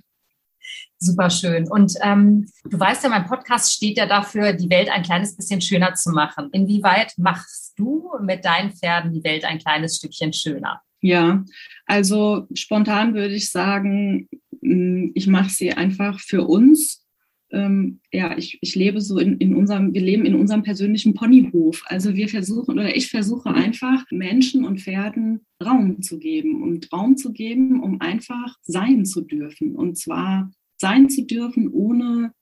Super 0.98 1.30
schön. 1.30 1.70
Und 1.70 1.94
ähm, 2.02 2.50
du 2.64 2.80
weißt 2.80 3.04
ja, 3.04 3.10
mein 3.10 3.28
Podcast 3.28 3.74
steht 3.74 3.98
ja 3.98 4.08
dafür, 4.08 4.54
die 4.54 4.70
Welt 4.72 4.90
ein 4.90 5.04
kleines 5.04 5.36
bisschen 5.36 5.62
schöner 5.62 5.94
zu 5.94 6.10
machen. 6.12 6.50
Inwieweit 6.52 7.14
machst 7.18 7.74
du 7.78 8.10
mit 8.22 8.44
deinen 8.44 8.72
Pferden 8.72 9.14
die 9.14 9.24
Welt 9.24 9.46
ein 9.46 9.60
kleines 9.60 9.98
Stückchen 9.98 10.34
schöner? 10.34 10.82
Ja, 11.06 11.46
also 11.86 12.48
spontan 12.56 13.14
würde 13.14 13.36
ich 13.36 13.52
sagen, 13.52 14.28
mm, 14.62 15.12
ich 15.14 15.28
mache 15.28 15.52
sie 15.52 15.72
einfach 15.72 16.20
für 16.20 16.48
uns. 16.48 17.06
Ähm, 17.52 18.00
ja, 18.12 18.36
ich, 18.36 18.58
ich 18.62 18.74
lebe 18.74 19.00
so 19.00 19.20
in, 19.20 19.38
in 19.38 19.56
unserem, 19.56 19.94
wir 19.94 20.02
leben 20.02 20.26
in 20.26 20.34
unserem 20.34 20.64
persönlichen 20.64 21.14
Ponyhof. 21.14 21.84
Also 21.86 22.16
wir 22.16 22.28
versuchen 22.28 22.80
oder 22.80 22.96
ich 22.96 23.12
versuche 23.12 23.52
einfach 23.52 24.04
Menschen 24.10 24.66
und 24.66 24.82
Pferden 24.82 25.46
Raum 25.64 26.02
zu 26.02 26.18
geben 26.18 26.64
und 26.64 26.92
Raum 26.92 27.18
zu 27.18 27.32
geben, 27.32 27.84
um 27.84 28.02
einfach 28.02 28.58
sein 28.64 29.06
zu 29.06 29.22
dürfen. 29.22 29.76
Und 29.76 30.00
zwar 30.00 30.52
sein 30.78 31.08
zu 31.12 31.24
dürfen 31.24 31.70
ohne 31.70 32.34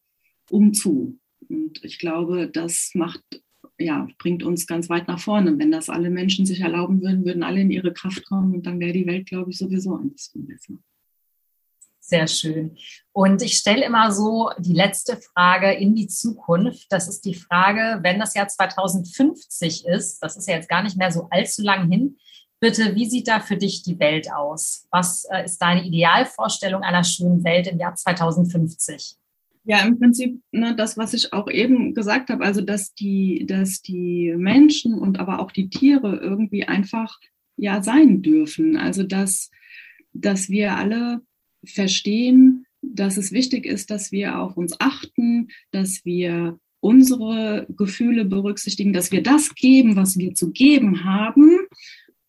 umzu. 0.50 1.20
Und 1.50 1.84
ich 1.84 2.00
glaube, 2.00 2.50
das 2.50 2.92
macht 2.94 3.43
ja, 3.78 4.08
bringt 4.20 4.44
uns 4.44 4.68
ganz 4.68 4.90
weit 4.90 5.08
nach 5.08 5.20
vorne. 5.20 5.58
Wenn 5.58 5.72
das 5.72 5.90
alle 5.90 6.10
Menschen 6.10 6.46
sich 6.46 6.62
erlauben 6.62 7.02
würden, 7.02 7.26
würden 7.26 7.44
alle 7.44 7.62
in 7.62 7.72
ihre 7.72 7.94
Kraft 7.94 8.26
kommen 8.26 8.54
und 8.54 8.66
dann 8.66 8.80
wäre 8.80 8.94
die 8.94 9.08
Welt, 9.08 9.28
glaube 9.28 9.52
ich, 9.52 9.58
sowieso 9.58 9.96
ein 9.96 10.12
bisschen 10.12 10.46
besser. 10.46 10.74
Sehr 12.00 12.28
schön. 12.28 12.78
Und 13.14 13.42
ich 13.42 13.58
stelle 13.58 13.86
immer 13.86 14.12
so 14.12 14.50
die 14.60 14.74
letzte 14.74 15.18
Frage 15.18 15.72
in 15.72 15.96
die 15.96 16.08
Zukunft. 16.08 16.88
Das 16.90 17.08
ist 17.08 17.22
die 17.24 17.34
Frage, 17.34 18.00
wenn 18.04 18.20
das 18.20 18.34
Jahr 18.34 18.48
2050 18.48 19.86
ist, 19.86 20.20
das 20.20 20.36
ist 20.36 20.48
ja 20.48 20.56
jetzt 20.56 20.68
gar 20.68 20.84
nicht 20.84 20.98
mehr 20.98 21.12
so 21.12 21.28
allzu 21.32 21.62
lang 21.62 21.90
hin, 21.90 22.18
Bitte, 22.64 22.96
wie 22.96 23.10
sieht 23.10 23.28
da 23.28 23.42
für 23.42 23.58
dich 23.58 23.84
die 23.84 24.00
Welt 24.00 24.32
aus? 24.32 24.88
Was 24.90 25.26
äh, 25.26 25.44
ist 25.44 25.58
deine 25.58 25.84
Idealvorstellung 25.84 26.82
einer 26.82 27.04
schönen 27.04 27.44
Welt 27.44 27.68
im 27.68 27.78
Jahr 27.78 27.94
2050? 27.94 29.18
Ja, 29.66 29.80
im 29.86 29.98
Prinzip 29.98 30.42
ne, 30.52 30.76
das, 30.76 30.98
was 30.98 31.14
ich 31.14 31.32
auch 31.32 31.50
eben 31.50 31.94
gesagt 31.94 32.30
habe, 32.30 32.44
also 32.44 32.62
dass 32.62 32.94
die, 32.94 33.46
dass 33.48 33.82
die 33.82 34.34
Menschen 34.36 34.96
und 34.96 35.20
aber 35.20 35.40
auch 35.40 35.52
die 35.52 35.70
Tiere 35.70 36.18
irgendwie 36.18 36.66
einfach 36.66 37.20
ja 37.56 37.82
sein 37.82 38.22
dürfen. 38.22 38.76
Also 38.76 39.04
dass, 39.04 39.52
dass 40.12 40.50
wir 40.50 40.76
alle 40.76 41.22
verstehen, 41.64 42.66
dass 42.82 43.16
es 43.16 43.32
wichtig 43.32 43.66
ist, 43.66 43.90
dass 43.90 44.12
wir 44.12 44.40
auf 44.40 44.58
uns 44.58 44.80
achten, 44.82 45.48
dass 45.72 46.04
wir 46.04 46.60
unsere 46.82 47.66
Gefühle 47.70 48.26
berücksichtigen, 48.26 48.92
dass 48.92 49.14
wir 49.14 49.24
das 49.24 49.56
geben, 49.56 49.96
was 49.96 50.18
wir 50.18 50.34
zu 50.34 50.52
geben 50.52 51.06
haben, 51.06 51.58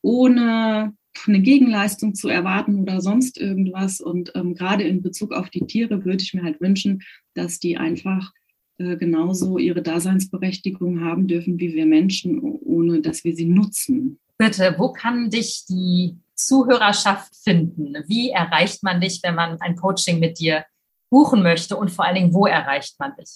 ohne 0.01 0.95
eine 1.27 1.41
Gegenleistung 1.41 2.15
zu 2.15 2.29
erwarten 2.29 2.81
oder 2.81 3.01
sonst 3.01 3.39
irgendwas. 3.39 4.01
Und 4.01 4.33
ähm, 4.35 4.55
gerade 4.55 4.85
in 4.85 5.03
Bezug 5.03 5.33
auf 5.33 5.51
die 5.51 5.67
Tiere 5.67 6.05
würde 6.05 6.23
ich 6.23 6.35
mir 6.35 6.43
halt 6.43 6.61
wünschen, 6.61 7.03
dass 7.35 7.59
die 7.59 7.77
einfach 7.77 8.33
äh, 8.79 8.97
genauso 8.97 9.59
ihre 9.59 9.83
Daseinsberechtigung 9.83 11.01
haben 11.01 11.29
dürfen 11.29 11.61
wie 11.61 11.75
wir 11.75 11.87
Menschen, 11.87 12.41
ohne 12.41 13.01
dass 13.01 13.25
wir 13.25 13.35
sie 13.35 13.47
nutzen. 13.47 14.19
Bitte, 14.37 14.75
wo 14.79 14.93
kann 14.93 15.31
dich 15.31 15.65
die 15.69 16.17
Zuhörerschaft 16.35 17.37
finden? 17.37 17.95
Wie 18.09 18.31
erreicht 18.31 18.83
man 18.83 19.01
dich, 19.01 19.21
wenn 19.23 19.37
man 19.37 19.61
ein 19.61 19.77
Coaching 19.77 20.19
mit 20.19 20.41
dir 20.41 20.65
buchen 21.09 21.41
möchte? 21.43 21.77
Und 21.77 21.93
vor 21.93 22.05
allen 22.05 22.17
Dingen, 22.17 22.35
wo 22.35 22.47
erreicht 22.47 22.99
man 22.99 23.15
dich? 23.17 23.31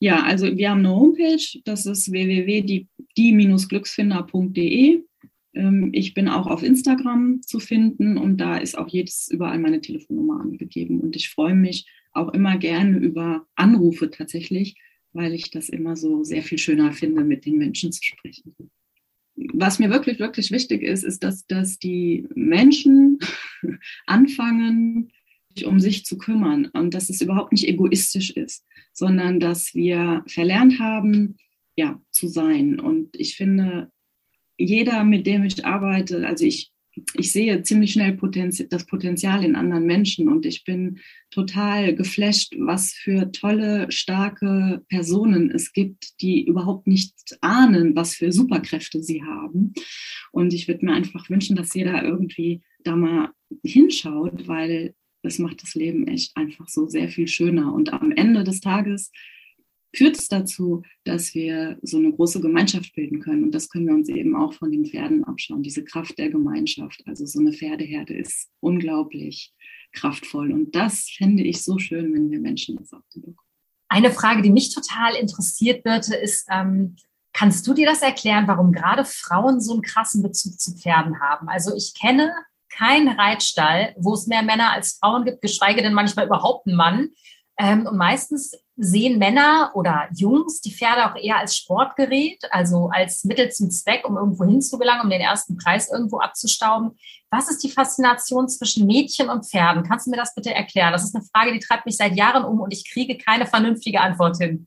Ja, 0.00 0.22
also 0.22 0.46
wir 0.46 0.70
haben 0.70 0.80
eine 0.80 0.94
Homepage, 0.94 1.60
das 1.64 1.86
ist 1.86 2.10
www.die-glücksfinder.de. 2.10 5.04
Ähm, 5.54 5.90
ich 5.92 6.14
bin 6.14 6.28
auch 6.28 6.46
auf 6.46 6.62
Instagram 6.62 7.42
zu 7.42 7.60
finden 7.60 8.18
und 8.18 8.38
da 8.38 8.56
ist 8.56 8.76
auch 8.76 8.88
jedes 8.88 9.28
überall 9.30 9.58
meine 9.58 9.80
Telefonnummer 9.80 10.40
angegeben. 10.40 11.00
Und 11.00 11.16
ich 11.16 11.30
freue 11.30 11.54
mich 11.54 11.86
auch 12.12 12.32
immer 12.32 12.58
gerne 12.58 12.98
über 12.98 13.46
Anrufe 13.54 14.10
tatsächlich, 14.10 14.76
weil 15.12 15.32
ich 15.32 15.50
das 15.50 15.68
immer 15.68 15.96
so 15.96 16.24
sehr 16.24 16.42
viel 16.42 16.58
schöner 16.58 16.92
finde, 16.92 17.24
mit 17.24 17.44
den 17.44 17.56
Menschen 17.56 17.92
zu 17.92 18.02
sprechen. 18.02 18.54
Was 19.36 19.78
mir 19.78 19.90
wirklich, 19.90 20.20
wirklich 20.20 20.50
wichtig 20.52 20.82
ist, 20.82 21.02
ist, 21.02 21.24
dass, 21.24 21.46
dass 21.46 21.78
die 21.78 22.26
Menschen 22.34 23.18
anfangen, 24.06 25.10
sich 25.54 25.66
um 25.66 25.80
sich 25.80 26.04
zu 26.04 26.18
kümmern 26.18 26.66
und 26.66 26.94
dass 26.94 27.10
es 27.10 27.20
überhaupt 27.20 27.52
nicht 27.52 27.68
egoistisch 27.68 28.30
ist, 28.30 28.64
sondern 28.92 29.40
dass 29.40 29.74
wir 29.74 30.22
verlernt 30.26 30.78
haben, 30.78 31.36
ja, 31.76 32.00
zu 32.10 32.28
sein. 32.28 32.78
Und 32.78 33.16
ich 33.16 33.36
finde, 33.36 33.90
jeder, 34.58 35.04
mit 35.04 35.26
dem 35.26 35.44
ich 35.44 35.64
arbeite, 35.64 36.26
also 36.26 36.44
ich, 36.44 36.70
ich 37.14 37.32
sehe 37.32 37.62
ziemlich 37.62 37.92
schnell 37.92 38.12
Potenzi 38.12 38.68
das 38.68 38.86
Potenzial 38.86 39.44
in 39.44 39.56
anderen 39.56 39.86
Menschen 39.86 40.28
und 40.28 40.46
ich 40.46 40.64
bin 40.64 41.00
total 41.30 41.94
geflasht, 41.94 42.54
was 42.58 42.92
für 42.92 43.32
tolle, 43.32 43.90
starke 43.90 44.84
Personen 44.88 45.50
es 45.50 45.72
gibt, 45.72 46.20
die 46.20 46.44
überhaupt 46.44 46.86
nicht 46.86 47.14
ahnen, 47.40 47.96
was 47.96 48.14
für 48.14 48.30
Superkräfte 48.30 49.02
sie 49.02 49.24
haben. 49.24 49.74
Und 50.30 50.52
ich 50.52 50.68
würde 50.68 50.86
mir 50.86 50.92
einfach 50.92 51.28
wünschen, 51.30 51.56
dass 51.56 51.74
jeder 51.74 52.04
irgendwie 52.04 52.62
da 52.84 52.94
mal 52.96 53.30
hinschaut, 53.64 54.46
weil 54.46 54.94
das 55.22 55.38
macht 55.38 55.62
das 55.62 55.74
Leben 55.74 56.06
echt 56.06 56.36
einfach 56.36 56.68
so 56.68 56.86
sehr 56.86 57.08
viel 57.08 57.26
schöner. 57.26 57.72
Und 57.72 57.92
am 57.92 58.12
Ende 58.12 58.44
des 58.44 58.60
Tages 58.60 59.10
führt 59.94 60.18
es 60.18 60.28
dazu, 60.28 60.82
dass 61.04 61.34
wir 61.34 61.78
so 61.82 61.98
eine 61.98 62.12
große 62.12 62.40
Gemeinschaft 62.40 62.94
bilden 62.94 63.20
können. 63.20 63.44
Und 63.44 63.54
das 63.54 63.68
können 63.68 63.86
wir 63.86 63.94
uns 63.94 64.08
eben 64.08 64.36
auch 64.36 64.52
von 64.52 64.70
den 64.70 64.86
Pferden 64.86 65.24
abschauen, 65.24 65.62
diese 65.62 65.84
Kraft 65.84 66.18
der 66.18 66.30
Gemeinschaft. 66.30 67.02
Also 67.06 67.26
so 67.26 67.40
eine 67.40 67.52
Pferdeherde 67.52 68.14
ist 68.14 68.50
unglaublich 68.60 69.52
kraftvoll. 69.92 70.52
Und 70.52 70.74
das 70.74 71.08
fände 71.10 71.42
ich 71.42 71.62
so 71.62 71.78
schön, 71.78 72.12
wenn 72.12 72.30
wir 72.30 72.40
Menschen 72.40 72.76
das 72.76 72.92
auch 72.92 73.02
bekommen. 73.12 73.36
Eine 73.88 74.10
Frage, 74.10 74.42
die 74.42 74.50
mich 74.50 74.74
total 74.74 75.14
interessiert, 75.14 75.84
Birte, 75.84 76.16
ist, 76.16 76.46
ähm, 76.50 76.96
kannst 77.32 77.66
du 77.66 77.74
dir 77.74 77.86
das 77.86 78.02
erklären, 78.02 78.48
warum 78.48 78.72
gerade 78.72 79.04
Frauen 79.04 79.60
so 79.60 79.74
einen 79.74 79.82
krassen 79.82 80.22
Bezug 80.22 80.58
zu 80.58 80.74
Pferden 80.74 81.20
haben? 81.20 81.48
Also 81.48 81.74
ich 81.76 81.94
kenne 81.94 82.32
keinen 82.70 83.08
Reitstall, 83.08 83.94
wo 83.96 84.14
es 84.14 84.26
mehr 84.26 84.42
Männer 84.42 84.72
als 84.72 84.98
Frauen 84.98 85.24
gibt, 85.24 85.42
geschweige 85.42 85.82
denn 85.82 85.94
manchmal 85.94 86.26
überhaupt 86.26 86.66
einen 86.66 86.76
Mann. 86.76 87.10
Ähm, 87.56 87.86
und 87.86 87.96
meistens 87.96 88.52
sehen 88.76 89.18
Männer 89.18 89.70
oder 89.74 90.08
Jungs 90.14 90.60
die 90.60 90.72
Pferde 90.72 91.06
auch 91.06 91.16
eher 91.16 91.38
als 91.38 91.56
Sportgerät, 91.56 92.42
also 92.50 92.90
als 92.92 93.24
Mittel 93.24 93.50
zum 93.50 93.70
Zweck, 93.70 94.06
um 94.08 94.16
irgendwo 94.16 94.44
hinzugelangen, 94.44 95.04
um 95.04 95.10
den 95.10 95.20
ersten 95.20 95.56
Preis 95.56 95.90
irgendwo 95.90 96.18
abzustauben. 96.18 96.98
Was 97.30 97.50
ist 97.50 97.62
die 97.62 97.70
Faszination 97.70 98.48
zwischen 98.48 98.86
Mädchen 98.86 99.28
und 99.28 99.46
Pferden? 99.46 99.84
Kannst 99.84 100.06
du 100.06 100.10
mir 100.10 100.16
das 100.16 100.34
bitte 100.34 100.52
erklären? 100.52 100.92
Das 100.92 101.04
ist 101.04 101.14
eine 101.14 101.24
Frage, 101.24 101.52
die 101.52 101.60
treibt 101.60 101.86
mich 101.86 101.96
seit 101.96 102.16
Jahren 102.16 102.44
um 102.44 102.60
und 102.60 102.72
ich 102.72 102.90
kriege 102.90 103.16
keine 103.16 103.46
vernünftige 103.46 104.00
Antwort 104.00 104.38
hin. 104.38 104.66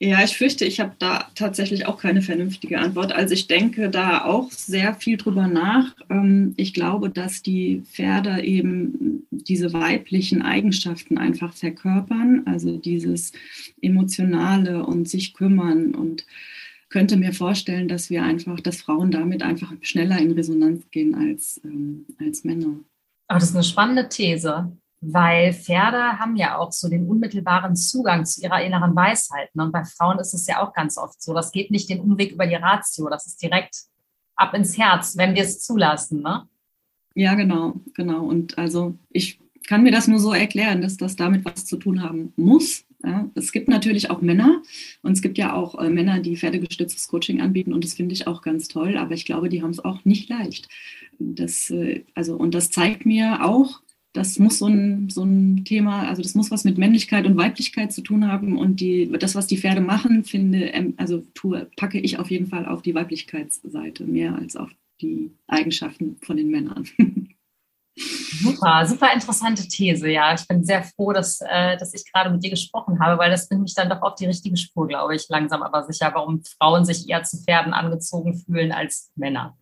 Ja, 0.00 0.22
ich 0.22 0.36
fürchte, 0.36 0.64
ich 0.64 0.78
habe 0.78 0.94
da 1.00 1.28
tatsächlich 1.34 1.86
auch 1.86 1.98
keine 1.98 2.22
vernünftige 2.22 2.78
Antwort. 2.78 3.10
Also 3.10 3.34
ich 3.34 3.48
denke 3.48 3.90
da 3.90 4.24
auch 4.24 4.52
sehr 4.52 4.94
viel 4.94 5.16
drüber 5.16 5.48
nach. 5.48 5.96
Ähm, 6.08 6.54
ich 6.56 6.72
glaube, 6.72 7.10
dass 7.10 7.42
die 7.42 7.82
Pferde 7.84 8.44
eben 8.44 9.26
diese 9.32 9.72
weiblichen 9.72 10.42
Eigenschaften 10.42 11.18
einfach 11.18 11.52
verkörpern, 11.52 12.42
also 12.46 12.76
dieses 12.76 13.32
emotionale 13.80 14.86
und 14.86 15.08
sich 15.08 15.34
kümmern 15.34 15.96
und 15.96 16.26
könnte 16.90 17.16
mir 17.16 17.32
vorstellen, 17.32 17.88
dass 17.88 18.08
wir 18.08 18.22
einfach, 18.22 18.60
dass 18.60 18.82
Frauen 18.82 19.10
damit 19.10 19.42
einfach 19.42 19.72
schneller 19.80 20.18
in 20.20 20.30
Resonanz 20.30 20.88
gehen 20.92 21.16
als, 21.16 21.60
ähm, 21.64 22.06
als 22.20 22.44
Männer. 22.44 22.78
Aber 23.26 23.40
das 23.40 23.50
ist 23.50 23.56
eine 23.56 23.64
spannende 23.64 24.08
These 24.08 24.70
weil 25.00 25.52
Pferde 25.52 26.18
haben 26.18 26.36
ja 26.36 26.58
auch 26.58 26.72
so 26.72 26.88
den 26.88 27.06
unmittelbaren 27.06 27.76
Zugang 27.76 28.24
zu 28.24 28.42
ihrer 28.42 28.62
inneren 28.64 28.96
Weisheit. 28.96 29.54
Ne? 29.54 29.64
Und 29.64 29.72
bei 29.72 29.84
Frauen 29.84 30.18
ist 30.18 30.34
es 30.34 30.46
ja 30.46 30.60
auch 30.60 30.72
ganz 30.72 30.98
oft 30.98 31.22
so. 31.22 31.34
Das 31.34 31.52
geht 31.52 31.70
nicht 31.70 31.88
den 31.88 32.00
Umweg 32.00 32.32
über 32.32 32.46
die 32.46 32.56
Ratio, 32.56 33.08
das 33.08 33.26
ist 33.26 33.40
direkt 33.42 33.84
ab 34.34 34.54
ins 34.54 34.78
Herz, 34.78 35.16
wenn 35.16 35.34
wir 35.34 35.42
es 35.42 35.60
zulassen. 35.60 36.22
Ne? 36.22 36.48
Ja, 37.14 37.34
genau, 37.34 37.74
genau. 37.94 38.24
Und 38.24 38.58
also 38.58 38.94
ich 39.10 39.40
kann 39.66 39.82
mir 39.82 39.92
das 39.92 40.08
nur 40.08 40.18
so 40.18 40.32
erklären, 40.32 40.80
dass 40.80 40.96
das 40.96 41.16
damit 41.16 41.44
was 41.44 41.66
zu 41.66 41.76
tun 41.76 42.02
haben 42.02 42.32
muss. 42.36 42.84
Ja, 43.04 43.30
es 43.36 43.52
gibt 43.52 43.68
natürlich 43.68 44.10
auch 44.10 44.22
Männer 44.22 44.60
und 45.02 45.12
es 45.12 45.22
gibt 45.22 45.38
ja 45.38 45.54
auch 45.54 45.78
äh, 45.78 45.88
Männer, 45.88 46.18
die 46.18 46.36
pferdegestütztes 46.36 47.06
Coaching 47.06 47.40
anbieten 47.40 47.72
und 47.72 47.84
das 47.84 47.94
finde 47.94 48.12
ich 48.12 48.26
auch 48.26 48.42
ganz 48.42 48.66
toll, 48.66 48.96
aber 48.96 49.14
ich 49.14 49.24
glaube, 49.24 49.48
die 49.48 49.62
haben 49.62 49.70
es 49.70 49.84
auch 49.84 50.04
nicht 50.04 50.28
leicht. 50.28 50.68
Das, 51.20 51.70
äh, 51.70 52.02
also, 52.16 52.34
und 52.34 52.54
das 52.54 52.70
zeigt 52.70 53.06
mir 53.06 53.44
auch, 53.44 53.80
das 54.18 54.38
muss 54.38 54.58
so 54.58 54.66
ein, 54.66 55.08
so 55.08 55.22
ein 55.22 55.64
Thema, 55.64 56.08
also 56.08 56.22
das 56.22 56.34
muss 56.34 56.50
was 56.50 56.64
mit 56.64 56.76
Männlichkeit 56.76 57.24
und 57.24 57.36
Weiblichkeit 57.36 57.92
zu 57.92 58.02
tun 58.02 58.26
haben. 58.26 58.58
Und 58.58 58.80
die, 58.80 59.10
das, 59.18 59.34
was 59.34 59.46
die 59.46 59.58
Pferde 59.58 59.80
machen, 59.80 60.24
finde, 60.24 60.66
ähm, 60.66 60.94
also 60.96 61.24
tue, 61.34 61.70
packe 61.76 62.00
ich 62.00 62.18
auf 62.18 62.30
jeden 62.30 62.46
Fall 62.46 62.66
auf 62.66 62.82
die 62.82 62.94
Weiblichkeitsseite, 62.94 64.04
mehr 64.04 64.34
als 64.34 64.56
auf 64.56 64.70
die 65.00 65.30
Eigenschaften 65.46 66.16
von 66.20 66.36
den 66.36 66.50
Männern. 66.50 66.88
Super, 67.98 68.86
super 68.86 69.12
interessante 69.12 69.66
These. 69.66 70.08
Ja, 70.08 70.32
ich 70.32 70.46
bin 70.46 70.62
sehr 70.62 70.84
froh, 70.84 71.12
dass, 71.12 71.40
äh, 71.40 71.76
dass 71.78 71.92
ich 71.94 72.04
gerade 72.12 72.30
mit 72.30 72.44
dir 72.44 72.50
gesprochen 72.50 73.00
habe, 73.00 73.18
weil 73.18 73.28
das 73.28 73.48
bringt 73.48 73.62
mich 73.62 73.74
dann 73.74 73.88
doch 73.88 74.02
auf 74.02 74.14
die 74.14 74.26
richtige 74.26 74.56
Spur, 74.56 74.86
glaube 74.86 75.16
ich, 75.16 75.26
langsam 75.28 75.62
aber 75.62 75.82
sicher, 75.82 76.12
warum 76.14 76.44
Frauen 76.44 76.84
sich 76.84 77.08
eher 77.08 77.24
zu 77.24 77.38
Pferden 77.38 77.72
angezogen 77.72 78.34
fühlen 78.34 78.70
als 78.70 79.10
Männer. 79.16 79.58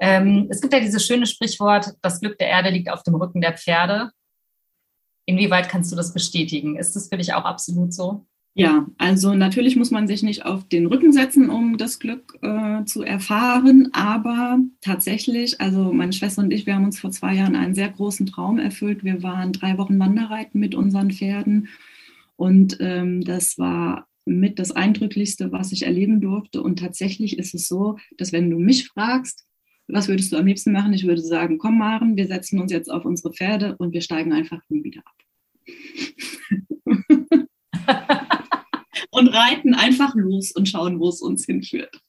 Ähm, 0.00 0.46
es 0.50 0.60
gibt 0.60 0.72
ja 0.72 0.80
dieses 0.80 1.04
schöne 1.06 1.26
Sprichwort, 1.26 1.94
das 2.02 2.20
Glück 2.20 2.38
der 2.38 2.48
Erde 2.48 2.70
liegt 2.70 2.90
auf 2.90 3.02
dem 3.02 3.14
Rücken 3.16 3.40
der 3.40 3.56
Pferde. 3.56 4.10
Inwieweit 5.26 5.68
kannst 5.68 5.92
du 5.92 5.96
das 5.96 6.14
bestätigen? 6.14 6.76
Ist 6.76 6.96
das 6.96 7.08
für 7.08 7.18
dich 7.18 7.34
auch 7.34 7.44
absolut 7.44 7.92
so? 7.92 8.26
Ja, 8.54 8.88
also 8.98 9.34
natürlich 9.34 9.76
muss 9.76 9.92
man 9.92 10.08
sich 10.08 10.24
nicht 10.24 10.44
auf 10.44 10.66
den 10.66 10.86
Rücken 10.86 11.12
setzen, 11.12 11.48
um 11.48 11.78
das 11.78 12.00
Glück 12.00 12.36
äh, 12.42 12.84
zu 12.86 13.04
erfahren, 13.04 13.90
aber 13.92 14.58
tatsächlich, 14.80 15.60
also 15.60 15.92
meine 15.92 16.12
Schwester 16.12 16.42
und 16.42 16.52
ich, 16.52 16.66
wir 16.66 16.74
haben 16.74 16.84
uns 16.84 16.98
vor 16.98 17.12
zwei 17.12 17.34
Jahren 17.34 17.54
einen 17.54 17.76
sehr 17.76 17.88
großen 17.88 18.26
Traum 18.26 18.58
erfüllt. 18.58 19.04
Wir 19.04 19.22
waren 19.22 19.52
drei 19.52 19.78
Wochen 19.78 20.00
Wanderreiten 20.00 20.58
mit 20.58 20.74
unseren 20.74 21.12
Pferden 21.12 21.68
und 22.34 22.78
ähm, 22.80 23.22
das 23.22 23.58
war 23.58 24.08
mit 24.24 24.58
das 24.58 24.72
Eindrücklichste, 24.72 25.52
was 25.52 25.70
ich 25.70 25.86
erleben 25.86 26.20
durfte. 26.20 26.62
Und 26.62 26.80
tatsächlich 26.80 27.38
ist 27.38 27.54
es 27.54 27.68
so, 27.68 27.96
dass 28.16 28.32
wenn 28.32 28.50
du 28.50 28.58
mich 28.58 28.88
fragst, 28.88 29.44
was 29.88 30.08
würdest 30.08 30.32
du 30.32 30.36
am 30.36 30.46
liebsten 30.46 30.72
machen? 30.72 30.92
Ich 30.92 31.06
würde 31.06 31.22
sagen, 31.22 31.58
komm 31.58 31.78
Maren, 31.78 32.16
wir 32.16 32.26
setzen 32.26 32.60
uns 32.60 32.70
jetzt 32.70 32.90
auf 32.90 33.04
unsere 33.04 33.32
Pferde 33.32 33.76
und 33.78 33.92
wir 33.92 34.02
steigen 34.02 34.32
einfach 34.32 34.60
nie 34.68 34.84
wieder 34.84 35.02
ab. 35.04 35.14
und 39.10 39.28
reiten 39.28 39.74
einfach 39.74 40.14
los 40.14 40.52
und 40.52 40.68
schauen, 40.68 41.00
wo 41.00 41.08
es 41.08 41.20
uns 41.20 41.46
hinführt. 41.46 42.00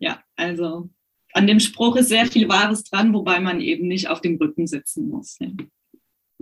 Ja, 0.00 0.22
also 0.36 0.90
an 1.32 1.46
dem 1.46 1.60
Spruch 1.60 1.96
ist 1.96 2.08
sehr 2.08 2.26
viel 2.26 2.48
Wahres 2.48 2.84
dran, 2.84 3.14
wobei 3.14 3.40
man 3.40 3.60
eben 3.60 3.86
nicht 3.86 4.08
auf 4.08 4.20
dem 4.20 4.36
Rücken 4.36 4.66
sitzen 4.66 5.08
muss. 5.08 5.36
Ja. 5.38 5.48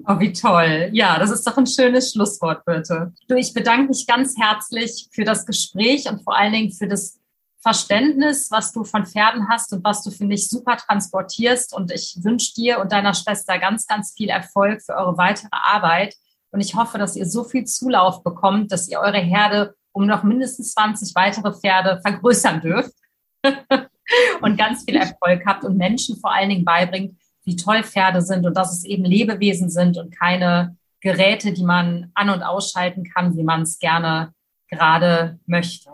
Oh, 0.06 0.20
wie 0.20 0.32
toll. 0.32 0.90
Ja, 0.92 1.18
das 1.18 1.30
ist 1.30 1.44
doch 1.46 1.56
ein 1.58 1.66
schönes 1.66 2.12
Schlusswort, 2.12 2.64
bitte. 2.64 3.12
Du, 3.26 3.34
ich 3.34 3.52
bedanke 3.52 3.88
mich 3.88 4.06
ganz 4.06 4.36
herzlich 4.38 5.08
für 5.12 5.24
das 5.24 5.44
Gespräch 5.44 6.08
und 6.08 6.22
vor 6.22 6.36
allen 6.36 6.52
Dingen 6.52 6.70
für 6.70 6.86
das 6.86 7.18
Verständnis, 7.60 8.50
was 8.50 8.72
du 8.72 8.84
von 8.84 9.04
Pferden 9.04 9.48
hast 9.48 9.72
und 9.72 9.82
was 9.84 10.02
du, 10.02 10.10
finde 10.10 10.34
ich, 10.34 10.48
super 10.48 10.76
transportierst. 10.76 11.74
Und 11.74 11.92
ich 11.92 12.18
wünsche 12.22 12.54
dir 12.54 12.80
und 12.80 12.92
deiner 12.92 13.14
Schwester 13.14 13.58
ganz, 13.58 13.86
ganz 13.86 14.12
viel 14.16 14.28
Erfolg 14.28 14.82
für 14.82 14.94
eure 14.94 15.18
weitere 15.18 15.48
Arbeit. 15.50 16.14
Und 16.50 16.60
ich 16.60 16.74
hoffe, 16.74 16.98
dass 16.98 17.16
ihr 17.16 17.26
so 17.26 17.44
viel 17.44 17.64
Zulauf 17.64 18.22
bekommt, 18.22 18.72
dass 18.72 18.88
ihr 18.88 19.00
eure 19.00 19.18
Herde 19.18 19.74
um 19.92 20.06
noch 20.06 20.22
mindestens 20.22 20.72
20 20.72 21.14
weitere 21.14 21.52
Pferde 21.52 22.00
vergrößern 22.02 22.60
dürft 22.60 22.94
und 24.40 24.56
ganz 24.56 24.84
viel 24.84 24.96
Erfolg 24.96 25.44
habt 25.44 25.64
und 25.64 25.76
Menschen 25.76 26.18
vor 26.18 26.32
allen 26.32 26.50
Dingen 26.50 26.64
beibringt, 26.64 27.18
wie 27.44 27.56
toll 27.56 27.82
Pferde 27.82 28.22
sind 28.22 28.46
und 28.46 28.56
dass 28.56 28.72
es 28.72 28.84
eben 28.84 29.04
Lebewesen 29.04 29.70
sind 29.70 29.98
und 29.98 30.16
keine 30.16 30.76
Geräte, 31.00 31.52
die 31.52 31.64
man 31.64 32.10
an- 32.14 32.30
und 32.30 32.42
ausschalten 32.42 33.04
kann, 33.04 33.36
wie 33.36 33.42
man 33.42 33.62
es 33.62 33.78
gerne 33.78 34.32
gerade 34.68 35.38
möchte. 35.46 35.90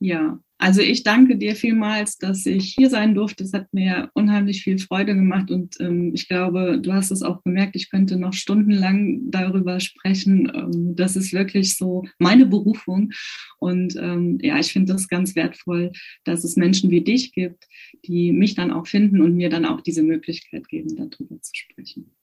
Ja, 0.00 0.38
also 0.58 0.80
ich 0.80 1.02
danke 1.02 1.36
dir 1.36 1.56
vielmals, 1.56 2.16
dass 2.16 2.46
ich 2.46 2.74
hier 2.76 2.88
sein 2.88 3.14
durfte. 3.14 3.44
Es 3.44 3.52
hat 3.52 3.72
mir 3.74 4.10
unheimlich 4.14 4.62
viel 4.62 4.78
Freude 4.78 5.14
gemacht 5.14 5.50
und 5.50 5.74
ähm, 5.80 6.12
ich 6.14 6.28
glaube, 6.28 6.80
du 6.80 6.92
hast 6.92 7.10
es 7.10 7.22
auch 7.22 7.42
gemerkt, 7.42 7.74
ich 7.76 7.90
könnte 7.90 8.16
noch 8.16 8.32
stundenlang 8.32 9.30
darüber 9.30 9.80
sprechen. 9.80 10.50
Ähm, 10.54 10.94
das 10.96 11.16
ist 11.16 11.32
wirklich 11.32 11.76
so 11.76 12.04
meine 12.18 12.46
Berufung. 12.46 13.10
Und 13.58 13.96
ähm, 13.96 14.38
ja, 14.42 14.58
ich 14.58 14.72
finde 14.72 14.92
das 14.92 15.08
ganz 15.08 15.34
wertvoll, 15.34 15.90
dass 16.24 16.44
es 16.44 16.56
Menschen 16.56 16.90
wie 16.90 17.02
dich 17.02 17.32
gibt, 17.32 17.66
die 18.04 18.32
mich 18.32 18.54
dann 18.54 18.70
auch 18.70 18.86
finden 18.86 19.22
und 19.22 19.34
mir 19.34 19.50
dann 19.50 19.64
auch 19.64 19.80
diese 19.80 20.02
Möglichkeit 20.02 20.68
geben, 20.68 20.94
darüber 20.96 21.40
zu 21.40 21.52
sprechen. 21.52 22.14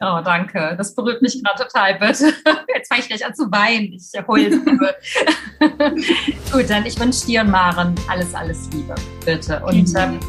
Oh, 0.00 0.20
danke. 0.24 0.74
Das 0.78 0.94
berührt 0.94 1.22
mich 1.22 1.42
gerade 1.42 1.64
total, 1.64 1.98
bitte. 1.98 2.32
Jetzt 2.74 2.88
fange 2.88 3.00
ich 3.00 3.08
gleich 3.08 3.26
an 3.26 3.34
zu 3.34 3.50
weinen. 3.50 3.92
Ich 3.92 4.12
heule. 4.28 4.60
Gut, 6.52 6.70
dann 6.70 6.86
ich 6.86 6.98
wünsche 7.00 7.26
dir 7.26 7.40
und 7.40 7.50
Maren 7.50 7.94
alles, 8.08 8.32
alles 8.32 8.68
Liebe, 8.72 8.94
bitte. 9.24 9.60
Und 9.64 9.92
ähm, 9.96 10.20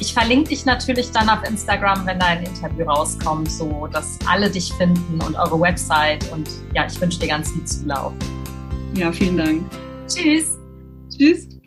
ich 0.00 0.12
verlinke 0.12 0.48
dich 0.48 0.64
natürlich 0.64 1.12
dann 1.12 1.28
auf 1.28 1.48
Instagram, 1.48 2.04
wenn 2.04 2.18
dein 2.18 2.42
Interview 2.42 2.84
rauskommt, 2.84 3.48
so 3.48 3.86
dass 3.92 4.18
alle 4.26 4.50
dich 4.50 4.72
finden 4.72 5.20
und 5.24 5.36
eure 5.36 5.60
Website. 5.60 6.28
Und 6.32 6.50
ja, 6.74 6.86
ich 6.86 7.00
wünsche 7.00 7.20
dir 7.20 7.28
ganz 7.28 7.52
viel 7.52 7.64
Zulauf. 7.64 8.12
Ja, 8.94 9.12
vielen 9.12 9.36
Dank. 9.36 9.70
Tschüss. 10.08 10.58
Tschüss. 11.16 11.61